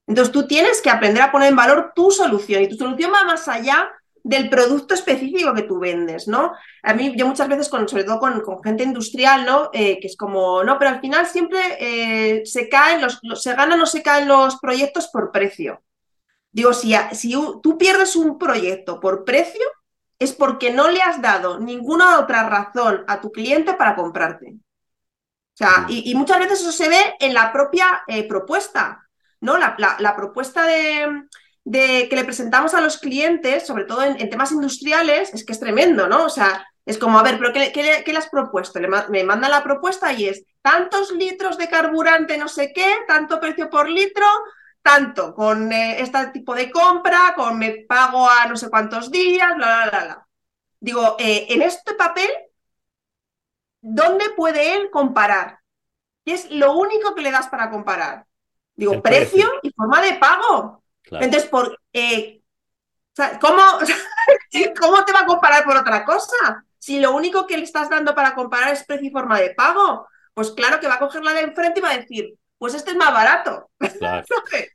Entonces 0.07 0.31
tú 0.33 0.47
tienes 0.47 0.81
que 0.81 0.89
aprender 0.89 1.23
a 1.23 1.31
poner 1.31 1.49
en 1.49 1.55
valor 1.55 1.93
tu 1.95 2.11
solución 2.11 2.63
y 2.63 2.67
tu 2.69 2.75
solución 2.75 3.11
va 3.13 3.23
más 3.25 3.47
allá 3.47 3.89
del 4.23 4.49
producto 4.49 4.93
específico 4.93 5.53
que 5.53 5.63
tú 5.63 5.79
vendes, 5.79 6.27
¿no? 6.27 6.53
A 6.83 6.93
mí, 6.93 7.13
yo 7.17 7.27
muchas 7.27 7.47
veces, 7.49 7.69
con, 7.69 7.87
sobre 7.89 8.03
todo 8.03 8.19
con, 8.19 8.41
con 8.41 8.61
gente 8.63 8.83
industrial, 8.83 9.45
¿no? 9.45 9.69
Eh, 9.73 9.99
que 9.99 10.07
es 10.07 10.17
como, 10.17 10.63
no, 10.63 10.77
pero 10.79 10.91
al 10.91 11.01
final 11.01 11.25
siempre 11.27 11.59
eh, 11.79 12.45
se 12.45 12.69
caen, 12.69 13.01
los, 13.01 13.19
los- 13.23 13.41
se 13.43 13.55
ganan 13.55 13.81
o 13.81 13.85
se 13.85 14.03
caen 14.03 14.27
los 14.27 14.57
proyectos 14.59 15.07
por 15.09 15.31
precio. 15.31 15.81
Digo, 16.51 16.73
si, 16.73 16.93
si 17.13 17.33
tú 17.63 17.77
pierdes 17.77 18.15
un 18.15 18.37
proyecto 18.37 18.99
por 18.99 19.25
precio, 19.25 19.65
es 20.19 20.33
porque 20.33 20.71
no 20.71 20.89
le 20.89 21.01
has 21.01 21.21
dado 21.21 21.59
ninguna 21.59 22.19
otra 22.19 22.47
razón 22.49 23.03
a 23.07 23.21
tu 23.21 23.31
cliente 23.31 23.73
para 23.75 23.95
comprarte. 23.95 24.55
O 25.53 25.57
sea, 25.57 25.85
y, 25.89 26.09
y 26.11 26.15
muchas 26.15 26.39
veces 26.39 26.61
eso 26.61 26.71
se 26.71 26.89
ve 26.89 26.97
en 27.19 27.33
la 27.33 27.51
propia 27.51 28.03
eh, 28.07 28.27
propuesta, 28.27 29.07
¿no? 29.41 29.57
La, 29.57 29.75
la- 29.77 29.97
la 29.99 30.15
propuesta 30.15 30.65
de, 30.65 31.23
de 31.63 32.07
que 32.09 32.15
le 32.15 32.25
presentamos 32.25 32.73
a 32.73 32.81
los 32.81 32.97
clientes, 32.97 33.65
sobre 33.67 33.85
todo 33.85 34.03
en, 34.03 34.19
en 34.19 34.29
temas 34.29 34.51
industriales, 34.51 35.33
es 35.33 35.45
que 35.45 35.53
es 35.53 35.59
tremendo, 35.59 36.07
¿no? 36.07 36.25
O 36.25 36.29
sea, 36.29 36.65
es 36.85 36.97
como, 36.97 37.19
a 37.19 37.23
ver, 37.23 37.37
pero 37.39 37.53
¿qué, 37.53 37.71
qué 37.71 37.83
le- 37.83 38.03
qué 38.03 38.11
le 38.13 38.19
has 38.19 38.29
propuesto? 38.29 38.79
Le 38.79 38.87
me 39.09 39.23
mandan 39.23 39.51
la 39.51 39.63
propuesta 39.63 40.11
y 40.13 40.27
es 40.27 40.43
tantos 40.61 41.11
litros 41.11 41.57
de 41.57 41.69
carburante, 41.69 42.37
no 42.37 42.47
sé 42.47 42.71
qué, 42.73 42.85
tanto 43.07 43.39
precio 43.39 43.69
por 43.69 43.87
litro, 43.89 44.25
tanto, 44.81 45.33
con 45.35 45.71
eh, 45.71 46.01
este 46.01 46.27
tipo 46.27 46.55
de 46.55 46.71
compra, 46.71 47.33
con 47.35 47.57
me 47.59 47.85
pago 47.87 48.27
a 48.29 48.47
no 48.47 48.55
sé 48.57 48.69
cuántos 48.69 49.11
días, 49.11 49.55
bla, 49.55 49.67
bla, 49.83 49.89
bla, 49.91 50.03
bla. 50.05 50.27
Digo, 50.79 51.15
eh, 51.19 51.47
en 51.49 51.61
este 51.63 51.93
papel, 51.95 52.29
¿dónde 53.81 54.25
puede 54.35 54.75
él 54.75 54.89
comparar? 54.91 55.59
¿Qué 56.25 56.33
es 56.35 56.51
lo 56.51 56.73
único 56.77 57.15
que 57.15 57.21
le 57.23 57.31
das 57.31 57.49
para 57.49 57.71
comparar? 57.71 58.27
Digo, 58.75 59.01
precio. 59.01 59.47
y 59.63 59.71
forma 59.73 60.01
de 60.01 60.15
pago. 60.15 60.80
Claro. 61.11 61.25
Entonces, 61.25 61.49
por, 61.49 61.79
eh, 61.93 62.41
¿cómo, 63.39 63.61
¿cómo 64.79 65.05
te 65.05 65.13
va 65.13 65.21
a 65.21 65.25
comparar 65.25 65.63
por 65.63 65.77
otra 65.77 66.05
cosa? 66.05 66.65
Si 66.79 66.99
lo 66.99 67.13
único 67.15 67.45
que 67.45 67.57
le 67.57 67.63
estás 67.63 67.89
dando 67.89 68.15
para 68.15 68.33
comparar 68.35 68.73
es 68.73 68.83
precio 68.85 69.07
y 69.07 69.11
forma 69.11 69.39
de 69.39 69.53
pago, 69.53 70.07
pues 70.33 70.51
claro 70.51 70.79
que 70.79 70.87
va 70.87 70.95
a 70.95 70.99
coger 70.99 71.23
la 71.23 71.33
de 71.33 71.41
enfrente 71.41 71.79
y 71.79 71.83
va 71.83 71.91
a 71.91 71.97
decir, 71.97 72.33
pues 72.57 72.73
este 72.73 72.91
es 72.91 72.97
más 72.97 73.13
barato. 73.13 73.69
Claro. 73.99 74.25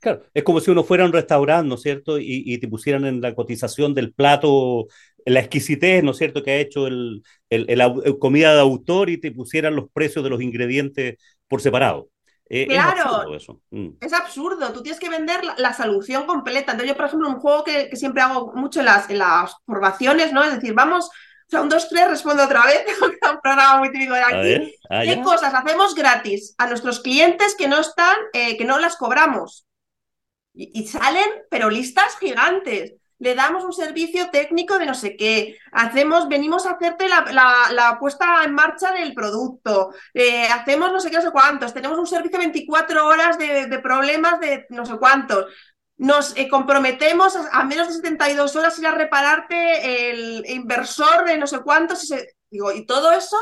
Claro, 0.01 0.23
es 0.33 0.43
como 0.43 0.61
si 0.61 0.71
uno 0.71 0.83
fuera 0.83 1.03
a 1.03 1.07
un 1.07 1.13
restaurante, 1.13 1.67
¿no 1.67 1.75
es 1.75 1.81
cierto? 1.81 2.19
Y, 2.19 2.43
y 2.45 2.59
te 2.59 2.67
pusieran 2.67 3.05
en 3.05 3.21
la 3.21 3.35
cotización 3.35 3.93
del 3.93 4.13
plato 4.13 4.87
la 5.25 5.41
exquisitez, 5.41 6.03
¿no 6.03 6.11
es 6.11 6.17
cierto?, 6.17 6.43
que 6.43 6.51
ha 6.51 6.57
hecho 6.59 6.87
el, 6.87 7.23
el, 7.49 7.65
el 7.69 7.81
el 7.81 8.19
comida 8.19 8.53
de 8.53 8.61
autor 8.61 9.09
y 9.09 9.17
te 9.19 9.31
pusieran 9.31 9.75
los 9.75 9.89
precios 9.91 10.23
de 10.23 10.29
los 10.29 10.41
ingredientes 10.41 11.17
por 11.49 11.61
separado. 11.61 12.09
Eh, 12.49 12.63
es 12.63 12.67
Claro. 12.73 13.01
absurdo 13.03 13.35
eso. 13.35 13.61
Mm. 13.71 13.89
Es 13.99 14.13
absurdo, 14.13 14.71
tú 14.73 14.83
tienes 14.83 14.99
que 14.99 15.09
vender 15.09 15.43
la, 15.43 15.55
la 15.57 15.73
solución 15.73 16.25
completa. 16.27 16.71
Entonces, 16.73 16.89
yo, 16.89 16.97
por 16.97 17.05
ejemplo, 17.07 17.29
un 17.29 17.39
juego 17.39 17.63
que, 17.63 17.89
que 17.89 17.95
siempre 17.95 18.21
hago 18.21 18.53
mucho 18.53 18.79
en 18.79 18.85
las, 18.85 19.09
en 19.09 19.19
las 19.19 19.55
formaciones, 19.65 20.33
¿no? 20.33 20.43
Es 20.43 20.53
decir, 20.53 20.73
vamos, 20.73 21.07
o 21.07 21.49
sea, 21.49 21.61
un, 21.61 21.69
dos, 21.69 21.89
tres, 21.89 22.07
respondo 22.09 22.43
otra 22.43 22.65
vez, 22.65 22.83
un 23.01 23.39
programa 23.41 23.79
muy 23.79 23.91
típico 23.91 24.13
de 24.13 24.21
A 24.21 24.27
aquí. 24.27 24.37
ver, 24.41 24.71
ah, 24.89 25.01
¿Qué 25.03 25.07
ya. 25.07 25.21
cosas 25.21 25.53
hacemos 25.53 25.95
gratis 25.95 26.53
a 26.57 26.67
nuestros 26.67 26.99
clientes 27.01 27.55
que 27.55 27.67
no 27.67 27.79
están, 27.79 28.15
eh, 28.33 28.57
que 28.57 28.65
no 28.65 28.77
las 28.79 28.97
cobramos? 28.97 29.65
Y, 30.53 30.81
y 30.81 30.87
salen, 30.87 31.29
pero 31.49 31.69
listas 31.69 32.17
gigantes. 32.19 32.95
Le 33.19 33.33
damos 33.33 33.63
un 33.63 33.73
servicio 33.73 34.29
técnico 34.29 34.77
de 34.77 34.85
no 34.85 34.93
sé 34.93 35.15
qué. 35.17 35.57
Hacemos, 35.71 36.27
venimos 36.27 36.65
a 36.67 36.71
hacerte 36.71 37.07
la, 37.09 37.25
la- 37.31 37.71
la 37.71 37.97
puesta 37.99 38.43
en 38.43 38.53
marcha 38.53 38.91
del 38.91 39.13
producto. 39.13 39.91
Eh, 40.13 40.47
hacemos 40.47 40.91
no 40.91 40.99
sé 40.99 41.09
qué, 41.09 41.17
no 41.17 41.23
sé 41.23 41.31
cuántos. 41.31 41.73
Tenemos 41.73 41.97
un 41.97 42.05
servicio 42.07 42.37
24 42.37 43.05
horas 43.07 43.37
de, 43.39 43.65
de 43.67 43.79
problemas 43.79 44.39
de 44.39 44.65
no 44.69 44.85
sé 44.85 44.97
cuántos. 44.97 45.45
Nos 45.97 46.37
eh, 46.37 46.47
comprometemos 46.47 47.35
a, 47.35 47.59
a 47.59 47.63
menos 47.63 47.87
de 47.87 47.93
72 47.95 48.55
horas 48.55 48.77
ir 48.77 48.85
a 48.85 48.91
repararte 48.91 50.11
el 50.11 50.45
inversor 50.47 51.25
de 51.25 51.37
no 51.39 51.47
sé 51.47 51.59
cuántos. 51.61 52.03
Y 52.03 52.07
se- 52.07 52.35
digo, 52.51 52.71
¿y 52.71 52.85
todo 52.85 53.11
eso? 53.11 53.35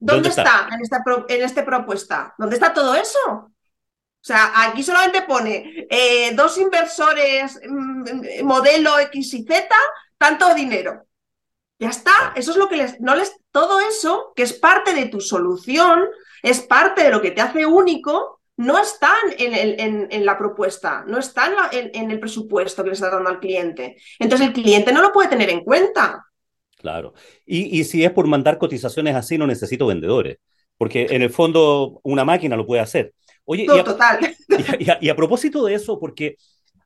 ¿Dónde 0.00 0.28
¿Dónde, 0.28 0.28
está? 0.30 0.42
está, 0.42 0.74
en, 0.74 0.82
esta 0.82 1.02
pro- 1.04 1.24
en 1.28 1.42
esta 1.42 1.64
propuesta? 1.64 2.34
¿Dónde 2.36 2.56
está 2.56 2.74
todo 2.74 2.94
eso? 2.96 3.52
O 4.24 4.26
sea, 4.26 4.52
aquí 4.64 4.82
solamente 4.82 5.22
pone 5.22 5.86
eh, 5.90 6.32
dos 6.34 6.56
inversores, 6.56 7.60
mm, 7.68 8.42
modelo 8.44 8.98
X 9.00 9.34
y 9.34 9.44
Z, 9.44 9.68
tanto 10.16 10.54
dinero. 10.54 11.02
Ya 11.78 11.90
está, 11.90 12.32
eso 12.34 12.52
es 12.52 12.56
lo 12.56 12.68
que 12.68 12.76
les, 12.76 13.00
no 13.00 13.14
les, 13.16 13.34
todo 13.50 13.80
eso, 13.80 14.32
que 14.34 14.44
es 14.44 14.54
parte 14.54 14.94
de 14.94 15.06
tu 15.06 15.20
solución, 15.20 16.04
es 16.42 16.60
parte 16.60 17.02
de 17.04 17.10
lo 17.10 17.20
que 17.20 17.32
te 17.32 17.42
hace 17.42 17.66
único, 17.66 18.40
no 18.56 18.78
están 18.80 19.16
en, 19.36 19.52
el- 19.54 20.08
en- 20.10 20.24
la 20.24 20.38
propuesta, 20.38 21.04
no 21.06 21.18
están 21.18 21.52
en, 21.72 22.10
el 22.10 22.20
presupuesto 22.20 22.82
que 22.82 22.90
le 22.90 22.94
estás 22.94 23.12
dando 23.12 23.28
al 23.28 23.40
cliente. 23.40 23.96
Entonces 24.18 24.46
el 24.46 24.52
cliente 24.54 24.92
no 24.92 25.02
lo 25.02 25.12
puede 25.12 25.28
tener 25.28 25.50
en 25.50 25.64
cuenta. 25.64 26.24
Claro. 26.78 27.14
Y, 27.44 27.78
y 27.80 27.84
si 27.84 28.04
es 28.04 28.12
por 28.12 28.26
mandar 28.26 28.58
cotizaciones 28.58 29.16
así, 29.16 29.36
no 29.38 29.46
necesito 29.46 29.86
vendedores, 29.86 30.38
porque 30.76 31.08
en 31.10 31.22
el 31.22 31.30
fondo 31.30 32.00
una 32.04 32.24
máquina 32.24 32.56
lo 32.56 32.66
puede 32.66 32.82
hacer. 32.82 33.12
Oye, 33.44 33.64
y 33.64 33.66
Todo 33.66 33.78
a, 33.78 33.84
total. 33.84 34.20
y 34.78 34.90
a- 34.90 34.98
y 35.00 35.08
a 35.08 35.16
propósito 35.16 35.64
de 35.64 35.74
eso, 35.74 35.98
porque 35.98 36.36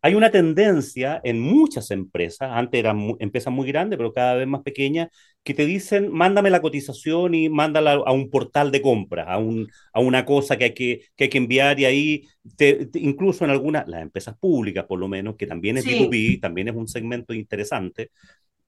hay 0.02 0.14
una 0.14 0.30
tendencia 0.30 1.20
en 1.24 1.40
muchas 1.40 1.90
empresas, 1.90 2.50
antes 2.52 2.78
eran 2.78 2.96
mu- 2.96 3.16
empresas 3.20 3.52
muy 3.52 3.66
grandes, 3.68 3.96
pero 3.98 4.12
cada 4.12 4.34
vez 4.34 4.46
más 4.46 4.62
pequeñas, 4.62 5.08
que 5.44 5.54
te 5.54 5.66
dicen, 5.66 6.12
mándame 6.12 6.50
la 6.50 6.60
cotización 6.62 7.34
y 7.34 7.48
mándala 7.48 7.94
a 7.94 8.12
un 8.12 8.30
portal 8.30 8.70
de 8.70 8.82
compras, 8.82 9.26
a, 9.28 9.38
un, 9.38 9.68
a 9.92 10.00
una 10.00 10.24
cosa 10.24 10.56
que 10.58 10.64
hay 10.64 10.74
que, 10.74 11.00
que 11.16 11.24
hay 11.24 11.30
que 11.30 11.38
enviar 11.38 11.80
y 11.80 11.84
ahí, 11.86 12.28
te- 12.56 12.86
te- 12.86 12.98
incluso 13.00 13.44
en 13.44 13.50
algunas, 13.50 13.88
las 13.88 14.02
empresas 14.02 14.36
públicas 14.38 14.84
por 14.86 14.98
lo 15.00 15.08
menos, 15.08 15.36
que 15.36 15.46
también 15.46 15.78
es 15.78 15.84
Sí. 15.84 15.94
B2B, 15.94 16.38
también 16.40 16.68
es 16.68 16.74
un 16.76 16.86
segmento 16.88 17.34
interesante, 17.34 18.10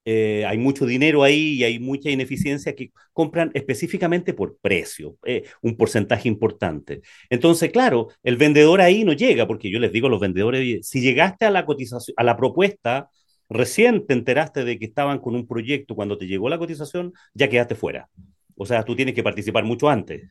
eh, 0.05 0.44
hay 0.46 0.57
mucho 0.57 0.86
dinero 0.86 1.22
ahí 1.22 1.55
y 1.55 1.64
hay 1.64 1.78
mucha 1.78 2.11
ineficiencia 2.11 2.74
que 2.74 2.90
compran 3.12 3.51
específicamente 3.55 4.32
por 4.32 4.57
precio, 4.59 5.16
eh, 5.24 5.44
un 5.62 5.76
porcentaje 5.76 6.28
importante. 6.28 7.03
Entonces, 7.28 7.70
claro, 7.70 8.09
el 8.22 8.36
vendedor 8.36 8.80
ahí 8.80 9.05
no 9.05 9.12
llega, 9.12 9.46
porque 9.46 9.70
yo 9.70 9.78
les 9.78 9.92
digo 9.92 10.07
a 10.07 10.11
los 10.11 10.20
vendedores, 10.20 10.88
si 10.88 11.01
llegaste 11.01 11.44
a 11.44 11.51
la 11.51 11.66
cotización, 11.66 12.14
a 12.16 12.24
la 12.24 12.36
propuesta, 12.36 13.11
recién 13.48 14.07
te 14.07 14.14
enteraste 14.14 14.64
de 14.64 14.78
que 14.78 14.86
estaban 14.86 15.18
con 15.18 15.34
un 15.34 15.46
proyecto, 15.46 15.94
cuando 15.94 16.16
te 16.16 16.26
llegó 16.26 16.48
la 16.48 16.59
cotización, 16.59 17.12
ya 17.34 17.51
quedaste 17.51 17.74
fuera. 17.74 18.09
O 18.57 18.64
sea, 18.64 18.82
tú 18.84 18.96
tienes 18.96 19.14
que 19.14 19.22
participar 19.22 19.64
mucho 19.64 19.88
antes. 19.88 20.30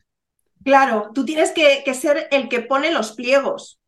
Claro, 0.64 1.10
tú 1.14 1.24
tienes 1.24 1.52
que, 1.52 1.82
ser 1.94 2.28
el 2.30 2.48
que 2.48 2.60
pone 2.60 2.92
los 2.92 3.12
pliegos. 3.12 3.78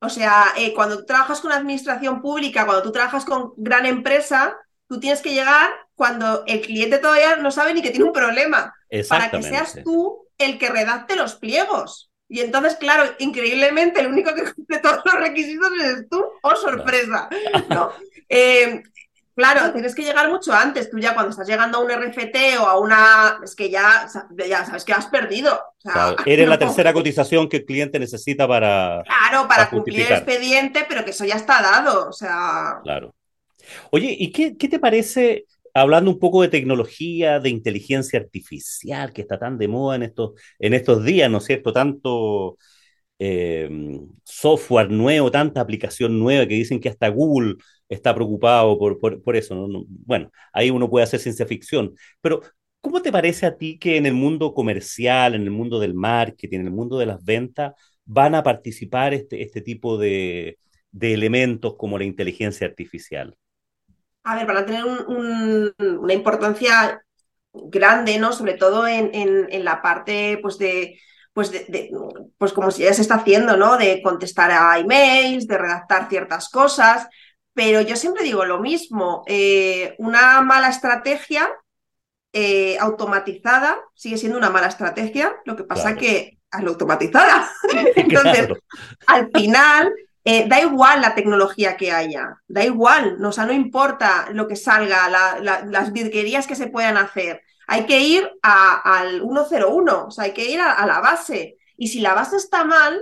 O 0.00 0.08
sea, 0.08 0.46
eh, 0.56 0.72
cuando 0.74 1.04
trabajas 1.04 1.40
con 1.40 1.52
administración 1.52 2.22
pública, 2.22 2.64
cuando 2.64 2.82
tú 2.82 2.92
trabajas 2.92 3.24
con 3.24 3.52
gran 3.56 3.84
empresa, 3.84 4.56
tú 4.88 4.98
tienes 4.98 5.20
que 5.20 5.34
llegar 5.34 5.70
cuando 5.94 6.44
el 6.46 6.60
cliente 6.60 6.98
todavía 6.98 7.36
no 7.36 7.50
sabe 7.50 7.74
ni 7.74 7.82
que 7.82 7.90
tiene 7.90 8.06
un 8.06 8.12
problema, 8.12 8.74
para 9.08 9.30
que 9.30 9.42
seas 9.42 9.78
tú 9.84 10.26
el 10.38 10.58
que 10.58 10.70
redacte 10.70 11.16
los 11.16 11.34
pliegos. 11.34 12.10
Y 12.28 12.40
entonces, 12.40 12.76
claro, 12.76 13.10
increíblemente, 13.18 14.00
el 14.00 14.08
único 14.08 14.34
que 14.34 14.44
cumple 14.54 14.78
todos 14.78 15.00
los 15.04 15.14
requisitos 15.14 15.70
es 15.82 16.08
tú, 16.08 16.22
¡oh, 16.42 16.56
sorpresa! 16.56 17.28
¿no? 17.70 17.90
Eh, 18.28 18.82
claro, 19.34 19.72
tienes 19.72 19.94
que 19.94 20.02
llegar 20.02 20.28
mucho 20.28 20.52
antes. 20.52 20.90
Tú 20.90 20.98
ya 20.98 21.14
cuando 21.14 21.30
estás 21.30 21.48
llegando 21.48 21.78
a 21.78 21.80
un 21.80 21.90
RFT 21.90 22.60
o 22.60 22.66
a 22.66 22.78
una... 22.78 23.40
Es 23.42 23.56
que 23.56 23.70
ya, 23.70 24.06
ya 24.46 24.66
sabes 24.66 24.84
que 24.84 24.92
has 24.92 25.06
perdido. 25.06 25.58
eres 26.26 26.48
la 26.48 26.58
tercera 26.58 26.92
cotización 26.92 27.48
que 27.48 27.58
el 27.58 27.64
cliente 27.64 27.98
necesita 27.98 28.46
para... 28.46 29.02
Claro, 29.04 29.48
para, 29.48 29.70
cumplir 29.70 30.06
el 30.06 30.12
expediente, 30.12 30.84
pero 30.86 31.04
que 31.04 31.12
eso 31.12 31.24
ya 31.24 31.36
está 31.36 31.62
dado. 31.62 32.10
O 32.10 32.12
sea... 32.12 32.80
Claro. 32.82 33.14
Oye, 33.90 34.16
¿y 34.18 34.32
qué, 34.32 34.52
te 34.52 34.78
parece, 34.78 35.46
hablando 35.74 36.10
un 36.10 36.18
poco 36.18 36.42
de 36.42 36.48
tecnología, 36.48 37.40
de 37.40 37.50
inteligencia 37.50 38.18
artificial, 38.18 39.12
que 39.12 39.22
está 39.22 39.38
tan 39.38 39.58
de 39.58 39.68
moda 39.68 39.96
en 39.96 40.02
estos, 40.04 40.32
en 40.58 40.74
estos 40.74 41.04
días, 41.04 41.30
¿no 41.30 41.38
es 41.38 41.44
cierto? 41.44 41.72
Tanto 41.72 42.58
eh, 43.18 43.68
software 44.24 44.90
nuevo, 44.90 45.30
tanta 45.30 45.60
aplicación 45.60 46.18
nueva 46.18 46.46
que 46.46 46.54
dicen 46.54 46.80
que 46.80 46.88
hasta 46.88 47.08
Google 47.08 47.56
está 47.88 48.14
preocupado 48.14 48.78
por, 48.78 49.36
eso. 49.36 49.66
bueno, 50.06 50.30
ahí 50.52 50.70
uno 50.70 50.88
puede 50.90 51.04
hacer 51.04 51.20
ciencia 51.20 51.46
ficción, 51.46 51.94
pero 52.20 52.42
¿cómo 52.80 53.02
te 53.02 53.12
parece 53.12 53.46
a 53.46 53.56
ti 53.56 53.78
que 53.78 53.96
en 53.96 54.06
el 54.06 54.14
mundo 54.14 54.54
comercial, 54.54 55.34
en 55.34 55.42
el 55.42 55.50
mundo 55.50 55.80
del 55.80 55.94
marketing, 55.94 56.60
en 56.60 56.66
el 56.66 56.72
mundo 56.72 56.98
de 56.98 57.06
las 57.06 57.24
ventas, 57.24 57.74
van 58.04 58.34
a 58.34 58.42
participar 58.42 59.14
este, 59.14 59.42
este 59.42 59.60
tipo 59.62 59.98
de 59.98 60.58
elementos 61.00 61.76
como 61.76 61.98
la 61.98 62.04
inteligencia 62.04 62.66
artificial? 62.66 63.36
A 64.30 64.36
ver, 64.36 64.46
van 64.46 64.56
a 64.58 64.66
tener 64.66 64.84
una 64.84 66.12
importancia 66.12 67.02
grande, 67.52 68.18
¿no? 68.18 68.32
Sobre 68.32 68.54
todo 68.54 68.86
en, 68.86 69.64
la 69.64 69.82
parte, 69.82 70.38
pues, 70.42 70.58
de, 70.58 71.00
pues, 71.32 71.50
de, 71.50 71.90
pues 72.36 72.52
como 72.52 72.70
si 72.70 72.82
ya 72.82 72.94
se 72.94 73.02
está 73.02 73.16
haciendo, 73.16 73.56
¿no? 73.56 73.76
De 73.76 74.02
contestar 74.02 74.50
a 74.50 74.78
emails, 74.78 75.46
de 75.46 75.58
redactar 75.58 76.08
ciertas 76.08 76.48
cosas, 76.48 77.08
pero 77.54 77.80
yo 77.80 77.96
siempre 77.96 78.22
digo 78.22 78.44
lo 78.44 78.60
mismo, 78.60 79.24
eh, 79.26 79.94
una 79.98 80.42
mala 80.42 80.68
estrategia 80.68 81.50
eh, 82.32 82.76
automatizada 82.78 83.78
sigue 83.94 84.18
siendo 84.18 84.38
una 84.38 84.50
mala 84.50 84.68
estrategia, 84.68 85.34
lo 85.44 85.56
que 85.56 85.64
pasa 85.64 85.96
que 85.96 86.38
al 86.50 86.68
automatizada. 86.68 87.50
Entonces, 87.96 88.48
al 89.06 89.30
final 89.34 89.92
eh, 90.30 90.46
da 90.46 90.60
igual 90.60 91.00
la 91.00 91.14
tecnología 91.14 91.78
que 91.78 91.90
haya, 91.90 92.38
da 92.46 92.62
igual, 92.62 93.18
no, 93.18 93.30
o 93.30 93.46
no 93.46 93.52
importa 93.54 94.28
lo 94.30 94.46
que 94.46 94.56
salga, 94.56 95.08
las 95.40 95.90
virguerías 95.90 96.46
que 96.46 96.54
se 96.54 96.66
puedan 96.66 96.98
hacer. 96.98 97.40
Hay 97.66 97.86
que 97.86 98.00
ir 98.00 98.30
al 98.42 99.22
101, 99.22 100.04
o 100.04 100.10
sea, 100.10 100.24
hay 100.24 100.32
que 100.32 100.44
ir 100.50 100.60
a, 100.60 100.84
la 100.84 101.00
base. 101.00 101.56
Y 101.78 101.88
si 101.88 102.00
la 102.00 102.12
base 102.12 102.36
está 102.36 102.64
mal, 102.64 103.00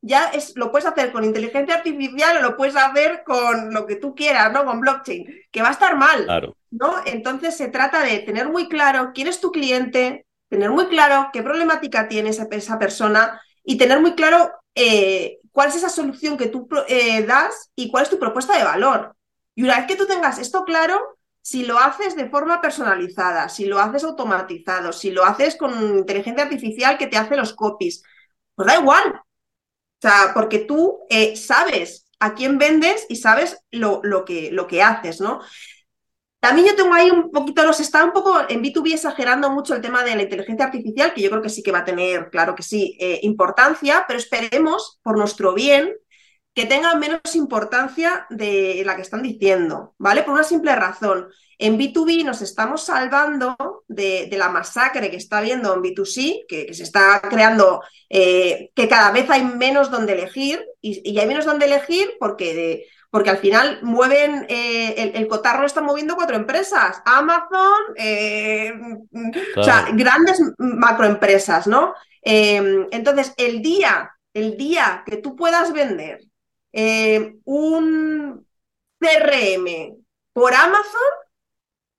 ya 0.00 0.28
es, 0.28 0.54
lo 0.56 0.70
puedes 0.70 0.86
hacer 0.86 1.12
con 1.12 1.24
inteligencia 1.24 1.74
artificial 1.74 2.38
o 2.38 2.40
lo 2.40 2.56
puedes 2.56 2.74
hacer 2.74 3.22
con 3.22 3.74
lo 3.74 3.84
que 3.84 3.96
tú 3.96 4.14
quieras, 4.14 4.50
¿no? 4.50 4.64
Con 4.64 4.80
blockchain, 4.80 5.26
que 5.50 5.60
va 5.60 5.68
a 5.68 5.72
estar 5.72 5.94
mal. 5.98 6.26
¿no? 6.70 6.94
Entonces 7.04 7.54
se 7.54 7.68
trata 7.68 8.02
de 8.02 8.20
tener 8.20 8.48
muy 8.48 8.70
claro 8.70 9.10
quién 9.12 9.28
es 9.28 9.42
tu 9.42 9.52
cliente, 9.52 10.24
tener 10.48 10.70
muy 10.70 10.86
claro 10.86 11.28
qué 11.34 11.42
problemática 11.42 12.08
tiene 12.08 12.30
esa, 12.30 12.46
esa 12.50 12.78
persona 12.78 13.42
y 13.62 13.76
tener 13.76 14.00
muy 14.00 14.14
claro 14.14 14.52
eh, 14.74 15.36
cuál 15.52 15.68
es 15.68 15.76
esa 15.76 15.88
solución 15.88 16.36
que 16.36 16.48
tú 16.48 16.68
eh, 16.88 17.22
das 17.24 17.70
y 17.76 17.90
cuál 17.90 18.04
es 18.04 18.10
tu 18.10 18.18
propuesta 18.18 18.56
de 18.56 18.64
valor. 18.64 19.14
Y 19.54 19.62
una 19.62 19.76
vez 19.76 19.86
que 19.86 19.96
tú 19.96 20.06
tengas 20.06 20.38
esto 20.38 20.64
claro, 20.64 21.18
si 21.42 21.64
lo 21.64 21.78
haces 21.78 22.16
de 22.16 22.30
forma 22.30 22.60
personalizada, 22.60 23.48
si 23.48 23.66
lo 23.66 23.78
haces 23.78 24.04
automatizado, 24.04 24.92
si 24.92 25.10
lo 25.10 25.24
haces 25.24 25.56
con 25.56 25.98
inteligencia 25.98 26.44
artificial 26.44 26.98
que 26.98 27.08
te 27.08 27.16
hace 27.16 27.36
los 27.36 27.52
copies, 27.52 28.02
pues 28.54 28.66
da 28.66 28.78
igual. 28.78 29.14
O 29.14 30.00
sea, 30.00 30.32
porque 30.34 30.60
tú 30.60 31.00
eh, 31.10 31.36
sabes 31.36 32.06
a 32.18 32.34
quién 32.34 32.58
vendes 32.58 33.06
y 33.08 33.16
sabes 33.16 33.58
lo, 33.70 34.00
lo, 34.04 34.24
que, 34.24 34.50
lo 34.52 34.66
que 34.66 34.82
haces, 34.82 35.20
¿no? 35.20 35.40
También 36.42 36.66
yo 36.66 36.74
tengo 36.74 36.92
ahí 36.92 37.08
un 37.08 37.30
poquito, 37.30 37.62
los 37.62 37.78
está 37.78 38.04
un 38.04 38.10
poco 38.10 38.36
en 38.48 38.64
B2B 38.64 38.94
exagerando 38.94 39.48
mucho 39.48 39.76
el 39.76 39.80
tema 39.80 40.02
de 40.02 40.16
la 40.16 40.22
inteligencia 40.22 40.64
artificial, 40.64 41.14
que 41.14 41.22
yo 41.22 41.30
creo 41.30 41.40
que 41.40 41.48
sí 41.48 41.62
que 41.62 41.70
va 41.70 41.78
a 41.78 41.84
tener, 41.84 42.30
claro 42.30 42.56
que 42.56 42.64
sí, 42.64 42.96
eh, 42.98 43.20
importancia, 43.22 44.06
pero 44.08 44.18
esperemos, 44.18 44.98
por 45.04 45.16
nuestro 45.16 45.54
bien, 45.54 45.92
que 46.52 46.66
tenga 46.66 46.96
menos 46.96 47.36
importancia 47.36 48.26
de 48.28 48.82
la 48.84 48.96
que 48.96 49.02
están 49.02 49.22
diciendo, 49.22 49.94
¿vale? 49.98 50.24
Por 50.24 50.34
una 50.34 50.42
simple 50.42 50.74
razón. 50.74 51.28
En 51.58 51.78
B2B 51.78 52.24
nos 52.24 52.42
estamos 52.42 52.86
salvando 52.86 53.84
de, 53.86 54.28
la 54.32 54.48
masacre 54.48 55.12
que 55.12 55.18
está 55.18 55.38
habiendo 55.38 55.72
en 55.72 55.82
B2C, 55.82 56.46
que, 56.48 56.74
se 56.74 56.82
está 56.82 57.20
creando, 57.20 57.82
eh, 58.10 58.72
que 58.74 58.88
cada 58.88 59.12
vez 59.12 59.30
hay 59.30 59.44
menos 59.44 59.92
donde 59.92 60.14
elegir, 60.14 60.60
y, 60.80 61.08
y 61.08 61.20
hay 61.20 61.28
menos 61.28 61.44
donde 61.44 61.66
elegir 61.66 62.14
porque 62.18 62.52
de, 62.52 62.86
porque 63.12 63.28
al 63.28 63.36
final 63.36 63.78
mueven, 63.82 64.46
eh, 64.48 65.12
el, 65.14 65.28
cotarro 65.28 65.60
lo 65.60 65.66
están 65.66 65.84
moviendo 65.84 66.16
cuatro 66.16 66.34
empresas, 66.34 67.02
Amazon, 67.04 67.82
eh, 67.94 68.72
o 69.54 69.62
sea, 69.62 69.86
grandes 69.92 70.40
macroempresas, 70.56 71.66
¿no? 71.66 71.92
Em, 72.22 72.88
entonces, 72.90 73.34
el 73.36 73.60
día, 73.60 74.16
el 74.32 74.56
día 74.56 75.02
que 75.04 75.18
tú 75.18 75.36
puedas 75.36 75.74
vender 75.74 76.20
eh, 76.72 77.34
un 77.44 78.46
CRM 78.98 79.94
por 80.32 80.54
Amazon, 80.54 81.12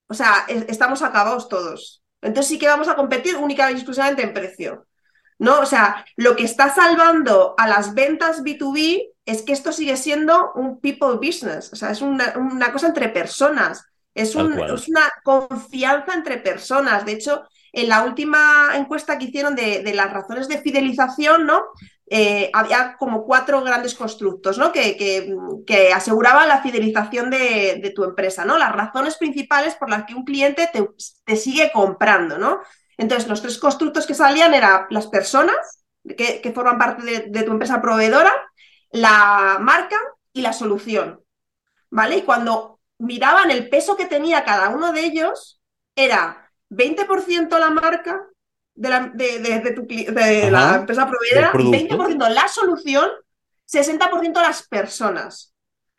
o 0.08 0.16
sea, 0.16 0.48
estamos 0.48 1.04
acabados 1.04 1.48
todos. 1.48 2.04
Entonces 2.24 2.48
sí 2.50 2.58
que 2.58 2.68
vamos 2.68 2.88
a 2.88 2.96
competir 2.96 3.36
únicamente 3.36 3.78
y 3.78 3.82
exclusivamente 3.82 4.24
en 4.24 4.34
precio. 4.34 4.88
¿No? 5.38 5.60
O 5.60 5.66
sea, 5.68 6.04
lo 6.16 6.36
que 6.36 6.44
está 6.46 6.74
salvando 6.74 7.54
a 7.60 7.68
las 7.68 7.94
ventas 7.94 8.44
B2B 8.44 9.13
es 9.26 9.42
que 9.42 9.54
esto 9.54 9.72
sigue 9.72 9.96
siendo 9.96 10.52
un 10.54 10.80
people 10.80 11.16
business, 11.16 11.72
o 11.72 11.76
sea, 11.76 11.92
es 11.92 12.02
una, 12.02 12.34
cosa 12.72 12.88
entre 12.88 13.10
personas, 13.10 13.86
es, 14.14 14.36
una 14.36 15.12
confianza 15.24 16.14
entre 16.14 16.38
personas. 16.38 17.06
De 17.06 17.14
hecho, 17.14 17.44
en 17.72 17.90
la 17.90 18.04
última 18.04 18.72
encuesta 18.76 19.18
que 19.18 19.26
hicieron 19.26 19.56
de, 19.56 19.92
las 19.94 20.12
razones 20.12 20.48
de 20.48 20.62
fidelización, 20.62 21.46
¿no? 21.46 21.64
Eh, 22.06 22.52
había 22.54 22.96
como 23.00 23.26
cuatro 23.26 23.64
grandes 23.64 23.96
constructos 23.96 24.58
¿no? 24.60 24.72
que, 24.72 24.98
que, 25.66 25.94
aseguraban 25.94 26.50
la 26.50 26.62
fidelización 26.62 27.32
de, 27.32 27.92
tu 27.96 28.04
empresa, 28.04 28.46
¿no? 28.46 28.58
Las 28.58 28.74
razones 28.74 29.18
principales 29.18 29.76
por 29.76 29.90
las 29.90 30.04
que 30.04 30.14
un 30.14 30.26
cliente 30.26 30.70
te, 31.26 31.36
sigue 31.36 31.72
comprando, 31.74 32.38
¿no? 32.38 32.60
Entonces, 32.98 33.28
los 33.28 33.42
tres 33.42 33.58
constructos 33.58 34.06
que 34.06 34.14
salían 34.14 34.54
eran 34.54 34.86
las 34.92 35.08
personas 35.08 35.84
que, 36.04 36.52
forman 36.54 36.78
parte 36.78 37.30
de 37.30 37.44
tu 37.44 37.52
empresa 37.52 37.82
proveedora, 37.82 38.32
la 38.94 39.58
marca 39.60 39.98
y 40.32 40.42
la 40.42 40.54
solución. 40.54 41.22
¿Vale? 41.90 42.18
Y 42.18 42.22
cuando 42.22 42.80
miraban 43.00 43.52
el 43.52 43.70
peso 43.70 43.98
que 43.98 44.06
tenía 44.06 44.46
cada 44.46 44.70
uno 44.70 44.94
de 44.94 45.02
ellos, 45.02 45.62
era 45.96 46.50
20% 46.70 47.60
la 47.60 47.70
marca 47.70 48.26
de 48.76 48.90
la, 48.90 49.12
de, 49.14 50.50
la 50.50 50.76
empresa 50.76 51.08
proveedora, 51.08 51.54
20% 51.54 52.30
la 52.30 52.48
solución, 52.48 53.10
60% 53.72 54.34
las 54.42 54.68
personas. 54.68 55.54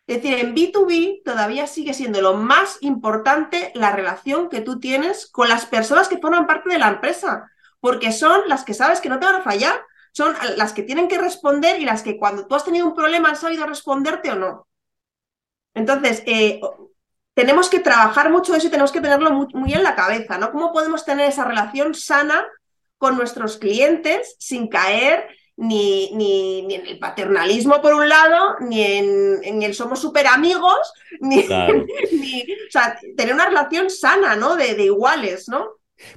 Es 0.06 0.22
decir, 0.22 0.38
en 0.38 0.54
B2B 0.54 1.22
todavía 1.24 1.66
sigue 1.66 1.94
siendo 1.94 2.20
lo 2.20 2.34
más 2.34 2.78
importante 2.80 3.72
la 3.74 3.92
relación 3.92 4.48
que 4.48 4.60
tú 4.60 4.78
tienes 4.78 5.26
con 5.30 5.48
las 5.48 5.66
personas 5.66 6.08
que 6.08 6.18
forman 6.18 6.46
parte 6.46 6.70
de 6.70 6.78
la 6.78 6.88
empresa, 6.88 7.50
porque 7.80 8.12
son 8.12 8.42
las 8.48 8.64
que 8.64 8.74
sabes 8.74 9.00
que 9.00 9.08
no 9.08 9.18
te 9.18 9.26
van 9.26 9.36
a 9.36 9.42
fallar, 9.42 9.80
son 10.14 10.32
las 10.56 10.72
que 10.72 10.84
tienen 10.84 11.08
que 11.08 11.18
responder 11.18 11.80
y 11.80 11.84
las 11.84 12.02
que 12.02 12.16
cuando 12.16 12.46
tú 12.46 12.54
has 12.54 12.64
tenido 12.64 12.86
un 12.86 12.94
problema 12.94 13.30
han 13.30 13.36
sabido 13.36 13.66
responderte 13.66 14.30
o 14.30 14.36
no. 14.36 14.68
Entonces, 15.74 16.22
eh, 16.24 16.60
tenemos 17.34 17.68
que 17.68 17.80
trabajar 17.80 18.30
mucho 18.30 18.54
eso 18.54 18.68
y 18.68 18.70
tenemos 18.70 18.92
que 18.92 19.00
tenerlo 19.00 19.32
muy, 19.32 19.72
en 19.72 19.82
la 19.82 19.96
cabeza, 19.96 20.38
¿no? 20.38 20.52
¿Cómo 20.52 20.72
podemos 20.72 21.04
tener 21.04 21.28
esa 21.28 21.44
relación 21.44 21.94
sana 21.94 22.46
con 22.96 23.16
nuestros 23.16 23.56
clientes 23.56 24.36
sin 24.38 24.68
caer 24.68 25.26
ni, 25.56 26.12
ni, 26.14 26.62
ni, 26.62 26.76
en 26.76 26.86
el 26.86 26.98
paternalismo 27.00 27.82
por 27.82 27.94
un 27.94 28.08
lado, 28.08 28.54
ni 28.60 28.82
en, 28.82 29.40
en 29.42 29.62
el 29.64 29.74
somos 29.74 30.00
súper 30.00 30.28
amigos, 30.28 30.92
ni, 31.20 31.44
claro. 31.44 31.84
ni, 32.12 32.42
o 32.42 32.70
sea, 32.70 32.96
tener 33.16 33.34
una 33.34 33.46
relación 33.46 33.90
sana, 33.90 34.36
¿no? 34.36 34.54
De, 34.54 34.76
de 34.76 34.84
iguales, 34.84 35.48
¿no? 35.48 35.70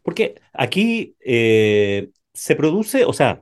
Porque 0.04 0.36
aquí 0.54 1.16
eh, 1.20 2.10
se 2.32 2.56
produce, 2.56 3.06
o 3.06 3.14
sea, 3.14 3.41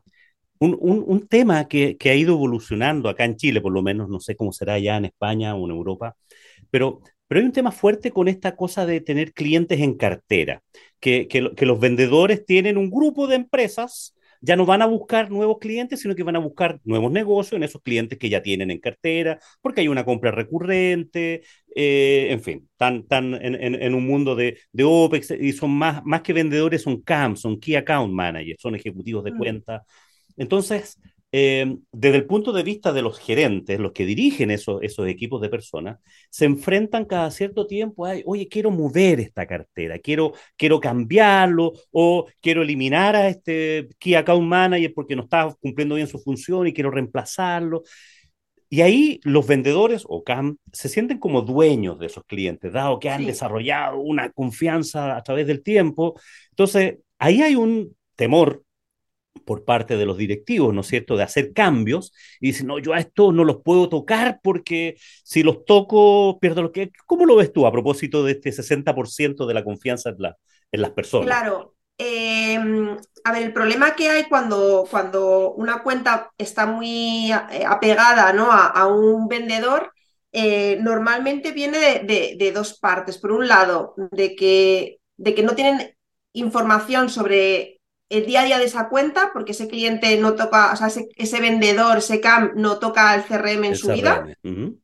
un, 0.59 0.77
un, 0.79 1.03
un 1.05 1.27
tema 1.27 1.67
que, 1.67 1.97
que, 1.97 2.09
ha 2.09 2.15
ido 2.15 2.33
evolucionando 2.33 3.09
acá 3.09 3.25
en 3.25 3.35
Chile, 3.35 3.61
por 3.61 3.73
lo 3.73 3.81
menos, 3.81 4.09
no 4.09 4.19
sé 4.19 4.35
cómo 4.35 4.51
será 4.51 4.79
ya 4.79 4.97
en 4.97 5.05
España 5.05 5.55
o 5.55 5.65
en 5.65 5.71
Europa, 5.71 6.15
pero, 6.69 7.01
pero 7.27 7.39
hay 7.39 7.45
un 7.45 7.51
tema 7.51 7.71
fuerte 7.71 8.11
con 8.11 8.27
esta 8.27 8.55
cosa 8.55 8.85
de 8.85 9.01
tener 9.01 9.33
clientes 9.33 9.79
en 9.79 9.95
cartera, 9.95 10.61
que, 10.99 11.27
que, 11.27 11.53
que 11.55 11.65
los 11.65 11.79
vendedores 11.79 12.45
tienen 12.45 12.77
un 12.77 12.89
grupo 12.89 13.27
de 13.27 13.35
empresas 13.35 14.15
ya 14.45 14.55
no 14.55 14.65
van 14.65 14.81
a 14.81 14.85
buscar 14.85 15.31
nuevos 15.31 15.57
clientes, 15.59 16.01
sino 16.01 16.15
que 16.15 16.23
van 16.23 16.35
a 16.35 16.39
buscar 16.39 16.79
nuevos 16.83 17.11
negocios 17.11 17.57
en 17.57 17.63
esos 17.63 17.81
clientes 17.81 18.19
que 18.19 18.29
ya 18.29 18.41
tienen 18.43 18.69
en 18.69 18.79
cartera, 18.79 19.39
porque 19.61 19.81
hay 19.81 19.87
una 19.87 20.05
compra 20.05 20.31
recurrente, 20.31 21.41
eh, 21.75 22.27
en 22.29 22.41
fin, 22.41 22.69
están, 22.71 23.07
tan 23.07 23.33
en, 23.33 23.55
en, 23.55 23.81
en, 23.81 23.95
un 23.95 24.05
mundo 24.05 24.35
de, 24.35 24.59
de, 24.71 24.83
OPEX 24.83 25.31
y 25.31 25.51
son 25.51 25.71
más, 25.71 26.05
más 26.05 26.21
que 26.21 26.33
vendedores, 26.33 26.83
son 26.83 27.01
CAM, 27.01 27.35
son 27.35 27.59
Key 27.59 27.75
Account 27.75 28.13
Managers, 28.13 28.61
son 28.61 28.75
ejecutivos 28.75 29.23
de 29.23 29.31
mm. 29.31 29.37
Entonces, 30.37 30.99
eh, 31.37 31.77
desde 31.91 32.17
el 32.17 32.27
punto 32.27 32.53
de 32.53 32.63
vista 32.63 32.93
de 32.93 33.01
los 33.01 33.19
gerentes, 33.19 33.77
los 33.77 33.91
que 33.91 34.05
dirigen 34.05 34.51
esos, 34.51 34.81
esos 34.81 35.05
equipos 35.07 35.41
de 35.41 35.49
personas, 35.49 35.99
se 36.29 36.45
enfrentan 36.45 37.03
cada 37.03 37.29
cierto 37.29 37.67
tiempo 37.67 38.05
a, 38.05 38.13
oye, 38.25 38.47
quiero 38.47 38.71
mover 38.71 39.19
esta 39.19 39.45
cartera, 39.45 39.99
quiero, 39.99 40.33
quiero 40.55 40.79
cambiarlo 40.79 41.73
o 41.91 42.25
quiero 42.41 42.61
eliminar 42.61 43.17
a 43.17 43.27
este 43.27 43.89
Key 43.99 44.15
Account 44.15 44.47
Manager 44.47 44.93
porque 44.93 45.15
no 45.15 45.23
está 45.23 45.53
cumpliendo 45.59 45.95
bien 45.95 46.07
su 46.07 46.19
función 46.19 46.67
y 46.67 46.73
quiero 46.73 46.89
reemplazarlo. 46.91 47.83
Y 48.69 48.81
ahí 48.81 49.19
los 49.23 49.45
vendedores 49.45 50.03
o 50.07 50.23
CAM 50.23 50.57
se 50.73 50.89
sienten 50.89 51.19
como 51.19 51.41
dueños 51.41 51.99
de 51.99 52.07
esos 52.07 52.23
clientes, 52.25 52.73
dado 52.73 52.99
que 52.99 53.09
han 53.09 53.21
sí. 53.21 53.25
desarrollado 53.25 53.99
una 53.99 54.31
confianza 54.31 55.15
a 55.15 55.23
través 55.23 55.47
del 55.47 55.63
tiempo. 55.63 56.19
Entonces, 56.51 56.97
ahí 57.19 57.41
hay 57.41 57.55
un 57.55 57.95
temor 58.15 58.64
por 59.43 59.65
parte 59.65 59.97
de 59.97 60.05
los 60.05 60.17
directivos, 60.17 60.73
¿no 60.73 60.81
es 60.81 60.87
cierto?, 60.87 61.17
de 61.17 61.23
hacer 61.23 61.53
cambios 61.53 62.13
y 62.39 62.47
dicen, 62.47 62.67
no, 62.67 62.79
yo 62.79 62.93
a 62.93 62.99
esto 62.99 63.31
no 63.31 63.43
los 63.43 63.61
puedo 63.61 63.89
tocar 63.89 64.39
porque 64.41 64.97
si 65.23 65.43
los 65.43 65.65
toco 65.65 66.39
pierdo 66.39 66.61
lo 66.61 66.71
que... 66.71 66.91
¿Cómo 67.05 67.25
lo 67.25 67.35
ves 67.35 67.51
tú 67.51 67.65
a 67.67 67.71
propósito 67.71 68.23
de 68.23 68.33
este 68.33 68.51
60% 68.51 69.45
de 69.45 69.53
la 69.53 69.63
confianza 69.63 70.09
en, 70.09 70.17
en 70.71 70.81
las 70.81 70.91
personas? 70.91 71.27
Claro. 71.27 71.75
Eh, 71.97 72.57
a 73.23 73.31
ver, 73.31 73.43
el 73.43 73.53
problema 73.53 73.95
que 73.95 74.09
hay 74.09 74.25
cuando, 74.25 74.85
cuando 74.89 75.53
una 75.53 75.81
cuenta 75.81 76.31
está 76.37 76.65
muy 76.65 77.31
eh, 77.31 77.63
apegada 77.65 78.33
¿no? 78.33 78.51
a, 78.51 78.67
a 78.67 78.87
un 78.87 79.27
vendedor, 79.27 79.91
eh, 80.31 80.77
normalmente 80.81 81.51
viene 81.53 81.79
de, 81.79 81.99
de, 81.99 82.35
de, 82.37 82.51
dos 82.51 82.77
partes. 82.77 83.17
Por 83.17 83.31
un 83.31 83.47
lado, 83.47 83.93
de 84.11 84.35
que, 84.35 84.99
de 85.15 85.33
que 85.33 85.43
no 85.43 85.55
tienen 85.55 85.95
información 86.33 87.09
sobre 87.09 87.74
el 88.09 88.25
día 88.25 88.41
a 88.41 88.45
día 88.45 88.57
de 88.59 88.65
esa 88.65 88.89
cuenta, 88.89 89.31
porque 89.33 89.53
ese 89.53 89.67
cliente 89.67 90.17
no 90.17 90.35
toca, 90.35 90.71
o 90.71 90.75
sea, 90.75 90.87
ese, 90.87 91.07
ese 91.15 91.41
vendedor, 91.41 91.97
ese 91.97 92.21
CAM 92.21 92.51
no 92.55 92.77
toca 92.77 93.15
el 93.15 93.23
CRM 93.23 93.65
en 93.65 93.71
el 93.71 93.77
su 93.77 93.87
CRM. 93.87 93.95
vida. 93.95 94.25
Uh 94.43 94.47
-huh. 94.49 94.79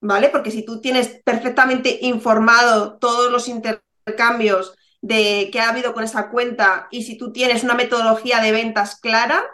¿Vale? 0.00 0.28
Porque 0.28 0.50
si 0.50 0.64
tú 0.64 0.80
tienes 0.80 1.20
perfectamente 1.24 1.98
informado 2.02 2.98
todos 2.98 3.30
los 3.30 3.48
intercambios 3.48 4.74
de 5.00 5.50
que 5.52 5.60
ha 5.60 5.70
habido 5.70 5.94
con 5.94 6.04
esa 6.04 6.30
cuenta 6.30 6.88
y 6.90 7.02
si 7.02 7.18
tú 7.18 7.32
tienes 7.32 7.64
una 7.64 7.74
metodología 7.74 8.40
de 8.40 8.52
ventas 8.52 8.98
clara, 9.00 9.44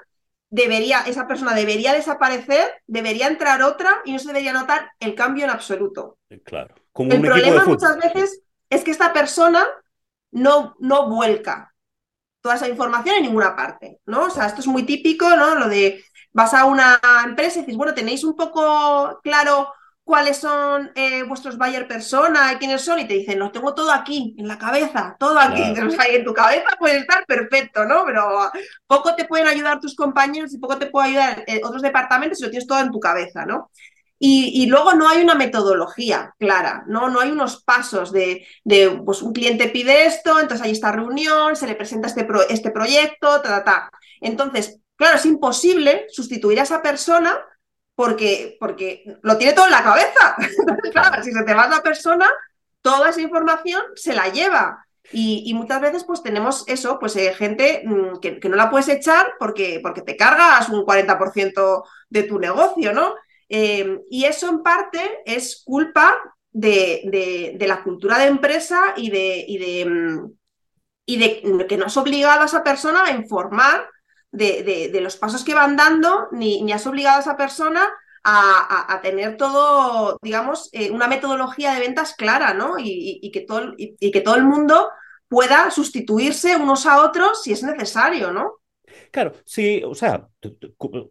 debería, 0.48 1.02
esa 1.06 1.26
persona 1.26 1.54
debería 1.54 1.94
desaparecer, 1.94 2.70
debería 2.86 3.26
entrar 3.26 3.62
otra 3.62 4.02
y 4.04 4.12
no 4.12 4.18
se 4.18 4.28
debería 4.28 4.52
notar 4.52 4.92
el 5.00 5.14
cambio 5.14 5.44
en 5.44 5.50
absoluto. 5.50 6.18
Claro. 6.44 6.74
Como 6.92 7.12
el 7.12 7.20
problema 7.22 7.64
muchas 7.64 7.96
veces 7.98 8.42
es 8.68 8.84
que 8.84 8.90
esta 8.90 9.12
persona 9.12 9.66
no, 10.30 10.76
no 10.78 11.08
vuelca, 11.08 11.71
toda 12.42 12.56
esa 12.56 12.68
información 12.68 13.16
en 13.16 13.22
ninguna 13.22 13.56
parte, 13.56 14.00
¿no? 14.06 14.24
O 14.24 14.30
sea, 14.30 14.46
esto 14.46 14.60
es 14.60 14.66
muy 14.66 14.84
típico, 14.84 15.34
¿no? 15.36 15.54
Lo 15.54 15.68
de 15.68 16.04
vas 16.32 16.54
a 16.54 16.64
una 16.64 17.00
empresa 17.24 17.58
y 17.58 17.62
dices, 17.62 17.76
bueno, 17.76 17.94
tenéis 17.94 18.24
un 18.24 18.36
poco 18.36 19.20
claro 19.22 19.72
cuáles 20.04 20.38
son 20.38 20.90
eh, 20.94 21.22
vuestros 21.22 21.56
buyer 21.56 21.86
persona, 21.86 22.58
quiénes 22.58 22.82
son, 22.82 22.98
y 22.98 23.06
te 23.06 23.14
dicen, 23.14 23.38
lo 23.38 23.52
tengo 23.52 23.74
todo 23.74 23.92
aquí, 23.92 24.34
en 24.36 24.48
la 24.48 24.58
cabeza, 24.58 25.16
todo 25.18 25.38
aquí. 25.38 25.62
Claro. 25.74 25.88
O 25.88 25.90
sea, 25.90 26.06
en 26.06 26.24
tu 26.24 26.34
cabeza 26.34 26.66
puede 26.78 26.98
estar 26.98 27.24
perfecto, 27.26 27.84
¿no? 27.84 28.04
Pero 28.04 28.50
poco 28.86 29.14
te 29.14 29.24
pueden 29.26 29.46
ayudar 29.46 29.80
tus 29.80 29.94
compañeros 29.94 30.52
y 30.52 30.58
poco 30.58 30.78
te 30.78 30.86
pueden 30.86 31.10
ayudar 31.10 31.44
eh, 31.46 31.60
otros 31.64 31.82
departamentos 31.82 32.38
si 32.38 32.44
lo 32.44 32.50
tienes 32.50 32.66
todo 32.66 32.80
en 32.80 32.90
tu 32.90 32.98
cabeza, 32.98 33.46
¿no? 33.46 33.70
Y, 34.24 34.66
luego 34.66 34.92
no 34.92 35.08
hay 35.08 35.20
una 35.20 35.34
metodología 35.34 36.32
clara, 36.38 36.84
no, 36.86 37.10
no 37.10 37.18
hay 37.18 37.32
unos 37.32 37.64
pasos 37.64 38.12
de, 38.12 38.46
pues 39.04 39.20
un 39.20 39.32
cliente 39.32 39.68
pide 39.68 40.06
esto, 40.06 40.38
entonces 40.38 40.64
hay 40.64 40.70
esta 40.70 40.92
reunión, 40.92 41.56
se 41.56 41.66
le 41.66 41.74
presenta 41.74 42.06
este, 42.06 42.22
pro, 42.22 42.48
este 42.48 42.70
proyecto, 42.70 43.40
ta, 43.40 43.48
ta, 43.48 43.64
ta. 43.64 43.90
Entonces, 44.20 44.78
claro, 44.94 45.16
es 45.16 45.26
imposible 45.26 46.06
sustituir 46.08 46.60
a 46.60 46.62
esa 46.62 46.80
persona 46.82 47.36
porque, 47.96 48.56
porque 48.60 49.02
lo 49.22 49.36
tiene 49.38 49.54
todo 49.54 49.66
en 49.66 49.72
la 49.72 49.82
cabeza. 49.82 50.36
Claro, 50.92 51.24
si 51.24 51.32
se 51.32 51.42
te 51.42 51.54
va 51.54 51.66
la 51.66 51.82
persona, 51.82 52.30
toda 52.80 53.10
esa 53.10 53.20
información 53.20 53.82
se 53.96 54.14
la 54.14 54.28
lleva. 54.28 54.86
Y, 55.10 55.42
y, 55.46 55.54
muchas 55.54 55.80
veces 55.80 56.04
pues 56.04 56.22
tenemos 56.22 56.62
eso, 56.68 57.00
pues 57.00 57.16
eh, 57.16 57.34
gente 57.34 57.82
mmm, 57.84 58.20
que, 58.20 58.38
que, 58.38 58.48
no 58.48 58.54
la 58.54 58.70
puedes 58.70 58.88
echar 58.88 59.32
porque, 59.38 59.80
porque 59.82 60.02
te 60.02 60.16
cargas 60.16 60.68
un 60.68 60.86
40% 60.86 61.84
de 62.08 62.22
tu 62.22 62.38
negocio, 62.38 62.92
¿no? 62.92 63.16
Eh, 63.54 64.00
y 64.08 64.24
eso 64.24 64.48
en 64.48 64.62
parte 64.62 65.20
es 65.26 65.62
culpa 65.62 66.16
de, 66.50 67.54
de, 67.58 67.66
la 67.66 67.82
cultura 67.82 68.18
de 68.18 68.28
empresa 68.28 68.94
y 68.96 69.10
de, 69.10 69.44
y 69.46 69.58
de, 69.58 69.84
mm, 69.84 70.32
y 71.04 71.18
de 71.18 71.66
que 71.66 71.76
no 71.76 71.84
has 71.84 71.96
obligado 71.98 72.40
a 72.40 72.46
esa 72.46 72.64
persona 72.64 73.04
a 73.04 73.10
informar 73.10 73.90
de, 74.30 74.98
los 75.02 75.18
pasos 75.18 75.44
que 75.44 75.52
van 75.52 75.76
dando, 75.76 76.28
ni, 76.32 76.62
ni 76.62 76.72
has 76.72 76.86
obligado 76.86 77.18
a 77.18 77.20
esa 77.20 77.36
persona 77.36 77.86
a, 78.24 78.94
a, 78.94 79.02
tener 79.02 79.36
todo, 79.36 80.18
digamos, 80.22 80.70
eh, 80.72 80.90
una 80.90 81.06
metodología 81.06 81.74
de 81.74 81.80
ventas 81.80 82.14
clara, 82.14 82.54
¿no? 82.54 82.76
Y 82.78 83.30
que 83.34 83.42
todo, 83.42 83.74
y, 83.76 84.10
que 84.10 84.20
todo 84.22 84.36
el 84.36 84.44
mundo 84.44 84.88
pueda 85.28 85.70
sustituirse 85.70 86.56
unos 86.56 86.86
a 86.86 87.02
otros 87.02 87.42
si 87.42 87.52
es 87.52 87.62
necesario, 87.62 88.32
¿no? 88.32 88.61
Claro, 89.12 89.34
sí, 89.44 89.82
o 89.84 89.94
sea, 89.94 90.26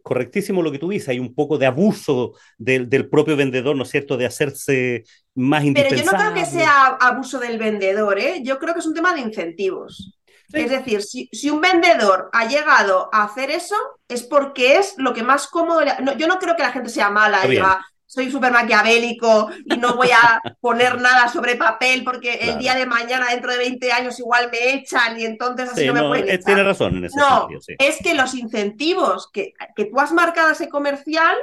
correctísimo 0.02 0.60
lo 0.60 0.72
que 0.72 0.80
tú 0.80 0.88
dices, 0.88 1.08
hay 1.08 1.20
un 1.20 1.36
poco 1.36 1.56
de 1.56 1.66
abuso 1.66 2.32
del, 2.58 2.88
del 2.90 3.08
propio 3.08 3.36
vendedor, 3.36 3.76
¿no 3.76 3.84
es 3.84 3.90
cierto?, 3.90 4.16
de 4.16 4.26
hacerse 4.26 5.04
más 5.36 5.62
indispensable. 5.62 6.02
Pero 6.02 6.18
yo 6.18 6.18
no 6.18 6.32
creo 6.32 6.44
que 6.44 6.50
sea 6.50 6.86
abuso 7.00 7.38
del 7.38 7.58
vendedor, 7.58 8.18
¿eh? 8.18 8.40
Yo 8.42 8.58
creo 8.58 8.74
que 8.74 8.80
es 8.80 8.86
un 8.86 8.94
tema 8.94 9.14
de 9.14 9.20
incentivos. 9.20 10.18
Sí. 10.48 10.60
Es 10.60 10.70
decir, 10.70 11.00
si, 11.00 11.28
si, 11.32 11.48
un 11.48 11.60
vendedor 11.60 12.28
ha 12.32 12.48
llegado 12.48 13.08
a 13.12 13.22
hacer 13.22 13.52
eso, 13.52 13.76
es 14.08 14.24
porque 14.24 14.78
es 14.78 14.94
lo 14.98 15.14
que 15.14 15.22
más 15.22 15.46
cómodo. 15.46 15.80
Le... 15.82 15.92
No, 16.02 16.18
yo 16.18 16.26
no 16.26 16.40
creo 16.40 16.56
que 16.56 16.64
la 16.64 16.72
gente 16.72 16.90
sea 16.90 17.08
mala 17.08 17.46
y 17.46 17.50
diga, 17.50 17.86
soy 18.12 18.30
súper 18.30 18.52
maquiavélico 18.52 19.48
y 19.64 19.78
no 19.78 19.96
voy 19.96 20.10
a 20.10 20.38
poner 20.60 21.00
nada 21.00 21.28
sobre 21.28 21.56
papel 21.56 22.04
porque 22.04 22.36
claro. 22.36 22.52
el 22.52 22.58
día 22.58 22.74
de 22.74 22.84
mañana, 22.84 23.30
dentro 23.30 23.50
de 23.50 23.56
20 23.56 23.90
años, 23.90 24.18
igual 24.18 24.50
me 24.52 24.74
echan 24.74 25.18
y 25.18 25.24
entonces 25.24 25.70
así 25.70 25.80
sí, 25.80 25.86
no 25.86 25.94
me 25.94 26.02
pueden 26.02 26.28
echar. 26.28 26.44
Tiene 26.44 26.62
razón 26.62 26.98
en 26.98 27.06
ese 27.06 27.18
no, 27.18 27.38
sentido. 27.38 27.60
Sí. 27.62 27.74
Es 27.78 27.98
que 28.02 28.12
los 28.12 28.34
incentivos 28.34 29.30
que, 29.32 29.54
que 29.74 29.86
tú 29.86 29.98
has 29.98 30.12
marcado 30.12 30.50
ese 30.50 30.68
comercial 30.68 31.34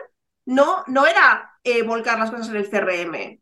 no, 0.46 0.84
no 0.86 1.08
era 1.08 1.54
eh, 1.64 1.82
volcar 1.82 2.20
las 2.20 2.30
cosas 2.30 2.50
en 2.50 2.58
el 2.58 2.70
CRM. 2.70 3.42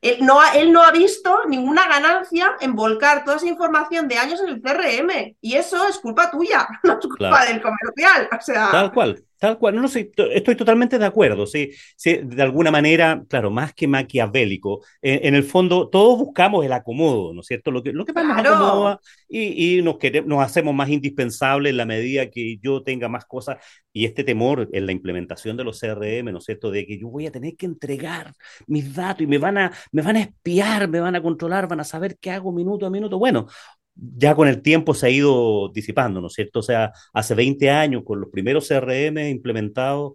Él 0.00 0.18
no, 0.20 0.40
él 0.54 0.72
no 0.72 0.84
ha 0.84 0.92
visto 0.92 1.46
ninguna 1.48 1.88
ganancia 1.88 2.56
en 2.60 2.76
volcar 2.76 3.24
toda 3.24 3.38
esa 3.38 3.48
información 3.48 4.06
de 4.06 4.18
años 4.18 4.40
en 4.40 4.50
el 4.50 4.62
CRM. 4.62 5.36
Y 5.40 5.54
eso 5.54 5.84
es 5.88 5.98
culpa 5.98 6.30
tuya, 6.30 6.68
no 6.84 6.92
es 6.92 6.98
culpa 7.00 7.16
claro. 7.16 7.52
del 7.52 7.60
comercial. 7.60 8.28
O 8.38 8.40
sea... 8.40 8.70
Tal 8.70 8.92
cual. 8.92 9.24
Tal 9.38 9.58
cual, 9.58 9.76
no, 9.76 9.82
no 9.82 9.88
sí, 9.88 10.10
estoy 10.32 10.56
totalmente 10.56 10.98
de 10.98 11.04
acuerdo, 11.06 11.46
sí, 11.46 11.70
sí, 11.96 12.20
de 12.22 12.42
alguna 12.42 12.70
manera, 12.70 13.22
claro, 13.28 13.50
más 13.50 13.72
que 13.72 13.86
maquiavélico, 13.86 14.84
en, 15.00 15.26
en, 15.26 15.34
el 15.34 15.44
fondo 15.44 15.88
todos 15.88 16.18
buscamos 16.18 16.64
el 16.64 16.72
acomodo, 16.72 17.32
¿no 17.32 17.40
es 17.42 17.46
cierto? 17.46 17.70
Lo 17.70 17.82
que, 17.82 17.92
lo 17.92 18.04
que 18.04 18.12
más 18.12 18.24
claro. 18.24 18.56
nos 18.56 18.68
acomoda 18.68 19.00
y, 19.28 19.78
y 19.78 19.82
nos, 19.82 19.98
queremos, 19.98 20.28
nos 20.28 20.44
hacemos 20.44 20.74
más 20.74 20.88
indispensables 20.88 21.70
en 21.70 21.76
la 21.76 21.86
medida 21.86 22.30
que 22.30 22.58
yo 22.60 22.82
tenga 22.82 23.08
más 23.08 23.24
cosas 23.26 23.58
y 23.92 24.04
este 24.04 24.24
temor 24.24 24.68
en 24.72 24.86
la 24.86 24.92
implementación 24.92 25.56
de 25.56 25.64
los 25.64 25.80
CRM, 25.80 26.32
¿no 26.32 26.38
es 26.38 26.44
cierto? 26.44 26.70
De 26.70 26.86
que 26.86 26.98
yo 26.98 27.08
voy 27.08 27.26
a 27.26 27.32
tener 27.32 27.56
que 27.56 27.66
entregar 27.66 28.32
mis 28.66 28.94
datos 28.94 29.22
y 29.22 29.26
me 29.26 29.38
van 29.38 29.58
a, 29.58 29.72
me 29.92 30.02
van 30.02 30.16
a 30.16 30.20
espiar, 30.20 30.88
me 30.88 31.00
van 31.00 31.16
a 31.16 31.22
controlar, 31.22 31.66
van 31.68 31.80
a 31.80 31.84
saber 31.84 32.16
qué 32.20 32.30
hago 32.30 32.52
minuto 32.52 32.86
a 32.86 32.90
minuto. 32.90 33.18
Bueno, 33.18 33.46
ya 33.98 34.34
con 34.34 34.48
el 34.48 34.62
tiempo 34.62 34.94
se 34.94 35.06
ha 35.06 35.10
ido 35.10 35.70
disipando, 35.74 36.20
¿no 36.20 36.28
es 36.28 36.34
cierto? 36.34 36.60
O 36.60 36.62
sea, 36.62 36.92
hace 37.12 37.34
20 37.34 37.70
años, 37.70 38.02
con 38.04 38.20
los 38.20 38.30
primeros 38.30 38.68
CRM 38.68 39.28
implementados, 39.28 40.12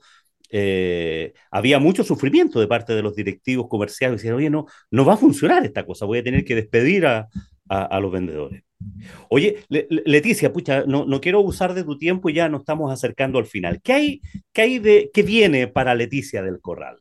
eh, 0.50 1.34
había 1.52 1.80
mucho 1.80 2.04
sufrimiento 2.04 2.60
de 2.60 2.68
parte 2.68 2.94
de 2.94 3.02
los 3.02 3.16
directivos 3.16 3.68
comerciales. 3.68 4.18
Decían, 4.20 4.36
oye, 4.36 4.50
no, 4.50 4.68
no 4.92 5.04
va 5.04 5.14
a 5.14 5.18
funcionar 5.18 5.66
esta 5.66 5.86
cosa, 5.86 6.06
voy 6.06 6.20
a 6.20 6.24
tener 6.24 6.46
que 6.46 6.56
despedir 6.56 7.06
a, 7.06 7.28
a, 7.68 8.00
los 8.00 8.12
vendedores. 8.12 8.64
Oye, 9.30 9.64
Leticia, 9.70 10.54
pucha, 10.54 10.84
no, 10.86 11.06
no, 11.06 11.22
quiero 11.22 11.40
abusar 11.40 11.74
de 11.74 11.84
tu 11.84 11.98
tiempo, 11.98 12.30
ya 12.30 12.50
nos 12.50 12.62
estamos 12.62 12.92
acercando 12.92 13.40
al 13.40 13.46
final. 13.46 13.82
¿Qué 13.82 13.94
hay, 13.94 14.22
qué 14.52 14.62
hay 14.62 14.80
de, 14.80 15.10
qué 15.14 15.24
viene 15.24 15.68
para 15.68 15.96
Leticia 15.96 16.42
del 16.42 16.60
Corral? 16.60 16.98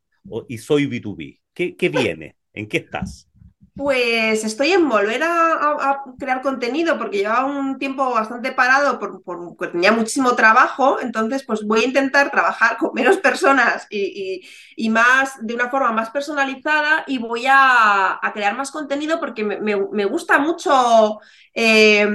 y 0.49 0.59
soy 0.59 0.87
B2B. 0.87 1.41
¿Qué, 1.53 1.76
qué 1.76 1.89
viene? 1.89 2.37
¿En 2.53 2.68
qué 2.68 2.78
estás? 2.78 3.28
Pues 3.75 4.45
estoy 4.45 4.73
en 4.73 4.87
volver 4.87 5.23
a, 5.23 6.03
crear 6.18 6.43
contenido 6.43 6.99
porque 6.99 7.18
llevaba 7.18 7.47
un 7.47 7.79
tiempo 7.79 8.12
bastante 8.12 8.53
parado 8.53 8.99
porque 8.99 9.68
tenía 9.68 9.93
muchísimo 9.93 10.37
trabajo, 10.37 11.01
entonces 11.01 11.43
pues 11.45 11.64
voy 11.66 11.81
a 11.81 11.87
intentar 11.87 12.31
trabajar 12.31 12.77
con 12.77 12.91
menos 12.93 13.16
personas 13.16 13.87
y, 13.89 14.43
más 14.91 15.39
de 15.41 15.55
una 15.55 15.70
forma 15.70 15.91
más 15.93 16.11
personalizada 16.11 17.05
y 17.07 17.16
voy 17.16 17.47
a, 17.49 18.20
crear 18.35 18.57
más 18.57 18.70
contenido 18.70 19.18
porque 19.18 19.43
me 19.43 20.05
gusta 20.05 20.39
mucho 20.39 21.20
eh, 21.55 22.09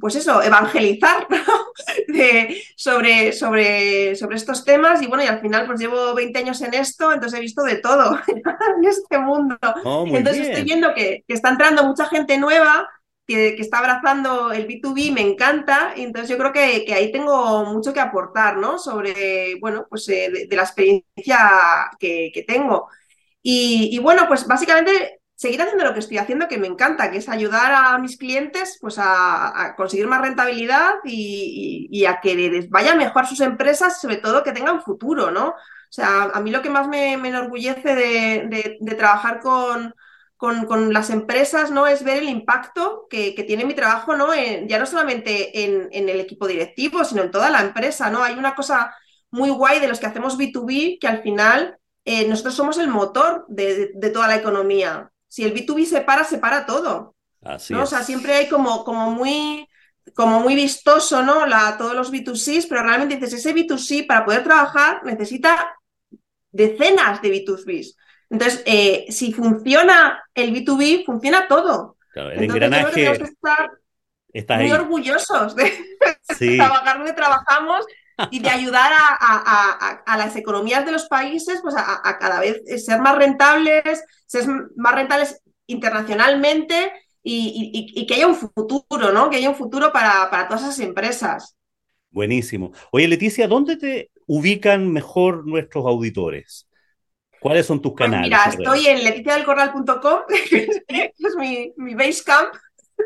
pues 0.00 0.14
eso, 0.14 0.40
evangelizar 0.42 1.26
sobre, 2.76 3.32
sobre, 3.32 4.14
sobre 4.14 4.36
estos 4.36 4.64
temas. 4.64 5.02
Y 5.02 5.06
bueno, 5.06 5.24
y 5.24 5.26
al 5.26 5.40
final 5.40 5.66
pues 5.66 5.80
llevo 5.80 6.14
20 6.14 6.38
años 6.38 6.60
en 6.62 6.74
esto, 6.74 7.12
entonces 7.12 7.38
he 7.38 7.42
visto 7.42 7.62
de 7.62 7.76
todo 7.76 8.18
en 8.28 8.84
este 8.84 9.18
mundo. 9.18 9.56
Oh, 9.84 10.04
entonces 10.06 10.48
estoy 10.48 10.64
viendo 10.64 10.94
que, 10.94 11.24
está 11.26 11.50
entrando 11.50 11.84
mucha 11.84 12.06
gente 12.06 12.38
nueva. 12.38 12.88
Que, 13.26 13.56
está 13.56 13.78
abrazando 13.78 14.52
el 14.52 14.68
B2B, 14.68 15.12
me 15.12 15.20
encanta, 15.20 15.94
y 15.96 16.02
entonces 16.04 16.30
yo 16.30 16.38
creo 16.38 16.52
que, 16.52 16.94
ahí 16.94 17.10
tengo 17.10 17.64
mucho 17.64 17.92
que 17.92 17.98
aportar, 17.98 18.56
¿no? 18.56 18.78
Sobre, 18.78 19.56
bueno, 19.60 19.84
pues 19.90 20.08
eh, 20.10 20.46
de, 20.48 20.56
la 20.56 20.62
experiencia 20.62 21.90
que, 21.98 22.44
tengo. 22.46 22.88
Y, 23.42 23.88
y, 23.90 23.98
bueno, 23.98 24.28
pues 24.28 24.46
básicamente 24.46 25.15
seguir 25.36 25.60
haciendo 25.60 25.84
lo 25.84 25.92
que 25.92 26.00
estoy 26.00 26.18
haciendo, 26.18 26.48
que 26.48 26.58
me 26.58 26.66
encanta, 26.66 27.10
que 27.10 27.18
es 27.18 27.28
ayudar 27.28 27.72
a 27.72 27.98
mis 27.98 28.16
clientes 28.16 28.78
pues, 28.80 28.96
a, 28.98 29.74
conseguir 29.76 30.08
más 30.08 30.22
rentabilidad 30.22 30.94
y, 31.04 32.04
a 32.06 32.20
que 32.20 32.34
les 32.34 32.70
vaya 32.70 32.94
mejor 32.94 33.26
sus 33.26 33.40
empresas, 33.40 34.00
sobre 34.00 34.16
todo 34.16 34.42
que 34.42 34.52
tengan 34.52 34.82
futuro, 34.82 35.30
¿no? 35.30 35.48
O 35.48 35.92
sea, 35.96 36.24
a 36.24 36.40
mí 36.40 36.50
lo 36.50 36.62
que 36.62 36.70
más 36.70 36.88
me, 36.88 37.12
enorgullece 37.12 37.94
de, 37.94 38.96
trabajar 38.96 39.40
con, 39.40 39.94
las 40.92 41.10
empresas, 41.10 41.70
¿no? 41.70 41.86
Es 41.86 42.02
ver 42.02 42.18
el 42.18 42.28
impacto 42.30 43.06
que, 43.10 43.32
tiene 43.46 43.66
mi 43.66 43.74
trabajo, 43.74 44.16
¿no? 44.16 44.28
ya 44.34 44.78
no 44.78 44.86
solamente 44.86 45.64
en, 45.64 46.08
el 46.08 46.20
equipo 46.20 46.46
directivo, 46.46 47.04
sino 47.04 47.22
en 47.22 47.30
toda 47.30 47.50
la 47.50 47.60
empresa, 47.60 48.10
¿no? 48.10 48.22
Hay 48.22 48.34
una 48.38 48.54
cosa 48.54 48.94
muy 49.30 49.50
guay 49.50 49.80
de 49.80 49.88
los 49.88 50.00
que 50.00 50.06
hacemos 50.06 50.38
B2B 50.38 50.98
que 50.98 51.08
al 51.08 51.22
final 51.22 51.78
eh, 52.06 52.26
nosotros 52.26 52.54
somos 52.54 52.78
el 52.78 52.88
motor 52.88 53.44
de, 53.48 53.92
toda 54.14 54.28
la 54.28 54.36
economía 54.36 55.10
si 55.36 55.44
el 55.44 55.52
B2B 55.52 55.84
se 55.84 56.00
para, 56.00 56.24
se 56.24 56.38
para 56.38 56.64
todo. 56.64 57.14
Así 57.42 57.74
O 57.74 57.84
sea, 57.84 58.02
siempre 58.02 58.32
hay 58.32 58.48
como, 58.48 58.84
como 58.84 59.10
muy 59.10 59.68
como 60.14 60.40
muy 60.40 60.54
vistoso, 60.54 61.22
¿no? 61.22 61.44
La, 61.44 61.76
todos 61.76 61.94
los 61.94 62.10
B2Cs, 62.10 62.66
pero 62.66 62.82
realmente 62.82 63.16
dices, 63.16 63.34
ese 63.34 63.54
B2C 63.54 64.06
para 64.06 64.24
poder 64.24 64.42
trabajar 64.44 65.04
necesita 65.04 65.76
decenas 66.50 67.20
de 67.20 67.44
B2Bs. 67.44 67.96
Entonces, 68.30 68.62
eh, 68.64 69.04
si 69.10 69.34
funciona 69.34 70.24
el 70.34 70.54
B2B, 70.54 71.04
funciona 71.04 71.46
todo. 71.46 71.98
Claro, 72.14 72.30
el 72.30 72.42
engranaje 72.42 73.12
está 74.32 74.56
muy 74.56 74.72
orgullosos 74.72 75.54
de, 75.54 75.70
trabajar 76.56 76.96
donde 76.96 77.12
trabajamos 77.12 77.84
y 78.30 78.40
de 78.40 78.48
ayudar 78.50 78.92
a, 78.94 80.16
las 80.16 80.36
economías 80.36 80.84
de 80.84 80.92
los 80.92 81.06
países 81.06 81.60
pues 81.62 81.74
a, 81.76 82.18
cada 82.18 82.40
vez 82.40 82.62
ser 82.84 83.00
más 83.00 83.16
rentables, 83.16 84.04
ser 84.26 84.46
más 84.76 84.94
rentables 84.94 85.40
internacionalmente 85.66 86.92
y, 87.22 88.06
que 88.06 88.14
haya 88.14 88.26
un 88.26 88.36
futuro, 88.36 89.12
¿no? 89.12 89.28
Que 89.28 89.36
haya 89.36 89.50
un 89.50 89.56
futuro 89.56 89.92
para, 89.92 90.46
todas 90.48 90.62
esas 90.62 90.78
empresas. 90.80 91.56
Buenísimo. 92.10 92.72
Oye, 92.92 93.08
Leticia, 93.08 93.48
¿dónde 93.48 93.76
te 93.76 94.10
ubican 94.26 94.90
mejor 94.92 95.46
nuestros 95.46 95.84
auditores? 95.84 96.68
¿Cuáles 97.40 97.66
son 97.66 97.82
tus 97.82 97.92
pues 97.92 98.06
canales? 98.06 98.30
mira, 98.30 98.44
estoy 98.44 98.86
en 98.86 99.04
leticiadelcorral.com, 99.04 100.20
que 100.88 101.12
es 101.18 101.36
mi, 101.36 101.72
mi 101.76 101.94
base 101.94 102.24
camp, 102.24 102.54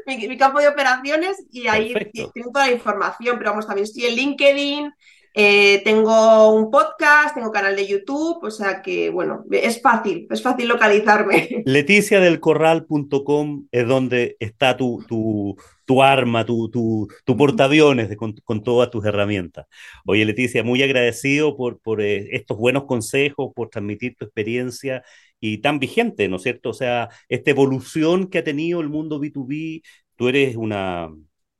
mi, 0.07 0.37
campo 0.37 0.61
de 0.61 0.69
operaciones 0.69 1.43
y 1.51 1.69
ahí 1.69 1.95
tengo 2.13 2.51
toda 2.53 2.67
la 2.67 2.73
información, 2.73 3.39
pero 3.39 3.51
vamos, 3.51 3.67
también 3.67 3.85
estoy 3.85 4.07
en 4.07 4.17
LinkedIn, 4.17 4.93
eh, 5.33 5.81
tengo 5.85 6.53
un 6.53 6.73
podcast, 6.73 7.37
tengo 7.37 7.53
canal 7.53 7.77
de 7.77 7.87
YouTube, 7.87 8.43
o 8.43 8.51
sea 8.51 8.83
que, 8.83 9.11
bueno, 9.11 9.45
es 9.53 9.81
fácil, 9.81 10.27
es 10.29 10.43
fácil 10.43 10.67
localizarme. 10.67 11.63
Leticiadelcorral.com 11.67 13.69
es 13.71 13.87
donde 13.87 14.37
está 14.41 14.77
tu, 14.77 15.05
tu, 15.07 15.55
tu 15.85 16.03
arma, 16.03 16.45
tu, 16.45 16.69
tu, 16.69 17.07
tu 17.25 17.37
portaaviones 17.37 18.17
con, 18.17 18.35
con, 18.43 18.65
todas 18.65 18.91
tus 18.91 19.05
herramientas. 19.05 19.67
Oye, 20.05 20.25
Leticia, 20.25 20.65
muy 20.65 20.83
agradecido 20.83 21.57
por, 21.57 21.79
por 21.79 22.01
eh, 22.01 22.31
estos 22.33 22.59
buenos 22.59 22.87
consejos, 22.87 23.53
por 23.55 23.69
transmitir 23.69 24.17
tu 24.17 24.25
experiencia 24.25 25.05
y 25.41 25.59
tan 25.59 25.79
vigente, 25.79 26.29
¿no 26.29 26.37
es 26.37 26.43
cierto? 26.43 26.71
O 26.71 26.75
sea, 26.75 27.09
esta 27.29 27.51
evolución 27.51 28.29
que 28.29 28.39
ha 28.39 28.45
tenido 28.45 28.81
el 28.81 28.89
mundo 28.89 29.21
B2B, 29.21 29.83
tú 30.17 30.29
eres 30.29 30.57
una... 30.57 31.09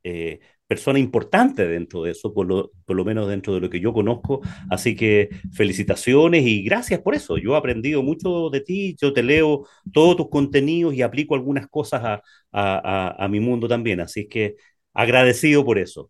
Eh, 0.03 0.39
persona 0.71 0.99
importante 0.99 1.67
dentro 1.67 2.03
de 2.03 2.11
eso, 2.11 2.33
por 2.33 2.47
lo, 2.47 2.71
por 2.85 2.95
lo 2.95 3.03
menos 3.03 3.27
dentro 3.27 3.53
de 3.53 3.59
lo 3.59 3.69
que 3.69 3.81
yo 3.81 3.91
conozco. 3.91 4.39
Así 4.69 4.95
que 4.95 5.27
felicitaciones 5.51 6.45
y 6.45 6.63
gracias 6.63 7.01
por 7.01 7.13
eso. 7.13 7.37
Yo 7.37 7.55
he 7.55 7.57
aprendido 7.57 8.01
mucho 8.03 8.49
de 8.49 8.61
ti, 8.61 8.95
yo 8.97 9.11
te 9.11 9.21
leo 9.21 9.67
todos 9.91 10.15
tus 10.15 10.29
contenidos 10.29 10.93
y 10.93 11.01
aplico 11.01 11.35
algunas 11.35 11.67
cosas 11.67 12.01
a, 12.05 12.21
a, 12.53 13.25
a, 13.25 13.27
mi 13.27 13.41
mundo 13.41 13.67
también. 13.67 13.99
Así 13.99 14.29
que 14.29 14.55
agradecido 14.93 15.65
por 15.65 15.77
eso. 15.77 16.09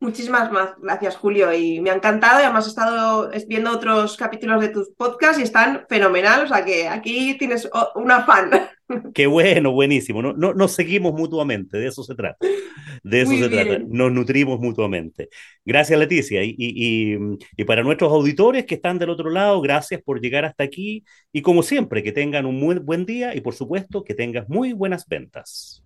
Muchísimas 0.00 0.48
gracias, 0.80 1.16
Julio. 1.16 1.52
Y 1.52 1.80
me 1.80 1.90
ha 1.90 1.94
encantado. 1.94 2.40
Y 2.40 2.44
además 2.44 2.66
he 2.66 2.68
estado 2.68 3.30
viendo 3.48 3.72
otros 3.72 4.16
capítulos 4.16 4.60
de 4.60 4.68
tus 4.68 4.90
podcasts 4.90 5.40
y 5.40 5.42
están 5.42 5.86
fenomenal. 5.88 6.44
O 6.44 6.48
sea 6.48 6.64
que 6.64 6.88
aquí 6.88 7.36
tienes 7.36 7.68
una 7.96 8.22
fan. 8.22 8.50
Qué 9.14 9.26
bueno, 9.26 9.72
buenísimo. 9.72 10.22
No, 10.22 10.32
no, 10.32 10.54
nos 10.54 10.72
seguimos 10.72 11.12
mutuamente, 11.12 11.78
de 11.78 11.88
eso 11.88 12.02
se 12.02 12.14
trata. 12.14 12.38
De 13.02 13.20
eso 13.20 13.36
se 13.36 13.48
trata. 13.48 13.80
Nos 13.86 14.12
nutrimos 14.12 14.60
mutuamente. 14.60 15.28
Gracias, 15.64 15.98
Leticia. 15.98 16.42
Y, 16.44 16.54
y, 16.56 17.18
y, 17.56 17.64
para 17.64 17.82
nuestros 17.82 18.12
auditores 18.12 18.66
que 18.66 18.76
están 18.76 18.98
del 18.98 19.10
otro 19.10 19.30
lado, 19.30 19.60
gracias 19.60 20.00
por 20.02 20.20
llegar 20.20 20.44
hasta 20.44 20.64
aquí. 20.64 21.04
Y 21.32 21.42
como 21.42 21.62
siempre, 21.62 22.02
que 22.02 22.12
tengan 22.12 22.46
un 22.46 22.58
muy 22.58 22.76
buen 22.78 23.04
día 23.04 23.34
y 23.34 23.40
por 23.40 23.54
supuesto 23.54 24.04
que 24.04 24.14
tengas 24.14 24.48
muy 24.48 24.72
buenas 24.72 25.06
ventas. 25.06 25.82